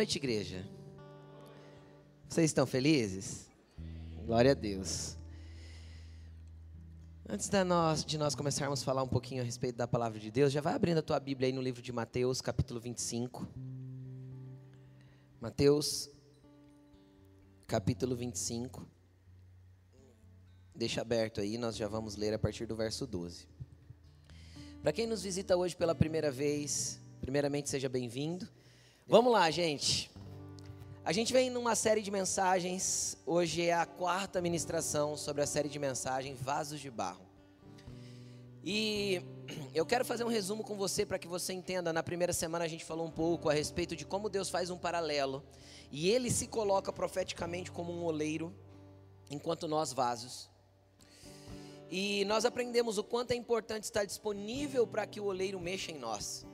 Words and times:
noite, 0.00 0.16
igreja. 0.16 0.66
Vocês 2.26 2.46
estão 2.46 2.66
felizes? 2.66 3.50
Glória 4.24 4.52
a 4.52 4.54
Deus. 4.54 5.18
Antes 7.28 7.50
de 7.50 7.62
nós, 7.64 8.02
de 8.02 8.16
nós 8.16 8.34
começarmos 8.34 8.80
a 8.80 8.84
falar 8.86 9.02
um 9.02 9.08
pouquinho 9.08 9.42
a 9.42 9.44
respeito 9.44 9.76
da 9.76 9.86
palavra 9.86 10.18
de 10.18 10.30
Deus, 10.30 10.54
já 10.54 10.62
vai 10.62 10.72
abrindo 10.72 10.96
a 10.96 11.02
tua 11.02 11.20
Bíblia 11.20 11.48
aí 11.48 11.52
no 11.52 11.60
livro 11.60 11.82
de 11.82 11.92
Mateus, 11.92 12.40
capítulo 12.40 12.80
25. 12.80 13.46
Mateus, 15.38 16.08
capítulo 17.66 18.16
25. 18.16 18.88
Deixa 20.74 21.02
aberto 21.02 21.42
aí, 21.42 21.58
nós 21.58 21.76
já 21.76 21.88
vamos 21.88 22.16
ler 22.16 22.32
a 22.32 22.38
partir 22.38 22.64
do 22.64 22.74
verso 22.74 23.06
12. 23.06 23.46
Para 24.80 24.94
quem 24.94 25.06
nos 25.06 25.22
visita 25.22 25.58
hoje 25.58 25.76
pela 25.76 25.94
primeira 25.94 26.30
vez, 26.30 26.98
primeiramente 27.20 27.68
seja 27.68 27.86
bem-vindo. 27.86 28.48
Vamos 29.06 29.32
lá, 29.32 29.50
gente. 29.50 30.10
A 31.04 31.12
gente 31.12 31.32
vem 31.32 31.50
numa 31.50 31.74
série 31.74 32.02
de 32.02 32.10
mensagens. 32.10 33.16
Hoje 33.26 33.62
é 33.62 33.72
a 33.72 33.84
quarta 33.84 34.40
ministração 34.40 35.16
sobre 35.16 35.42
a 35.42 35.46
série 35.46 35.68
de 35.68 35.78
mensagens 35.78 36.40
Vasos 36.40 36.80
de 36.80 36.90
Barro. 36.90 37.26
E 38.62 39.22
eu 39.74 39.84
quero 39.86 40.04
fazer 40.04 40.22
um 40.22 40.28
resumo 40.28 40.62
com 40.62 40.76
você 40.76 41.04
para 41.04 41.18
que 41.18 41.26
você 41.26 41.52
entenda. 41.52 41.92
Na 41.92 42.02
primeira 42.02 42.32
semana 42.32 42.64
a 42.64 42.68
gente 42.68 42.84
falou 42.84 43.06
um 43.06 43.10
pouco 43.10 43.48
a 43.48 43.52
respeito 43.52 43.96
de 43.96 44.04
como 44.04 44.28
Deus 44.28 44.48
faz 44.50 44.70
um 44.70 44.78
paralelo. 44.78 45.42
E 45.90 46.08
ele 46.10 46.30
se 46.30 46.46
coloca 46.46 46.92
profeticamente 46.92 47.72
como 47.72 47.92
um 47.92 48.04
oleiro, 48.04 48.54
enquanto 49.30 49.66
nós 49.66 49.92
vasos. 49.92 50.48
E 51.90 52.24
nós 52.26 52.44
aprendemos 52.44 52.98
o 52.98 53.02
quanto 53.02 53.32
é 53.32 53.34
importante 53.34 53.84
estar 53.84 54.04
disponível 54.04 54.86
para 54.86 55.06
que 55.06 55.18
o 55.18 55.24
oleiro 55.24 55.58
mexa 55.58 55.90
em 55.90 55.98
nós. 55.98 56.46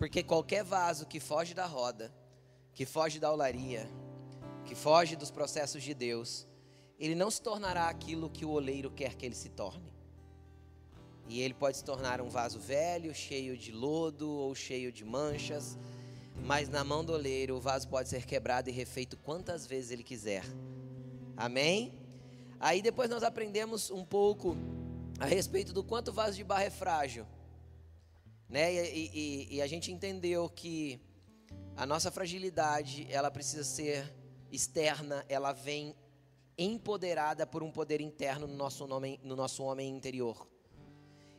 Porque 0.00 0.22
qualquer 0.22 0.64
vaso 0.64 1.06
que 1.06 1.20
foge 1.20 1.52
da 1.52 1.66
roda, 1.66 2.10
que 2.72 2.86
foge 2.86 3.20
da 3.20 3.30
olaria, 3.30 3.86
que 4.64 4.74
foge 4.74 5.14
dos 5.14 5.30
processos 5.30 5.82
de 5.82 5.92
Deus, 5.92 6.46
ele 6.98 7.14
não 7.14 7.30
se 7.30 7.42
tornará 7.42 7.86
aquilo 7.86 8.30
que 8.30 8.46
o 8.46 8.48
oleiro 8.48 8.90
quer 8.90 9.14
que 9.14 9.26
ele 9.26 9.34
se 9.34 9.50
torne. 9.50 9.92
E 11.28 11.42
ele 11.42 11.52
pode 11.52 11.76
se 11.76 11.84
tornar 11.84 12.22
um 12.22 12.30
vaso 12.30 12.58
velho, 12.58 13.14
cheio 13.14 13.58
de 13.58 13.72
lodo 13.72 14.26
ou 14.26 14.54
cheio 14.54 14.90
de 14.90 15.04
manchas, 15.04 15.76
mas 16.46 16.70
na 16.70 16.82
mão 16.82 17.04
do 17.04 17.12
oleiro 17.12 17.56
o 17.56 17.60
vaso 17.60 17.86
pode 17.86 18.08
ser 18.08 18.24
quebrado 18.24 18.70
e 18.70 18.72
refeito 18.72 19.18
quantas 19.18 19.66
vezes 19.66 19.90
ele 19.90 20.02
quiser. 20.02 20.46
Amém? 21.36 21.92
Aí 22.58 22.80
depois 22.80 23.10
nós 23.10 23.22
aprendemos 23.22 23.90
um 23.90 24.02
pouco 24.02 24.56
a 25.18 25.26
respeito 25.26 25.74
do 25.74 25.84
quanto 25.84 26.08
o 26.08 26.14
vaso 26.14 26.36
de 26.36 26.42
barro 26.42 26.62
é 26.62 26.70
frágil. 26.70 27.26
Né? 28.50 28.74
E, 28.74 29.10
e, 29.14 29.56
e, 29.56 29.62
a 29.62 29.66
gente 29.66 29.92
entendeu 29.92 30.48
que 30.48 31.00
a 31.76 31.86
nossa 31.86 32.10
fragilidade, 32.10 33.06
ela 33.08 33.30
precisa 33.30 33.62
ser 33.62 34.12
externa, 34.50 35.24
ela 35.28 35.52
vem 35.52 35.94
empoderada 36.58 37.46
por 37.46 37.62
um 37.62 37.70
poder 37.70 38.00
interno 38.00 38.46
no 38.46 38.54
nosso, 38.54 38.86
nome, 38.86 39.20
no 39.22 39.36
nosso 39.36 39.62
homem 39.62 39.88
interior. 39.88 40.48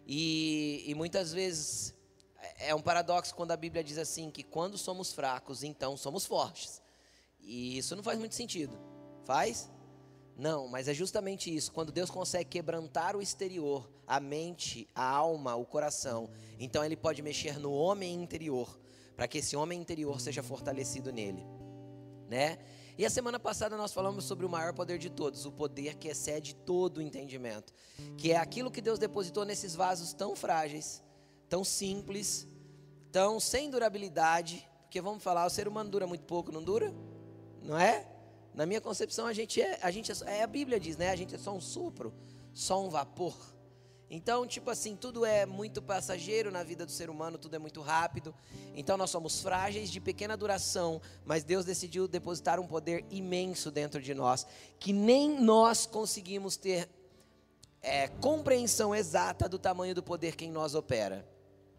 E, 0.08 0.84
e 0.88 0.96
muitas 0.96 1.34
vezes 1.34 1.94
é, 2.38 2.70
é 2.70 2.76
um 2.76 2.82
paradoxo 2.82 3.36
quando 3.36 3.52
a 3.52 3.58
Bíblia 3.58 3.84
diz 3.84 3.98
assim 3.98 4.32
que 4.32 4.42
quando 4.42 4.78
somos 4.78 5.12
fracos, 5.12 5.64
então 5.64 5.98
somos 5.98 6.26
fortes. 6.26 6.82
E 7.42 7.78
isso 7.78 7.96
não 7.96 8.04
faz 8.04 8.18
muito 8.18 8.36
sentido. 8.36 8.80
Faz? 9.26 9.70
Não, 10.42 10.68
mas 10.68 10.88
é 10.88 10.94
justamente 10.94 11.56
isso. 11.56 11.72
Quando 11.72 11.92
Deus 11.92 12.10
consegue 12.10 12.50
quebrantar 12.50 13.16
o 13.16 13.22
exterior, 13.22 13.88
a 14.08 14.20
mente, 14.20 14.88
a 14.96 15.08
alma, 15.08 15.56
o 15.56 15.64
coração, 15.64 16.32
então 16.60 16.84
Ele 16.84 16.98
pode 16.98 17.22
mexer 17.22 17.60
no 17.60 17.72
homem 17.72 18.16
interior, 18.16 18.80
para 19.16 19.28
que 19.28 19.38
esse 19.38 19.56
homem 19.56 19.80
interior 19.80 20.20
seja 20.20 20.42
fortalecido 20.42 21.12
nele, 21.12 21.46
né? 22.28 22.58
E 22.98 23.06
a 23.06 23.10
semana 23.12 23.40
passada 23.40 23.78
nós 23.78 23.94
falamos 23.94 24.26
sobre 24.26 24.44
o 24.44 24.50
maior 24.50 24.74
poder 24.74 24.98
de 24.98 25.12
todos, 25.12 25.46
o 25.46 25.52
poder 25.52 25.98
que 25.98 26.08
excede 26.08 26.56
todo 26.56 26.98
o 26.98 27.02
entendimento, 27.04 27.72
que 28.18 28.32
é 28.32 28.38
aquilo 28.38 28.72
que 28.72 28.82
Deus 28.82 28.98
depositou 28.98 29.46
nesses 29.46 29.76
vasos 29.76 30.12
tão 30.12 30.36
frágeis, 30.36 31.04
tão 31.48 31.64
simples, 31.64 32.48
tão 33.12 33.40
sem 33.40 33.70
durabilidade, 33.70 34.68
porque 34.86 35.00
vamos 35.02 35.22
falar, 35.22 35.46
o 35.46 35.52
ser 35.52 35.68
humano 35.68 35.92
dura 35.92 36.08
muito 36.08 36.24
pouco, 36.24 36.52
não 36.52 36.64
dura? 36.64 36.92
Não 37.62 37.78
é? 37.78 38.11
Na 38.54 38.66
minha 38.66 38.82
concepção, 38.82 39.26
a 39.26 39.34
gente 39.34 39.62
é, 39.62 39.80
a 39.82 39.92
gente 39.92 40.12
é, 40.12 40.16
é, 40.40 40.44
a 40.44 40.48
Bíblia 40.48 40.80
diz, 40.80 40.98
né? 40.98 41.10
A 41.10 41.16
gente 41.16 41.36
é 41.36 41.38
só 41.38 41.54
um 41.56 41.62
sopro, 41.62 42.14
só 42.54 42.84
um 42.84 42.90
vapor. 42.90 43.36
Então, 44.14 44.46
tipo 44.46 44.70
assim, 44.70 44.94
tudo 44.94 45.26
é 45.26 45.46
muito 45.46 45.82
passageiro 45.82 46.52
na 46.52 46.64
vida 46.64 46.86
do 46.86 46.92
ser 46.92 47.10
humano, 47.10 47.38
tudo 47.38 47.56
é 47.56 47.60
muito 47.60 47.80
rápido. 47.80 48.36
Então, 48.76 48.98
nós 48.98 49.10
somos 49.10 49.42
frágeis, 49.42 49.90
de 49.90 50.02
pequena 50.02 50.36
duração, 50.36 51.02
mas 51.26 51.46
Deus 51.46 51.64
decidiu 51.64 52.10
depositar 52.10 52.60
um 52.60 52.68
poder 52.68 53.06
imenso 53.10 53.72
dentro 53.72 54.02
de 54.02 54.14
nós, 54.14 54.46
que 54.78 54.92
nem 54.92 55.40
nós 55.40 55.86
conseguimos 55.86 56.58
ter 56.58 56.90
é, 57.82 58.10
compreensão 58.10 58.94
exata 58.94 59.48
do 59.48 59.58
tamanho 59.58 59.96
do 59.96 60.04
poder 60.04 60.36
que 60.36 60.44
em 60.44 60.52
nós 60.52 60.76
opera. 60.76 61.26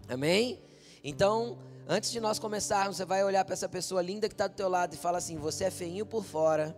Amém? 0.08 0.58
Então, 1.04 1.58
Antes 1.88 2.10
de 2.10 2.20
nós 2.20 2.38
começarmos, 2.38 2.96
você 2.96 3.04
vai 3.04 3.24
olhar 3.24 3.44
para 3.44 3.54
essa 3.54 3.68
pessoa 3.68 4.00
linda 4.00 4.28
que 4.28 4.34
está 4.34 4.46
do 4.46 4.54
teu 4.54 4.68
lado 4.68 4.94
e 4.94 4.96
fala 4.96 5.18
assim: 5.18 5.36
você 5.36 5.64
é 5.64 5.70
feinho 5.70 6.06
por 6.06 6.24
fora, 6.24 6.76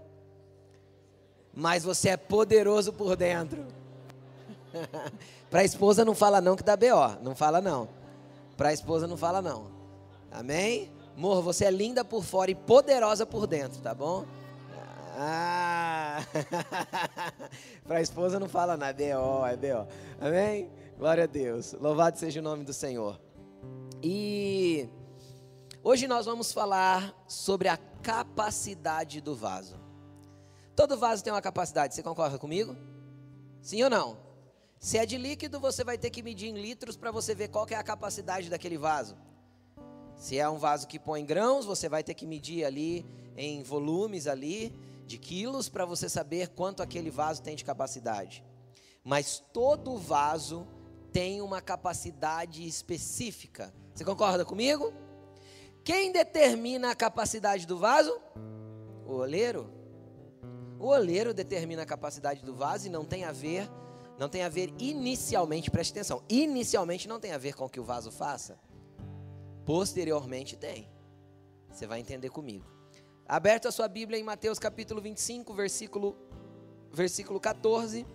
mas 1.52 1.84
você 1.84 2.10
é 2.10 2.16
poderoso 2.16 2.92
por 2.92 3.14
dentro. 3.16 3.66
para 5.50 5.60
a 5.60 5.64
esposa 5.64 6.04
não 6.04 6.14
fala 6.14 6.40
não 6.40 6.56
que 6.56 6.62
dá 6.62 6.76
BO, 6.76 7.22
não 7.22 7.34
fala 7.34 7.60
não. 7.60 7.88
Para 8.56 8.70
a 8.70 8.72
esposa 8.72 9.06
não 9.06 9.16
fala 9.16 9.42
não. 9.42 9.70
Amém? 10.32 10.90
Amor, 11.16 11.42
você 11.42 11.66
é 11.66 11.70
linda 11.70 12.04
por 12.04 12.24
fora 12.24 12.50
e 12.50 12.54
poderosa 12.54 13.24
por 13.24 13.46
dentro, 13.46 13.80
tá 13.80 13.94
bom? 13.94 14.24
Ah! 15.16 16.24
para 17.86 17.98
a 17.98 18.02
esposa 18.02 18.40
não 18.40 18.48
fala 18.48 18.76
nada, 18.76 19.00
é 19.00 19.14
BO, 19.14 19.46
é 19.46 19.56
BO. 19.56 19.88
Amém? 20.20 20.70
Glória 20.98 21.24
a 21.24 21.26
Deus. 21.26 21.72
Louvado 21.74 22.18
seja 22.18 22.40
o 22.40 22.42
nome 22.42 22.64
do 22.64 22.72
Senhor. 22.72 23.20
E 24.06 24.86
hoje 25.82 26.06
nós 26.06 26.26
vamos 26.26 26.52
falar 26.52 27.24
sobre 27.26 27.68
a 27.68 27.78
capacidade 27.78 29.18
do 29.22 29.34
vaso. 29.34 29.80
Todo 30.76 30.98
vaso 30.98 31.24
tem 31.24 31.32
uma 31.32 31.40
capacidade, 31.40 31.94
você 31.94 32.02
concorda 32.02 32.38
comigo? 32.38 32.76
Sim 33.62 33.82
ou 33.82 33.88
não? 33.88 34.18
Se 34.78 34.98
é 34.98 35.06
de 35.06 35.16
líquido, 35.16 35.58
você 35.58 35.82
vai 35.82 35.96
ter 35.96 36.10
que 36.10 36.22
medir 36.22 36.48
em 36.48 36.60
litros 36.60 36.98
para 36.98 37.10
você 37.10 37.34
ver 37.34 37.48
qual 37.48 37.66
é 37.70 37.76
a 37.76 37.82
capacidade 37.82 38.50
daquele 38.50 38.76
vaso. 38.76 39.16
Se 40.18 40.38
é 40.38 40.46
um 40.50 40.58
vaso 40.58 40.86
que 40.86 40.98
põe 40.98 41.24
grãos, 41.24 41.64
você 41.64 41.88
vai 41.88 42.04
ter 42.04 42.12
que 42.12 42.26
medir 42.26 42.62
ali 42.62 43.06
em 43.38 43.62
volumes 43.62 44.26
ali 44.26 44.78
de 45.06 45.16
quilos 45.16 45.70
para 45.70 45.86
você 45.86 46.10
saber 46.10 46.48
quanto 46.48 46.82
aquele 46.82 47.08
vaso 47.08 47.40
tem 47.40 47.56
de 47.56 47.64
capacidade. 47.64 48.44
Mas 49.02 49.42
todo 49.50 49.96
vaso 49.96 50.66
tem 51.10 51.40
uma 51.40 51.62
capacidade 51.62 52.68
específica 52.68 53.72
você 53.94 54.04
concorda 54.04 54.44
comigo? 54.44 54.92
Quem 55.84 56.10
determina 56.10 56.90
a 56.90 56.94
capacidade 56.94 57.66
do 57.66 57.78
vaso? 57.78 58.20
O 59.06 59.12
oleiro. 59.12 59.70
O 60.80 60.86
oleiro 60.86 61.32
determina 61.32 61.82
a 61.82 61.86
capacidade 61.86 62.44
do 62.44 62.54
vaso 62.54 62.88
e 62.88 62.90
não 62.90 63.04
tem 63.04 63.24
a 63.24 63.30
ver, 63.30 63.70
não 64.18 64.28
tem 64.28 64.42
a 64.42 64.48
ver 64.48 64.74
inicialmente, 64.78 65.70
preste 65.70 65.92
atenção, 65.92 66.22
inicialmente 66.28 67.06
não 67.06 67.20
tem 67.20 67.32
a 67.32 67.38
ver 67.38 67.54
com 67.54 67.66
o 67.66 67.68
que 67.68 67.78
o 67.78 67.84
vaso 67.84 68.10
faça. 68.10 68.58
Posteriormente 69.64 70.56
tem. 70.56 70.90
Você 71.70 71.86
vai 71.86 72.00
entender 72.00 72.30
comigo. 72.30 72.66
Aberto 73.26 73.68
a 73.68 73.72
sua 73.72 73.88
Bíblia 73.88 74.18
em 74.18 74.24
Mateus 74.24 74.58
capítulo 74.58 75.00
25, 75.00 75.54
versículo 75.54 76.16
versículo 76.92 77.38
14. 77.38 78.06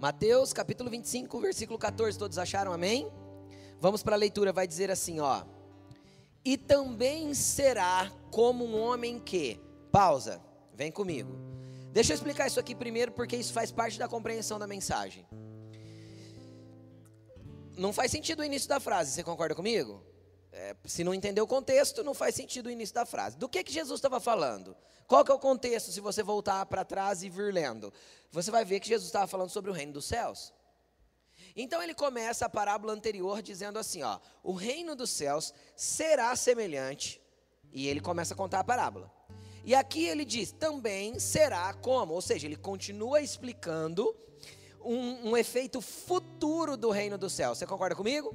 Mateus 0.00 0.54
capítulo 0.54 0.88
25, 0.88 1.38
versículo 1.40 1.78
14, 1.78 2.18
todos 2.18 2.38
acharam 2.38 2.72
amém? 2.72 3.06
Vamos 3.78 4.02
para 4.02 4.16
a 4.16 4.18
leitura, 4.18 4.50
vai 4.50 4.66
dizer 4.66 4.90
assim, 4.90 5.20
ó. 5.20 5.44
E 6.42 6.56
também 6.56 7.34
será 7.34 8.10
como 8.30 8.64
um 8.64 8.80
homem 8.80 9.20
que, 9.20 9.60
pausa, 9.92 10.40
vem 10.72 10.90
comigo. 10.90 11.38
Deixa 11.92 12.12
eu 12.12 12.14
explicar 12.14 12.46
isso 12.46 12.58
aqui 12.58 12.74
primeiro, 12.74 13.12
porque 13.12 13.36
isso 13.36 13.52
faz 13.52 13.70
parte 13.70 13.98
da 13.98 14.08
compreensão 14.08 14.58
da 14.58 14.66
mensagem. 14.66 15.28
Não 17.76 17.92
faz 17.92 18.10
sentido 18.10 18.40
o 18.40 18.44
início 18.44 18.70
da 18.70 18.80
frase, 18.80 19.10
você 19.10 19.22
concorda 19.22 19.54
comigo? 19.54 20.02
É, 20.52 20.74
se 20.84 21.04
não 21.04 21.14
entender 21.14 21.40
o 21.40 21.46
contexto, 21.46 22.02
não 22.02 22.12
faz 22.12 22.34
sentido 22.34 22.66
o 22.66 22.70
início 22.70 22.94
da 22.94 23.06
frase. 23.06 23.36
Do 23.36 23.48
que, 23.48 23.62
que 23.62 23.72
Jesus 23.72 23.98
estava 23.98 24.18
falando? 24.18 24.76
Qual 25.06 25.24
que 25.24 25.30
é 25.30 25.34
o 25.34 25.38
contexto, 25.38 25.92
se 25.92 26.00
você 26.00 26.22
voltar 26.22 26.66
para 26.66 26.84
trás 26.84 27.22
e 27.22 27.28
vir 27.28 27.52
lendo? 27.52 27.92
Você 28.32 28.50
vai 28.50 28.64
ver 28.64 28.80
que 28.80 28.88
Jesus 28.88 29.06
estava 29.06 29.26
falando 29.26 29.50
sobre 29.50 29.70
o 29.70 29.74
reino 29.74 29.92
dos 29.92 30.04
céus. 30.06 30.52
Então 31.56 31.82
ele 31.82 31.94
começa 31.94 32.46
a 32.46 32.48
parábola 32.48 32.92
anterior 32.92 33.42
dizendo 33.42 33.78
assim, 33.78 34.02
ó, 34.02 34.18
o 34.42 34.52
reino 34.52 34.94
dos 34.94 35.10
céus 35.10 35.52
será 35.76 36.34
semelhante, 36.36 37.20
e 37.72 37.88
ele 37.88 38.00
começa 38.00 38.34
a 38.34 38.36
contar 38.36 38.60
a 38.60 38.64
parábola. 38.64 39.10
E 39.64 39.74
aqui 39.74 40.04
ele 40.04 40.24
diz, 40.24 40.52
também 40.52 41.18
será 41.18 41.72
como, 41.74 42.14
ou 42.14 42.22
seja, 42.22 42.46
ele 42.46 42.56
continua 42.56 43.20
explicando 43.20 44.16
um, 44.80 45.30
um 45.30 45.36
efeito 45.36 45.80
futuro 45.80 46.76
do 46.76 46.90
reino 46.90 47.18
do 47.18 47.28
céu. 47.28 47.54
Você 47.54 47.66
concorda 47.66 47.94
comigo? 47.94 48.34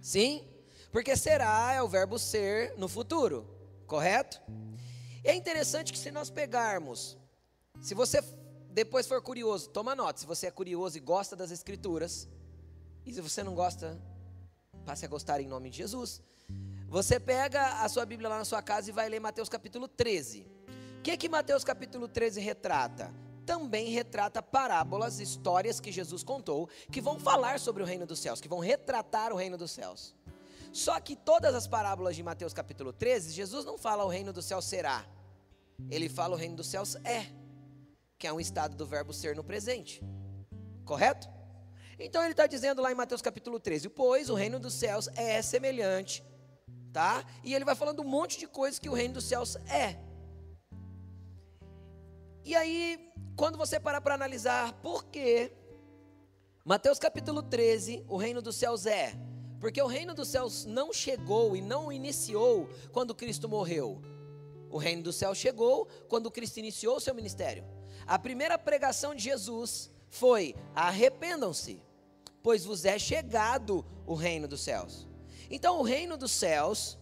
Sim? 0.00 0.46
Porque 0.92 1.16
será 1.16 1.72
é 1.72 1.82
o 1.82 1.88
verbo 1.88 2.18
ser 2.18 2.74
no 2.76 2.86
futuro, 2.86 3.48
correto? 3.86 4.40
E 5.24 5.28
é 5.28 5.34
interessante 5.34 5.90
que 5.90 5.98
se 5.98 6.10
nós 6.10 6.28
pegarmos, 6.28 7.16
se 7.80 7.94
você 7.94 8.22
depois 8.70 9.06
for 9.06 9.20
curioso, 9.22 9.70
toma 9.70 9.94
nota, 9.94 10.20
se 10.20 10.26
você 10.26 10.46
é 10.46 10.50
curioso 10.50 10.96
e 10.98 11.00
gosta 11.00 11.34
das 11.34 11.50
escrituras, 11.50 12.28
e 13.06 13.12
se 13.12 13.20
você 13.20 13.42
não 13.42 13.54
gosta, 13.54 13.98
passe 14.84 15.04
a 15.04 15.08
gostar 15.08 15.40
em 15.40 15.48
nome 15.48 15.70
de 15.70 15.78
Jesus. 15.78 16.20
Você 16.88 17.18
pega 17.18 17.82
a 17.82 17.88
sua 17.88 18.04
Bíblia 18.04 18.28
lá 18.28 18.38
na 18.38 18.44
sua 18.44 18.60
casa 18.60 18.90
e 18.90 18.92
vai 18.92 19.08
ler 19.08 19.18
Mateus 19.18 19.48
capítulo 19.48 19.88
13. 19.88 20.46
O 20.98 21.02
que 21.02 21.16
que 21.16 21.28
Mateus 21.28 21.64
capítulo 21.64 22.06
13 22.06 22.38
retrata? 22.40 23.12
Também 23.46 23.88
retrata 23.88 24.42
parábolas, 24.42 25.18
histórias 25.18 25.80
que 25.80 25.90
Jesus 25.90 26.22
contou, 26.22 26.68
que 26.90 27.00
vão 27.00 27.18
falar 27.18 27.58
sobre 27.58 27.82
o 27.82 27.86
reino 27.86 28.06
dos 28.06 28.20
céus, 28.20 28.40
que 28.40 28.48
vão 28.48 28.60
retratar 28.60 29.32
o 29.32 29.36
reino 29.36 29.56
dos 29.56 29.70
céus. 29.70 30.14
Só 30.72 30.98
que 30.98 31.14
todas 31.14 31.54
as 31.54 31.66
parábolas 31.66 32.16
de 32.16 32.22
Mateus 32.22 32.54
capítulo 32.54 32.92
13, 32.92 33.30
Jesus 33.30 33.64
não 33.64 33.76
fala 33.76 34.04
o 34.04 34.08
reino 34.08 34.32
dos 34.32 34.46
céus 34.46 34.64
será. 34.64 35.04
Ele 35.90 36.08
fala 36.08 36.34
o 36.34 36.38
reino 36.38 36.56
dos 36.56 36.66
céus 36.66 36.96
é, 37.04 37.26
que 38.18 38.26
é 38.26 38.32
um 38.32 38.40
estado 38.40 38.74
do 38.74 38.86
verbo 38.86 39.12
ser 39.12 39.36
no 39.36 39.44
presente. 39.44 40.02
Correto? 40.84 41.28
Então 41.98 42.22
ele 42.22 42.32
está 42.32 42.46
dizendo 42.46 42.80
lá 42.80 42.90
em 42.90 42.94
Mateus 42.94 43.20
capítulo 43.20 43.60
13, 43.60 43.90
pois 43.90 44.30
o 44.30 44.34
reino 44.34 44.58
dos 44.58 44.72
céus 44.72 45.08
é 45.14 45.42
semelhante, 45.42 46.24
tá? 46.90 47.22
E 47.44 47.54
ele 47.54 47.66
vai 47.66 47.74
falando 47.74 48.00
um 48.00 48.08
monte 48.08 48.38
de 48.38 48.46
coisas 48.46 48.78
que 48.78 48.88
o 48.88 48.94
reino 48.94 49.14
dos 49.14 49.24
céus 49.24 49.56
é. 49.68 49.98
E 52.44 52.56
aí, 52.56 53.12
quando 53.36 53.58
você 53.58 53.78
parar 53.78 54.00
para 54.00 54.14
analisar 54.14 54.72
por 54.80 55.04
que 55.04 55.52
Mateus 56.64 56.98
capítulo 56.98 57.42
13, 57.42 58.04
o 58.08 58.16
reino 58.16 58.40
dos 58.40 58.56
céus 58.56 58.86
é, 58.86 59.14
porque 59.62 59.80
o 59.80 59.86
reino 59.86 60.12
dos 60.12 60.26
céus 60.26 60.64
não 60.64 60.92
chegou 60.92 61.54
e 61.54 61.62
não 61.62 61.92
iniciou 61.92 62.68
quando 62.90 63.14
Cristo 63.14 63.48
morreu. 63.48 64.02
O 64.68 64.76
reino 64.76 65.04
dos 65.04 65.14
céus 65.14 65.38
chegou 65.38 65.86
quando 66.08 66.32
Cristo 66.32 66.56
iniciou 66.56 66.96
o 66.96 67.00
seu 67.00 67.14
ministério. 67.14 67.64
A 68.04 68.18
primeira 68.18 68.58
pregação 68.58 69.14
de 69.14 69.22
Jesus 69.22 69.88
foi: 70.10 70.56
arrependam-se, 70.74 71.80
pois 72.42 72.64
vos 72.64 72.84
é 72.84 72.98
chegado 72.98 73.86
o 74.04 74.14
reino 74.14 74.48
dos 74.48 74.62
céus. 74.62 75.06
Então, 75.48 75.78
o 75.78 75.84
reino 75.84 76.16
dos 76.16 76.32
céus, 76.32 76.98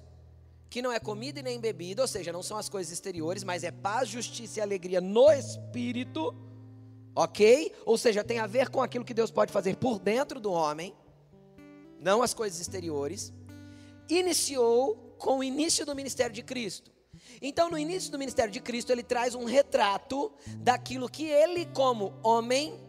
que 0.68 0.82
não 0.82 0.92
é 0.92 1.00
comida 1.00 1.40
e 1.40 1.42
nem 1.42 1.58
bebida, 1.58 2.02
ou 2.02 2.08
seja, 2.08 2.30
não 2.30 2.42
são 2.42 2.58
as 2.58 2.68
coisas 2.68 2.92
exteriores, 2.92 3.42
mas 3.42 3.64
é 3.64 3.70
paz, 3.70 4.06
justiça 4.06 4.60
e 4.60 4.62
alegria 4.62 5.00
no 5.00 5.32
espírito, 5.32 6.34
ok? 7.16 7.74
Ou 7.86 7.96
seja, 7.96 8.22
tem 8.22 8.38
a 8.38 8.46
ver 8.46 8.68
com 8.68 8.82
aquilo 8.82 9.02
que 9.02 9.14
Deus 9.14 9.30
pode 9.30 9.50
fazer 9.50 9.76
por 9.76 9.98
dentro 9.98 10.38
do 10.38 10.52
homem 10.52 10.94
não 12.00 12.22
as 12.22 12.34
coisas 12.34 12.60
exteriores, 12.60 13.32
iniciou 14.08 14.96
com 15.18 15.38
o 15.38 15.44
início 15.44 15.84
do 15.84 15.94
ministério 15.94 16.34
de 16.34 16.42
Cristo. 16.42 16.90
Então, 17.42 17.70
no 17.70 17.78
início 17.78 18.10
do 18.10 18.18
ministério 18.18 18.52
de 18.52 18.60
Cristo, 18.60 18.90
ele 18.90 19.02
traz 19.02 19.34
um 19.34 19.44
retrato 19.44 20.32
daquilo 20.58 21.08
que 21.08 21.24
ele, 21.24 21.66
como 21.66 22.18
homem, 22.22 22.80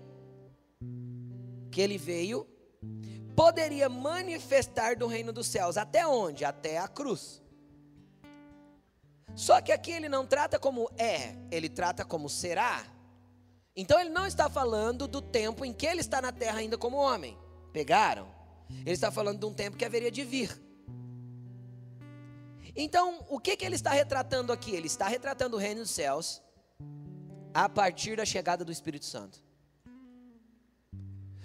que 1.72 1.82
ele 1.82 1.98
veio, 1.98 2.48
poderia 3.36 3.90
manifestar 3.90 4.96
do 4.96 5.08
reino 5.08 5.32
dos 5.32 5.48
céus. 5.48 5.78
Até 5.78 6.06
onde? 6.08 6.44
Até 6.44 6.78
a 6.78 6.88
cruz. 6.88 7.42
Só 9.36 9.62
que 9.62 9.72
aqui 9.72 9.92
ele 9.92 10.10
não 10.10 10.26
trata 10.26 10.60
como 10.60 10.90
é, 10.98 11.36
ele 11.50 11.70
trata 11.70 12.04
como 12.04 12.30
será. 12.30 12.86
Então 13.76 14.00
ele 14.00 14.10
não 14.10 14.26
está 14.26 14.50
falando 14.50 15.08
do 15.08 15.22
tempo 15.22 15.64
em 15.64 15.72
que 15.72 15.86
ele 15.86 16.02
está 16.02 16.22
na 16.22 16.32
terra 16.32 16.60
ainda 16.60 16.78
como 16.78 16.98
homem. 16.98 17.38
Pegaram? 17.72 18.41
Ele 18.80 18.92
está 18.92 19.12
falando 19.12 19.40
de 19.40 19.46
um 19.46 19.54
tempo 19.54 19.78
que 19.78 19.86
haveria 19.86 20.12
de 20.12 20.24
vir. 20.24 20.60
Então, 22.76 23.26
o 23.30 23.40
que, 23.40 23.56
que 23.56 23.66
ele 23.66 23.76
está 23.76 23.92
retratando 23.92 24.52
aqui? 24.52 24.72
Ele 24.72 24.88
está 24.88 25.08
retratando 25.08 25.58
o 25.58 25.60
reino 25.60 25.82
dos 25.82 25.92
céus 25.92 26.42
a 27.54 27.68
partir 27.68 28.16
da 28.16 28.26
chegada 28.26 28.64
do 28.64 28.72
Espírito 28.72 29.06
Santo. 29.06 29.44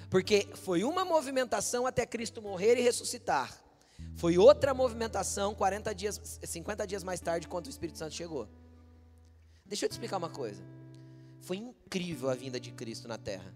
Porque 0.09 0.49
foi 0.55 0.85
uma 0.85 1.05
movimentação 1.05 1.87
até 1.87 2.07
Cristo 2.07 2.41
morrer 2.41 2.79
e 2.79 2.83
ressuscitar. 2.83 3.53
Foi 4.15 4.39
outra 4.39 4.73
movimentação 4.73 5.55
40 5.55 5.95
dias, 5.95 6.41
50 6.43 6.87
dias 6.87 7.03
mais 7.03 7.21
tarde, 7.21 7.49
quando 7.49 7.67
o 7.67 7.71
Espírito 7.71 7.99
Santo 7.99 8.15
chegou. 8.15 8.49
Deixa 9.65 9.85
eu 9.85 9.89
te 9.89 9.93
explicar 9.93 10.17
uma 10.17 10.31
coisa. 10.31 10.63
Foi 11.41 11.57
incrível 11.57 12.31
a 12.31 12.35
vinda 12.35 12.59
de 12.59 12.71
Cristo 12.71 13.09
na 13.09 13.19
terra. 13.19 13.53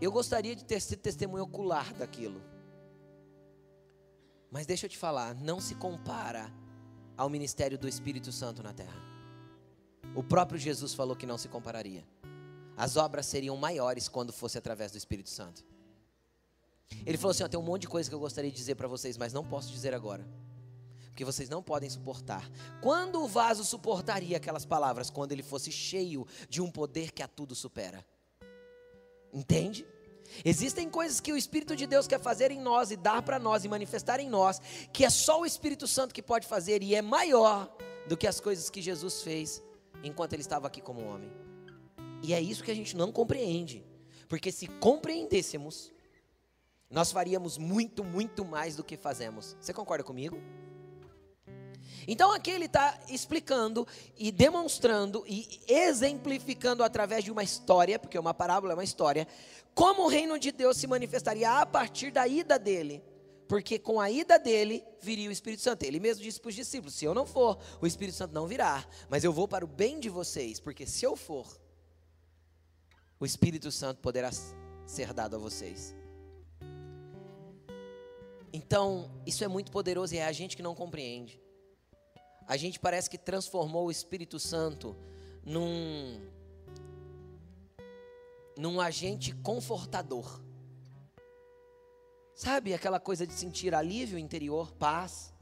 Eu 0.00 0.10
gostaria 0.10 0.54
de 0.54 0.64
ter 0.64 0.80
sido 0.80 1.00
testemunho 1.00 1.44
ocular 1.44 1.92
daquilo. 1.94 2.42
Mas 4.50 4.66
deixa 4.66 4.86
eu 4.86 4.90
te 4.90 4.98
falar, 4.98 5.34
não 5.34 5.60
se 5.60 5.74
compara 5.74 6.52
ao 7.16 7.28
ministério 7.28 7.78
do 7.78 7.88
Espírito 7.88 8.30
Santo 8.32 8.62
na 8.62 8.72
terra. 8.72 9.02
O 10.14 10.22
próprio 10.22 10.58
Jesus 10.58 10.94
falou 10.94 11.16
que 11.16 11.26
não 11.26 11.38
se 11.38 11.48
compararia. 11.48 12.04
As 12.76 12.96
obras 12.96 13.26
seriam 13.26 13.56
maiores 13.56 14.08
quando 14.08 14.32
fosse 14.32 14.58
através 14.58 14.92
do 14.92 14.98
Espírito 14.98 15.30
Santo. 15.30 15.64
Ele 17.06 17.16
falou 17.16 17.30
assim: 17.30 17.42
ó, 17.42 17.48
tem 17.48 17.58
um 17.58 17.62
monte 17.62 17.82
de 17.82 17.88
coisa 17.88 18.08
que 18.08 18.14
eu 18.14 18.20
gostaria 18.20 18.50
de 18.50 18.56
dizer 18.56 18.74
para 18.74 18.88
vocês, 18.88 19.16
mas 19.16 19.32
não 19.32 19.44
posso 19.44 19.70
dizer 19.72 19.94
agora. 19.94 20.26
Porque 21.06 21.24
vocês 21.24 21.48
não 21.48 21.62
podem 21.62 21.88
suportar. 21.88 22.48
Quando 22.80 23.22
o 23.22 23.28
vaso 23.28 23.64
suportaria 23.64 24.36
aquelas 24.36 24.64
palavras? 24.64 25.10
Quando 25.10 25.30
ele 25.30 25.44
fosse 25.44 25.70
cheio 25.70 26.26
de 26.48 26.60
um 26.60 26.70
poder 26.70 27.12
que 27.12 27.22
a 27.22 27.28
tudo 27.28 27.54
supera. 27.54 28.04
Entende? 29.34 29.84
Existem 30.44 30.88
coisas 30.88 31.20
que 31.20 31.32
o 31.32 31.36
Espírito 31.36 31.76
de 31.76 31.86
Deus 31.86 32.06
quer 32.06 32.20
fazer 32.20 32.50
em 32.50 32.60
nós 32.60 32.90
e 32.90 32.96
dar 32.96 33.20
para 33.22 33.38
nós 33.38 33.64
e 33.64 33.68
manifestar 33.68 34.20
em 34.20 34.28
nós, 34.28 34.60
que 34.92 35.04
é 35.04 35.10
só 35.10 35.40
o 35.40 35.46
Espírito 35.46 35.86
Santo 35.86 36.14
que 36.14 36.22
pode 36.22 36.46
fazer 36.46 36.82
e 36.82 36.94
é 36.94 37.02
maior 37.02 37.76
do 38.08 38.16
que 38.16 38.26
as 38.26 38.40
coisas 38.40 38.70
que 38.70 38.80
Jesus 38.80 39.22
fez 39.22 39.62
enquanto 40.02 40.32
ele 40.32 40.42
estava 40.42 40.66
aqui 40.66 40.80
como 40.80 41.04
homem. 41.04 41.30
E 42.22 42.32
é 42.32 42.40
isso 42.40 42.64
que 42.64 42.70
a 42.70 42.74
gente 42.74 42.96
não 42.96 43.12
compreende, 43.12 43.84
porque 44.28 44.50
se 44.50 44.66
compreendêssemos, 44.66 45.92
nós 46.90 47.12
faríamos 47.12 47.58
muito, 47.58 48.04
muito 48.04 48.44
mais 48.44 48.76
do 48.76 48.84
que 48.84 48.96
fazemos. 48.96 49.56
Você 49.60 49.72
concorda 49.72 50.04
comigo? 50.04 50.38
Então 52.06 52.32
aqui 52.32 52.50
ele 52.50 52.66
está 52.66 52.98
explicando 53.08 53.86
e 54.16 54.30
demonstrando 54.30 55.24
e 55.26 55.60
exemplificando 55.68 56.82
através 56.82 57.24
de 57.24 57.30
uma 57.30 57.42
história, 57.42 57.98
porque 57.98 58.18
uma 58.18 58.34
parábola 58.34 58.72
é 58.72 58.76
uma 58.76 58.84
história, 58.84 59.26
como 59.74 60.04
o 60.04 60.08
reino 60.08 60.38
de 60.38 60.52
Deus 60.52 60.76
se 60.76 60.86
manifestaria 60.86 61.50
a 61.50 61.66
partir 61.66 62.10
da 62.10 62.26
ida 62.26 62.58
dele. 62.58 63.02
Porque 63.48 63.78
com 63.78 64.00
a 64.00 64.10
ida 64.10 64.38
dele 64.38 64.82
viria 65.00 65.28
o 65.28 65.32
Espírito 65.32 65.62
Santo. 65.62 65.82
Ele 65.82 66.00
mesmo 66.00 66.22
disse 66.22 66.40
para 66.40 66.48
os 66.48 66.54
discípulos: 66.54 66.94
se 66.94 67.04
eu 67.04 67.14
não 67.14 67.26
for, 67.26 67.58
o 67.80 67.86
Espírito 67.86 68.16
Santo 68.16 68.32
não 68.32 68.46
virá. 68.46 68.86
Mas 69.08 69.22
eu 69.22 69.32
vou 69.32 69.46
para 69.46 69.64
o 69.64 69.68
bem 69.68 70.00
de 70.00 70.08
vocês, 70.08 70.58
porque 70.58 70.86
se 70.86 71.04
eu 71.04 71.14
for, 71.14 71.46
o 73.20 73.26
Espírito 73.26 73.70
Santo 73.70 74.00
poderá 74.00 74.30
ser 74.86 75.12
dado 75.12 75.36
a 75.36 75.38
vocês. 75.38 75.94
Então, 78.52 79.10
isso 79.26 79.42
é 79.42 79.48
muito 79.48 79.70
poderoso 79.72 80.14
e 80.14 80.18
é 80.18 80.24
a 80.24 80.32
gente 80.32 80.56
que 80.56 80.62
não 80.62 80.74
compreende. 80.74 81.43
A 82.46 82.56
gente 82.56 82.78
parece 82.78 83.08
que 83.08 83.16
transformou 83.16 83.86
o 83.86 83.90
Espírito 83.90 84.38
Santo 84.38 84.96
num 85.44 86.20
num 88.56 88.80
agente 88.80 89.34
confortador. 89.36 90.40
Sabe 92.34 92.72
aquela 92.72 93.00
coisa 93.00 93.26
de 93.26 93.32
sentir 93.32 93.74
alívio 93.74 94.18
interior, 94.18 94.72
paz, 94.72 95.32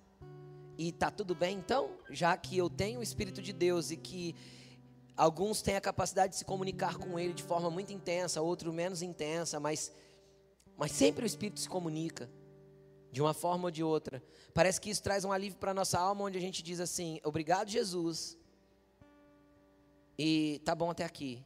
e 0.79 0.93
tá 0.93 1.11
tudo 1.11 1.35
bem 1.35 1.59
então, 1.59 1.91
já 2.11 2.37
que 2.37 2.57
eu 2.57 2.71
tenho 2.71 3.01
o 3.01 3.03
Espírito 3.03 3.43
de 3.43 3.53
Deus 3.53 3.91
e 3.91 3.97
que 3.97 4.35
alguns 5.15 5.61
têm 5.61 5.77
a 5.77 5.81
capacidade 5.81 6.33
de 6.33 6.39
se 6.39 6.45
comunicar 6.45 6.97
com 6.97 7.19
Ele 7.19 7.35
de 7.35 7.43
forma 7.43 7.71
muito 7.71 7.93
intensa, 7.93 8.41
outros 8.41 8.73
menos 8.73 9.03
intensa, 9.03 9.61
mas, 9.61 9.93
mas 10.77 10.93
sempre 10.93 11.25
o 11.25 11.27
Espírito 11.27 11.61
se 11.61 11.69
comunica 11.69 12.31
de 13.13 13.21
uma 13.21 13.35
forma 13.35 13.67
ou 13.67 13.71
de 13.71 13.85
outra. 13.85 14.23
Parece 14.55 14.81
que 14.81 14.89
isso 14.89 15.03
traz 15.03 15.25
um 15.25 15.31
alívio 15.31 15.59
para 15.59 15.71
a 15.71 15.75
nossa 15.75 16.01
alma, 16.01 16.25
onde 16.25 16.39
a 16.39 16.41
gente 16.41 16.63
diz 16.63 16.81
assim: 16.81 17.21
obrigado, 17.23 17.69
Jesus, 17.69 18.39
e 20.19 20.61
tá 20.65 20.75
bom 20.75 20.91
até 20.91 21.05
aqui. 21.05 21.45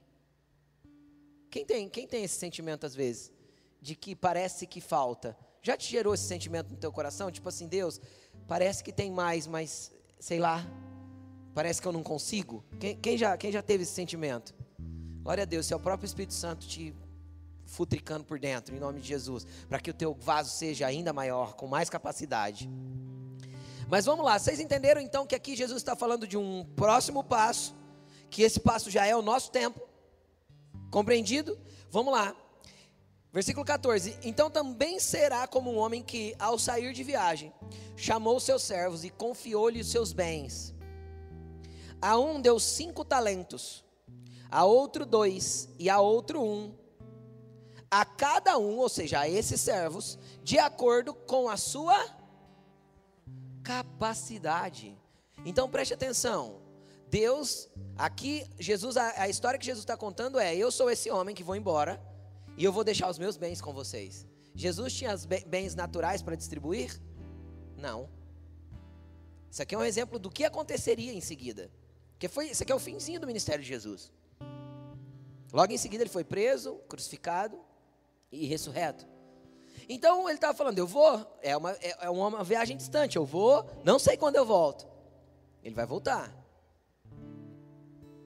Quem 1.50 1.64
tem, 1.64 1.88
quem 1.88 2.06
tem 2.06 2.22
esse 2.22 2.38
sentimento 2.38 2.86
às 2.86 2.94
vezes? 2.94 3.32
De 3.80 3.96
que 3.96 4.14
parece 4.14 4.66
que 4.66 4.80
falta. 4.80 5.36
Já 5.60 5.76
te 5.76 5.90
gerou 5.90 6.14
esse 6.14 6.24
sentimento 6.24 6.70
no 6.70 6.76
teu 6.76 6.92
coração? 6.92 7.30
Tipo 7.30 7.48
assim, 7.48 7.66
Deus, 7.66 8.00
parece 8.46 8.84
que 8.84 8.92
tem 8.92 9.10
mais, 9.10 9.46
mas 9.46 9.90
sei 10.20 10.38
lá, 10.38 10.64
parece 11.54 11.82
que 11.82 11.88
eu 11.88 11.92
não 11.92 12.02
consigo. 12.02 12.64
Quem, 12.78 12.96
quem, 12.96 13.18
já, 13.18 13.36
quem 13.36 13.50
já 13.50 13.62
teve 13.62 13.82
esse 13.82 13.92
sentimento? 13.92 14.54
Glória 15.22 15.42
a 15.42 15.46
Deus, 15.46 15.66
se 15.66 15.72
é 15.72 15.76
o 15.76 15.80
próprio 15.80 16.06
Espírito 16.06 16.34
Santo 16.34 16.66
te 16.66 16.94
futricando 17.66 18.24
por 18.24 18.38
dentro, 18.38 18.74
em 18.74 18.78
nome 18.78 19.00
de 19.00 19.08
Jesus, 19.08 19.46
para 19.68 19.78
que 19.78 19.90
o 19.90 19.94
teu 19.94 20.14
vaso 20.14 20.50
seja 20.50 20.86
ainda 20.86 21.12
maior, 21.12 21.54
com 21.54 21.66
mais 21.66 21.90
capacidade. 21.90 22.70
Mas 23.88 24.04
vamos 24.06 24.24
lá, 24.24 24.38
vocês 24.38 24.58
entenderam 24.58 25.00
então 25.00 25.26
que 25.26 25.34
aqui 25.34 25.54
Jesus 25.54 25.82
está 25.82 25.94
falando 25.94 26.26
de 26.26 26.36
um 26.36 26.64
próximo 26.76 27.22
passo, 27.22 27.74
que 28.30 28.42
esse 28.42 28.58
passo 28.58 28.90
já 28.90 29.06
é 29.06 29.14
o 29.14 29.22
nosso 29.22 29.50
tempo, 29.50 29.80
compreendido? 30.90 31.58
Vamos 31.90 32.12
lá. 32.12 32.34
Versículo 33.32 33.66
14: 33.66 34.18
Então 34.24 34.50
também 34.50 34.98
será 34.98 35.46
como 35.46 35.70
um 35.70 35.76
homem 35.76 36.02
que, 36.02 36.34
ao 36.38 36.58
sair 36.58 36.92
de 36.94 37.04
viagem, 37.04 37.52
chamou 37.94 38.40
seus 38.40 38.62
servos 38.62 39.04
e 39.04 39.10
confiou-lhe 39.10 39.80
os 39.80 39.90
seus 39.90 40.12
bens. 40.12 40.74
A 42.00 42.18
um 42.18 42.40
deu 42.40 42.58
cinco 42.58 43.04
talentos, 43.04 43.84
a 44.50 44.64
outro 44.64 45.04
dois, 45.04 45.68
e 45.78 45.90
a 45.90 46.00
outro 46.00 46.42
um. 46.42 46.74
A 47.90 48.04
cada 48.04 48.58
um, 48.58 48.78
ou 48.78 48.88
seja, 48.88 49.20
a 49.20 49.28
esses 49.28 49.60
servos, 49.60 50.18
de 50.42 50.58
acordo 50.58 51.14
com 51.14 51.48
a 51.48 51.56
sua 51.56 51.96
capacidade. 53.62 54.96
Então 55.44 55.68
preste 55.68 55.94
atenção. 55.94 56.60
Deus, 57.08 57.68
aqui, 57.96 58.44
Jesus, 58.58 58.96
a, 58.96 59.22
a 59.22 59.28
história 59.28 59.58
que 59.58 59.66
Jesus 59.66 59.82
está 59.82 59.96
contando 59.96 60.38
é: 60.38 60.54
eu 60.56 60.70
sou 60.70 60.90
esse 60.90 61.10
homem 61.10 61.34
que 61.34 61.44
vou 61.44 61.54
embora 61.54 62.02
e 62.56 62.64
eu 62.64 62.72
vou 62.72 62.82
deixar 62.82 63.08
os 63.08 63.18
meus 63.18 63.36
bens 63.36 63.60
com 63.60 63.72
vocês. 63.72 64.26
Jesus 64.54 64.92
tinha 64.94 65.14
os 65.14 65.24
bens 65.24 65.74
naturais 65.74 66.22
para 66.22 66.34
distribuir? 66.34 67.00
Não. 67.76 68.08
Isso 69.50 69.62
aqui 69.62 69.74
é 69.74 69.78
um 69.78 69.84
exemplo 69.84 70.18
do 70.18 70.30
que 70.30 70.44
aconteceria 70.44 71.12
em 71.12 71.20
seguida. 71.20 71.70
Que 72.18 72.28
foi, 72.28 72.50
isso 72.50 72.62
aqui 72.62 72.72
é 72.72 72.74
o 72.74 72.80
finzinho 72.80 73.20
do 73.20 73.26
ministério 73.26 73.62
de 73.62 73.68
Jesus. 73.68 74.10
Logo 75.52 75.72
em 75.72 75.76
seguida 75.76 76.02
ele 76.02 76.10
foi 76.10 76.24
preso, 76.24 76.76
crucificado 76.88 77.58
e 78.30 78.46
ressurreto. 78.46 79.06
Então 79.88 80.28
ele 80.28 80.36
estava 80.36 80.54
falando, 80.54 80.78
eu 80.78 80.86
vou, 80.86 81.24
é 81.42 81.56
uma, 81.56 81.72
é, 81.72 82.06
é 82.06 82.10
uma 82.10 82.42
viagem 82.42 82.76
distante, 82.76 83.16
eu 83.16 83.24
vou, 83.24 83.64
não 83.84 83.98
sei 83.98 84.16
quando 84.16 84.36
eu 84.36 84.44
volto. 84.44 84.86
Ele 85.62 85.74
vai 85.74 85.86
voltar. 85.86 86.34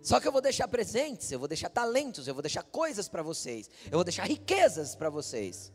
Só 0.02 0.18
que 0.18 0.26
eu 0.26 0.32
vou 0.32 0.40
deixar 0.40 0.66
presentes, 0.66 1.30
eu 1.30 1.38
vou 1.38 1.48
deixar 1.48 1.68
talentos, 1.68 2.26
eu 2.26 2.34
vou 2.34 2.42
deixar 2.42 2.62
coisas 2.62 3.08
para 3.08 3.22
vocês, 3.22 3.68
eu 3.86 3.92
vou 3.92 4.04
deixar 4.04 4.24
riquezas 4.24 4.94
para 4.94 5.10
vocês. 5.10 5.72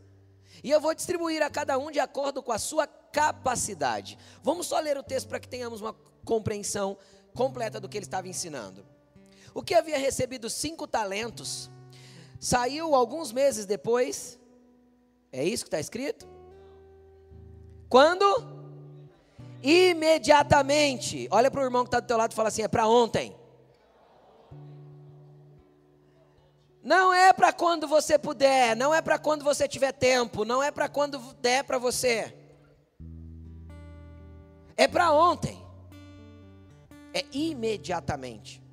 E 0.64 0.72
eu 0.72 0.82
vou 0.82 0.96
distribuir 0.96 1.44
a 1.44 1.50
cada 1.50 1.78
um 1.78 1.92
de 1.92 2.00
acordo 2.00 2.42
com 2.42 2.52
a 2.52 2.58
sua 2.58 2.88
capacidade. 2.88 4.18
Vamos 4.42 4.68
só 4.68 4.80
ler 4.80 4.98
o 4.98 5.04
texto 5.04 5.28
para 5.28 5.40
que 5.40 5.48
tenhamos 5.48 5.82
uma 5.82 5.94
compreensão 6.24 6.98
completa 7.36 7.80
do 7.80 7.88
que 7.88 7.98
ele 7.98 8.06
estava 8.06 8.28
ensinando. 8.28 8.86
O 9.54 9.62
que 9.62 9.76
havia 9.76 9.98
recebido 9.98 10.50
cinco 10.50 10.88
talentos, 10.88 11.70
saiu 12.46 12.94
alguns 12.94 13.32
meses 13.32 13.66
depois, 13.66 14.40
é 15.32 15.44
isso 15.44 15.64
que 15.64 15.68
está 15.70 15.80
escrito? 15.80 16.28
Quando? 17.90 18.24
Imediatamente. 19.64 21.28
Olha 21.32 21.50
para 21.50 21.62
o 21.62 21.64
irmão 21.64 21.84
que 21.84 21.88
está 21.88 22.00
do 22.00 22.06
teu 22.06 22.18
lado 22.18 22.34
e 22.34 22.36
fala 22.36 22.50
assim: 22.50 22.62
é 22.62 22.68
para 22.68 22.88
ontem. 22.88 23.36
Não 26.84 27.12
é 27.12 27.34
para 27.34 27.52
quando 27.52 27.88
você 27.88 28.16
puder, 28.20 28.76
não 28.76 28.94
é 28.94 29.02
para 29.02 29.18
quando 29.18 29.44
você 29.44 29.68
tiver 29.68 29.92
tempo, 29.92 30.46
não 30.46 30.62
é 30.62 30.70
para 30.70 30.88
quando 30.88 31.18
der 31.42 31.64
para 31.64 31.80
você. 31.80 32.32
É 34.78 34.88
para 34.88 35.12
ontem. 35.12 35.60
É 37.12 37.26
imediatamente. 37.32 38.65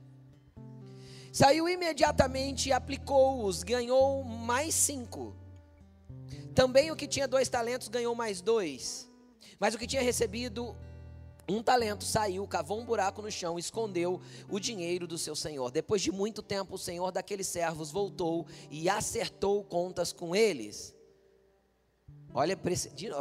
Saiu 1.33 1.67
imediatamente 1.67 2.69
e 2.69 2.73
aplicou-os, 2.73 3.63
ganhou 3.63 4.23
mais 4.23 4.75
cinco. 4.75 5.35
Também 6.55 6.91
o 6.91 6.97
que 6.97 7.09
tinha 7.09 7.27
dois 7.27 7.49
talentos 7.49 7.89
ganhou 7.89 8.15
mais 8.15 8.43
dois. 8.43 9.11
Mas 9.59 9.75
o 9.75 9.79
que 9.79 9.87
tinha 9.87 10.03
recebido 10.03 10.77
um 11.49 11.63
talento 11.63 12.05
saiu, 12.05 12.47
cavou 12.47 12.79
um 12.79 12.85
buraco 12.85 13.23
no 13.23 13.31
chão, 13.31 13.59
escondeu 13.59 14.21
o 14.47 14.61
dinheiro 14.61 15.07
do 15.07 15.17
seu 15.17 15.35
senhor. 15.35 15.71
Depois 15.71 16.03
de 16.03 16.13
muito 16.13 16.43
tempo, 16.43 16.75
o 16.75 16.79
senhor 16.79 17.11
daqueles 17.11 17.47
servos 17.47 17.91
voltou 17.91 18.47
e 18.71 18.91
acertou 18.91 19.65
contas 19.65 20.13
com 20.13 20.37
eles. 20.37 20.95
Olha, 22.35 22.59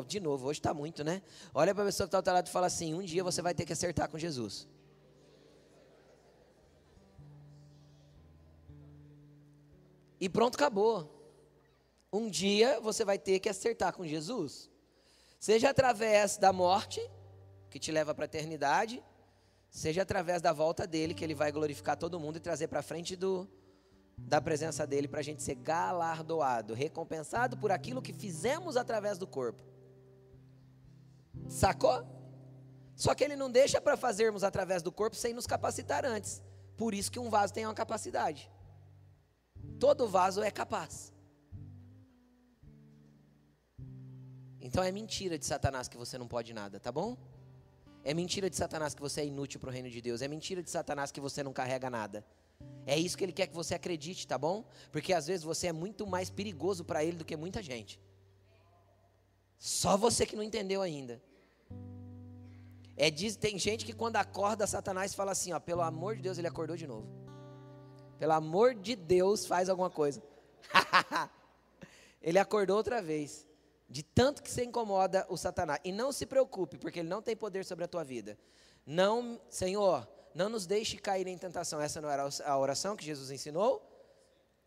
de 0.06 0.20
novo, 0.20 0.48
hoje 0.48 0.60
está 0.60 0.74
muito, 0.74 1.04
né? 1.04 1.22
Olha 1.54 1.74
para 1.74 1.84
a 1.84 1.88
pessoa 1.88 2.08
que 2.08 2.10
está 2.10 2.18
ao 2.18 2.24
teu 2.24 2.34
lado 2.34 2.48
e 2.48 2.52
fala 2.52 2.68
assim: 2.68 2.94
um 2.94 3.02
dia 3.02 3.24
você 3.24 3.42
vai 3.42 3.54
ter 3.54 3.66
que 3.66 3.74
acertar 3.74 4.10
com 4.10 4.18
Jesus. 4.18 4.68
E 10.22 10.30
pronto, 10.30 10.54
acabou. 10.54 11.20
Um 12.14 12.30
dia 12.30 12.80
você 12.80 13.04
vai 13.04 13.18
ter 13.18 13.40
que 13.40 13.50
acertar 13.50 13.92
com 13.92 14.06
Jesus. 14.06 14.70
Seja 15.40 15.72
através 15.72 16.38
da 16.38 16.54
morte 16.54 17.02
que 17.72 17.80
te 17.80 17.92
leva 17.92 18.14
para 18.14 18.26
a 18.26 18.28
eternidade, 18.28 19.04
seja 19.72 20.04
através 20.04 20.40
da 20.40 20.54
volta 20.54 20.86
dele, 20.86 21.16
que 21.16 21.24
ele 21.24 21.34
vai 21.34 21.52
glorificar 21.52 21.98
todo 21.98 22.20
mundo 22.20 22.36
e 22.36 22.40
trazer 22.40 22.68
para 22.68 22.84
frente 22.84 23.16
do, 23.16 23.50
da 24.16 24.40
presença 24.40 24.86
dele 24.86 25.08
para 25.08 25.22
a 25.22 25.24
gente 25.24 25.42
ser 25.42 25.56
galardoado, 25.56 26.76
recompensado 26.76 27.58
por 27.58 27.72
aquilo 27.72 28.02
que 28.02 28.14
fizemos 28.14 28.78
através 28.78 29.18
do 29.18 29.26
corpo. 29.26 29.64
Sacou? 31.50 32.06
Só 32.96 33.16
que 33.16 33.24
ele 33.24 33.36
não 33.36 33.50
deixa 33.50 33.82
para 33.82 33.98
fazermos 33.98 34.44
através 34.44 34.84
do 34.84 34.92
corpo 34.92 35.16
sem 35.16 35.34
nos 35.34 35.48
capacitar 35.48 36.06
antes. 36.06 36.44
Por 36.78 36.94
isso 36.94 37.12
que 37.12 37.18
um 37.18 37.30
vaso 37.30 37.54
tem 37.54 37.66
uma 37.66 37.74
capacidade. 37.74 38.52
Todo 39.84 40.08
vaso 40.08 40.40
é 40.44 40.52
capaz. 40.52 41.12
Então 44.66 44.84
é 44.84 44.92
mentira 44.92 45.40
de 45.40 45.46
Satanás 45.52 45.88
que 45.88 45.98
você 45.98 46.20
não 46.22 46.28
pode 46.28 46.54
nada, 46.54 46.80
tá 46.80 46.92
bom? 46.92 47.18
É 48.04 48.14
mentira 48.14 48.48
de 48.48 48.56
Satanás 48.56 48.94
que 48.94 49.02
você 49.02 49.22
é 49.22 49.26
inútil 49.26 49.60
para 49.60 49.70
o 49.72 49.74
reino 49.74 49.90
de 49.90 50.00
Deus. 50.00 50.22
É 50.22 50.28
mentira 50.28 50.62
de 50.62 50.70
Satanás 50.70 51.12
que 51.12 51.20
você 51.20 51.42
não 51.42 51.52
carrega 51.52 51.90
nada. 51.90 52.24
É 52.86 52.96
isso 52.96 53.18
que 53.18 53.24
ele 53.24 53.32
quer 53.32 53.48
que 53.48 53.56
você 53.56 53.74
acredite, 53.74 54.28
tá 54.28 54.38
bom? 54.38 54.64
Porque 54.92 55.14
às 55.14 55.26
vezes 55.26 55.44
você 55.44 55.66
é 55.68 55.74
muito 55.74 56.06
mais 56.06 56.30
perigoso 56.30 56.86
para 56.86 57.04
ele 57.04 57.18
do 57.18 57.26
que 57.26 57.36
muita 57.36 57.64
gente. 57.64 58.00
Só 59.58 59.98
você 59.98 60.28
que 60.28 60.36
não 60.36 60.44
entendeu 60.44 60.84
ainda. 60.84 61.20
É, 62.96 63.10
diz, 63.10 63.36
tem 63.36 63.58
gente 63.58 63.84
que 63.84 63.94
quando 63.94 64.18
acorda, 64.18 64.68
Satanás 64.68 65.16
fala 65.16 65.32
assim: 65.32 65.54
ó, 65.54 65.60
pelo 65.60 65.82
amor 65.82 66.16
de 66.18 66.22
Deus, 66.22 66.38
ele 66.38 66.48
acordou 66.48 66.78
de 66.78 66.86
novo. 66.86 67.31
Pelo 68.22 68.34
amor 68.34 68.76
de 68.76 68.96
Deus, 68.96 69.48
faz 69.48 69.68
alguma 69.68 69.90
coisa. 69.90 70.22
ele 72.22 72.38
acordou 72.38 72.78
outra 72.78 73.02
vez 73.02 73.48
de 73.90 74.04
tanto 74.04 74.44
que 74.44 74.52
você 74.52 74.64
incomoda 74.64 75.26
o 75.28 75.36
Satanás. 75.36 75.82
E 75.84 75.92
não 75.92 76.12
se 76.12 76.28
preocupe, 76.28 76.78
porque 76.78 77.00
ele 77.00 77.10
não 77.10 77.20
tem 77.20 77.36
poder 77.36 77.66
sobre 77.66 77.84
a 77.84 77.88
tua 77.88 78.04
vida. 78.04 78.38
Não, 78.86 79.42
Senhor, 79.50 80.08
não 80.36 80.50
nos 80.50 80.68
deixe 80.68 80.98
cair 80.98 81.26
em 81.26 81.36
tentação. 81.36 81.82
Essa 81.82 82.00
não 82.00 82.12
era 82.12 82.30
a 82.46 82.58
oração 82.60 82.96
que 82.96 83.04
Jesus 83.04 83.32
ensinou? 83.32 83.82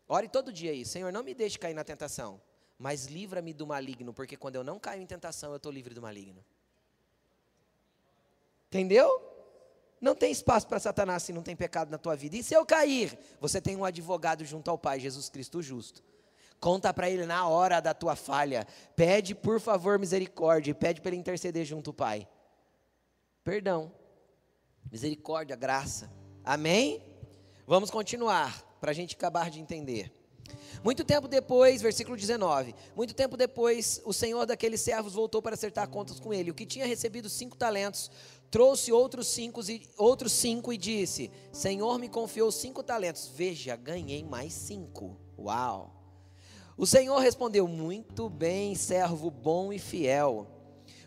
Ore 0.05 0.27
todo 0.27 0.51
dia 0.51 0.71
aí, 0.71 0.83
Senhor, 0.83 1.13
não 1.13 1.23
me 1.23 1.33
deixe 1.33 1.57
cair 1.57 1.73
na 1.73 1.85
tentação, 1.85 2.41
mas 2.77 3.05
livra-me 3.05 3.53
do 3.53 3.65
maligno, 3.65 4.13
porque 4.13 4.35
quando 4.35 4.57
eu 4.57 4.65
não 4.65 4.77
caio 4.77 5.01
em 5.01 5.05
tentação, 5.05 5.51
eu 5.51 5.55
estou 5.55 5.71
livre 5.71 5.93
do 5.93 6.01
maligno. 6.01 6.43
Entendeu? 8.67 9.34
Não 10.05 10.13
tem 10.13 10.31
espaço 10.31 10.67
para 10.67 10.77
Satanás 10.77 11.23
se 11.23 11.33
não 11.33 11.41
tem 11.41 11.55
pecado 11.55 11.89
na 11.89 11.97
tua 11.97 12.15
vida. 12.15 12.37
E 12.37 12.43
se 12.43 12.53
eu 12.53 12.63
cair, 12.63 13.17
você 13.41 13.59
tem 13.59 13.75
um 13.75 13.83
advogado 13.83 14.45
junto 14.45 14.69
ao 14.69 14.77
Pai, 14.77 14.99
Jesus 14.99 15.29
Cristo 15.29 15.63
justo. 15.63 16.03
Conta 16.59 16.93
para 16.93 17.09
ele 17.09 17.25
na 17.25 17.47
hora 17.47 17.79
da 17.79 17.91
tua 17.91 18.15
falha. 18.15 18.67
Pede, 18.95 19.33
por 19.33 19.59
favor, 19.59 19.97
misericórdia. 19.97 20.75
Pede 20.75 21.01
para 21.01 21.09
ele 21.09 21.17
interceder 21.17 21.65
junto 21.65 21.89
ao 21.89 21.93
Pai. 21.95 22.27
Perdão. 23.43 23.91
Misericórdia, 24.91 25.55
graça. 25.55 26.07
Amém? 26.43 27.01
Vamos 27.65 27.89
continuar, 27.89 28.61
para 28.79 28.91
a 28.91 28.93
gente 28.93 29.15
acabar 29.15 29.49
de 29.49 29.59
entender. 29.59 30.13
Muito 30.83 31.03
tempo 31.03 31.27
depois, 31.27 31.81
versículo 31.81 32.15
19: 32.15 32.75
Muito 32.95 33.13
tempo 33.13 33.35
depois, 33.35 34.01
o 34.05 34.13
senhor 34.13 34.45
daqueles 34.45 34.81
servos 34.81 35.13
voltou 35.13 35.41
para 35.41 35.55
acertar 35.55 35.87
contas 35.89 36.19
com 36.19 36.33
ele. 36.33 36.51
O 36.51 36.53
que 36.53 36.65
tinha 36.65 36.85
recebido 36.85 37.29
cinco 37.29 37.57
talentos, 37.57 38.11
trouxe 38.49 38.91
outros 38.91 39.27
cinco, 39.27 39.61
e, 39.69 39.87
outros 39.97 40.31
cinco 40.31 40.71
e 40.71 40.77
disse: 40.77 41.31
Senhor 41.51 41.99
me 41.99 42.09
confiou 42.09 42.51
cinco 42.51 42.83
talentos. 42.83 43.29
Veja, 43.33 43.75
ganhei 43.75 44.23
mais 44.23 44.53
cinco. 44.53 45.17
Uau! 45.37 45.95
O 46.77 46.85
Senhor 46.85 47.17
respondeu: 47.19 47.67
Muito 47.67 48.29
bem, 48.29 48.75
servo 48.75 49.29
bom 49.29 49.71
e 49.71 49.79
fiel. 49.79 50.47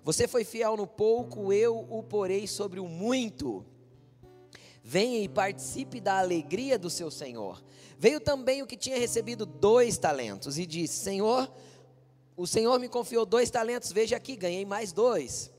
Você 0.03 0.27
foi 0.27 0.45
fiel 0.45 0.77
no 0.77 0.87
pouco, 0.87 1.53
eu 1.53 1.87
o 1.91 2.03
porei 2.03 2.47
sobre 2.47 2.81
o 2.81 2.89
muito. 2.89 3.65
Venha 4.83 5.19
e 5.21 5.29
participe 5.29 6.01
da 6.01 6.19
alegria 6.19 6.79
do 6.79 6.89
seu 6.89 7.11
Senhor. 7.11 7.63
Veio 7.99 8.21
também 8.21 8.63
o 8.63 8.67
que 8.67 8.77
tinha 8.77 8.99
recebido 8.99 9.45
dois 9.45 9.99
talentos 9.99 10.59
e 10.59 10.65
disse: 10.65 10.95
Senhor, 10.95 11.53
o 12.35 12.47
Senhor 12.47 12.79
me 12.79 12.89
confiou 12.89 13.27
dois 13.27 13.51
talentos, 13.51 13.93
veja 13.93 14.17
aqui, 14.17 14.37
ganhei 14.37 14.65
mais 14.65 14.93
dois. 14.93 15.51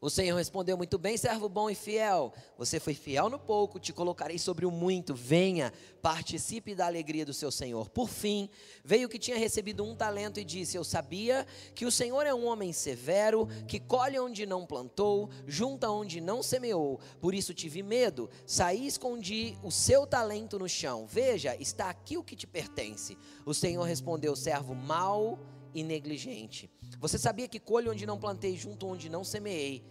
O 0.00 0.10
Senhor 0.10 0.36
respondeu 0.36 0.76
muito 0.76 0.98
bem, 0.98 1.16
servo 1.16 1.48
bom 1.48 1.70
e 1.70 1.74
fiel. 1.74 2.32
Você 2.58 2.78
foi 2.78 2.92
fiel 2.92 3.30
no 3.30 3.38
pouco, 3.38 3.80
te 3.80 3.92
colocarei 3.92 4.38
sobre 4.38 4.66
o 4.66 4.70
muito. 4.70 5.14
Venha, 5.14 5.72
participe 6.02 6.74
da 6.74 6.86
alegria 6.86 7.24
do 7.24 7.32
seu 7.32 7.50
Senhor. 7.50 7.88
Por 7.88 8.08
fim, 8.08 8.48
veio 8.84 9.08
que 9.08 9.18
tinha 9.18 9.38
recebido 9.38 9.82
um 9.84 9.96
talento 9.96 10.38
e 10.38 10.44
disse: 10.44 10.76
Eu 10.76 10.84
sabia 10.84 11.46
que 11.74 11.86
o 11.86 11.90
Senhor 11.90 12.26
é 12.26 12.34
um 12.34 12.46
homem 12.46 12.72
severo, 12.72 13.48
que 13.66 13.80
colhe 13.80 14.18
onde 14.18 14.44
não 14.44 14.66
plantou, 14.66 15.30
junta 15.46 15.90
onde 15.90 16.20
não 16.20 16.42
semeou. 16.42 17.00
Por 17.20 17.34
isso 17.34 17.54
tive 17.54 17.82
medo. 17.82 18.28
Saí 18.44 18.84
e 18.84 18.86
escondi 18.86 19.56
o 19.62 19.70
seu 19.70 20.06
talento 20.06 20.58
no 20.58 20.68
chão. 20.68 21.06
Veja, 21.06 21.56
está 21.56 21.88
aqui 21.88 22.18
o 22.18 22.24
que 22.24 22.36
te 22.36 22.46
pertence. 22.46 23.16
O 23.46 23.54
Senhor 23.54 23.84
respondeu: 23.84 24.36
Servo 24.36 24.74
mau 24.74 25.38
e 25.76 25.82
negligente. 25.82 26.70
Você 26.98 27.18
sabia 27.18 27.46
que 27.46 27.60
colho 27.60 27.92
onde 27.92 28.06
não 28.06 28.18
plantei, 28.18 28.56
junto 28.56 28.86
onde 28.86 29.10
não 29.10 29.22
semeei. 29.22 29.84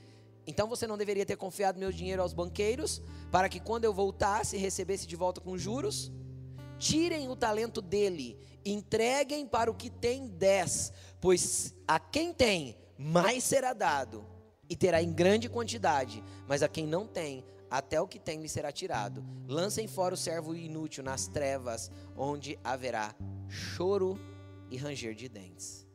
Então 0.47 0.67
você 0.67 0.87
não 0.87 0.97
deveria 0.97 1.25
ter 1.25 1.37
confiado 1.37 1.79
meu 1.79 1.91
dinheiro 1.91 2.23
aos 2.23 2.33
banqueiros, 2.33 3.03
para 3.31 3.47
que 3.47 3.59
quando 3.59 3.85
eu 3.85 3.93
voltasse 3.93 4.57
recebesse 4.57 5.05
de 5.05 5.15
volta 5.15 5.39
com 5.39 5.55
juros? 5.55 6.11
Tirem 6.79 7.29
o 7.29 7.35
talento 7.35 7.83
dele, 7.83 8.35
entreguem 8.65 9.45
para 9.45 9.69
o 9.69 9.75
que 9.75 9.91
tem 9.91 10.27
dez, 10.27 10.91
pois 11.21 11.75
a 11.87 11.99
quem 11.99 12.33
tem, 12.33 12.75
mais 12.97 13.43
será 13.43 13.71
dado, 13.71 14.25
e 14.67 14.75
terá 14.75 15.03
em 15.03 15.13
grande 15.13 15.47
quantidade, 15.47 16.23
mas 16.47 16.63
a 16.63 16.67
quem 16.67 16.87
não 16.87 17.05
tem, 17.05 17.45
até 17.69 18.01
o 18.01 18.07
que 18.07 18.19
tem 18.19 18.41
lhe 18.41 18.49
será 18.49 18.71
tirado. 18.71 19.23
Lancem 19.47 19.87
fora 19.87 20.15
o 20.15 20.17
servo 20.17 20.55
inútil 20.55 21.03
nas 21.03 21.27
trevas, 21.27 21.91
onde 22.17 22.57
haverá 22.63 23.15
choro 23.47 24.19
e 24.75 24.77
ranger 24.77 25.15
de 25.15 25.29
dentes. 25.29 25.87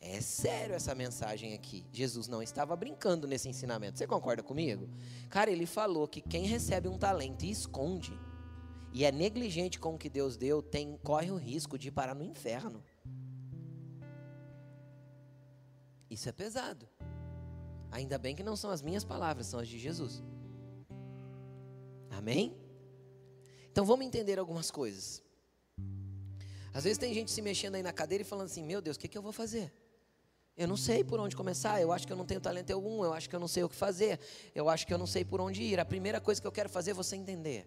É 0.00 0.20
sério 0.20 0.74
essa 0.74 0.94
mensagem 0.94 1.54
aqui. 1.54 1.86
Jesus 1.92 2.26
não 2.26 2.42
estava 2.42 2.74
brincando 2.74 3.28
nesse 3.28 3.48
ensinamento. 3.48 3.96
Você 3.96 4.06
concorda 4.06 4.42
comigo? 4.42 4.88
Cara, 5.30 5.50
ele 5.50 5.64
falou 5.64 6.08
que 6.08 6.20
quem 6.20 6.44
recebe 6.44 6.88
um 6.88 6.98
talento 6.98 7.44
e 7.44 7.50
esconde, 7.50 8.12
e 8.92 9.04
é 9.04 9.12
negligente 9.12 9.78
com 9.78 9.94
o 9.94 9.98
que 9.98 10.10
Deus 10.10 10.36
deu, 10.36 10.60
tem, 10.60 10.98
corre 11.04 11.30
o 11.30 11.36
risco 11.36 11.78
de 11.78 11.90
parar 11.92 12.16
no 12.16 12.24
inferno. 12.24 12.82
Isso 16.10 16.28
é 16.28 16.32
pesado. 16.32 16.88
Ainda 17.92 18.18
bem 18.18 18.34
que 18.34 18.42
não 18.42 18.56
são 18.56 18.70
as 18.70 18.82
minhas 18.82 19.04
palavras, 19.04 19.46
são 19.46 19.60
as 19.60 19.68
de 19.68 19.78
Jesus. 19.78 20.20
Amém? 22.10 22.56
Então 23.70 23.84
vamos 23.84 24.04
entender 24.04 24.38
algumas 24.38 24.70
coisas. 24.70 25.22
Às 26.74 26.84
vezes 26.84 26.98
tem 26.98 27.12
gente 27.12 27.30
se 27.30 27.42
mexendo 27.42 27.74
aí 27.74 27.82
na 27.82 27.92
cadeira 27.92 28.22
e 28.22 28.24
falando 28.24 28.46
assim: 28.46 28.62
Meu 28.62 28.80
Deus, 28.80 28.96
o 28.96 29.00
que, 29.00 29.08
que 29.08 29.18
eu 29.18 29.22
vou 29.22 29.32
fazer? 29.32 29.72
Eu 30.56 30.68
não 30.68 30.76
sei 30.76 31.02
por 31.02 31.18
onde 31.18 31.34
começar, 31.34 31.80
eu 31.80 31.92
acho 31.92 32.06
que 32.06 32.12
eu 32.12 32.16
não 32.16 32.26
tenho 32.26 32.40
talento 32.40 32.70
algum, 32.72 33.02
eu 33.02 33.12
acho 33.14 33.28
que 33.28 33.34
eu 33.34 33.40
não 33.40 33.48
sei 33.48 33.64
o 33.64 33.68
que 33.68 33.74
fazer, 33.74 34.20
eu 34.54 34.68
acho 34.68 34.86
que 34.86 34.92
eu 34.92 34.98
não 34.98 35.06
sei 35.06 35.24
por 35.24 35.40
onde 35.40 35.62
ir. 35.62 35.80
A 35.80 35.84
primeira 35.84 36.20
coisa 36.20 36.40
que 36.40 36.46
eu 36.46 36.52
quero 36.52 36.68
fazer 36.68 36.90
é 36.90 36.94
você 36.94 37.16
entender 37.16 37.66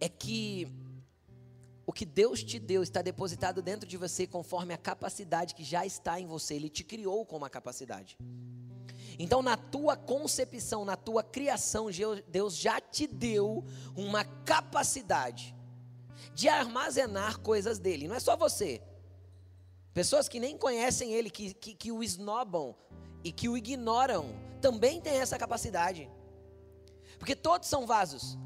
é 0.00 0.08
que 0.08 0.66
o 1.86 1.92
que 1.92 2.04
Deus 2.04 2.42
te 2.42 2.58
deu 2.58 2.82
está 2.82 3.02
depositado 3.02 3.62
dentro 3.62 3.88
de 3.88 3.96
você 3.96 4.26
conforme 4.26 4.74
a 4.74 4.76
capacidade 4.76 5.54
que 5.54 5.62
já 5.62 5.86
está 5.86 6.18
em 6.18 6.26
você. 6.26 6.54
Ele 6.54 6.68
te 6.68 6.82
criou 6.82 7.24
com 7.24 7.36
uma 7.36 7.48
capacidade. 7.48 8.18
Então, 9.16 9.42
na 9.42 9.56
tua 9.56 9.96
concepção, 9.96 10.84
na 10.84 10.96
tua 10.96 11.22
criação, 11.22 11.86
Deus 12.26 12.56
já 12.56 12.80
te 12.80 13.06
deu 13.06 13.64
uma 13.94 14.24
capacidade 14.24 15.54
de 16.34 16.48
armazenar 16.48 17.40
coisas 17.40 17.78
dele. 17.78 18.08
Não 18.08 18.14
é 18.14 18.20
só 18.20 18.36
você. 18.36 18.82
Pessoas 19.94 20.28
que 20.28 20.40
nem 20.40 20.56
conhecem 20.56 21.12
ele, 21.12 21.28
que, 21.30 21.52
que, 21.54 21.74
que 21.74 21.92
o 21.92 22.02
esnobam 22.02 22.74
e 23.22 23.30
que 23.30 23.48
o 23.48 23.56
ignoram, 23.56 24.34
também 24.60 25.00
têm 25.00 25.14
essa 25.14 25.38
capacidade. 25.38 26.10
Porque 27.18 27.36
todos 27.36 27.68
são 27.68 27.86
vasos. 27.86 28.38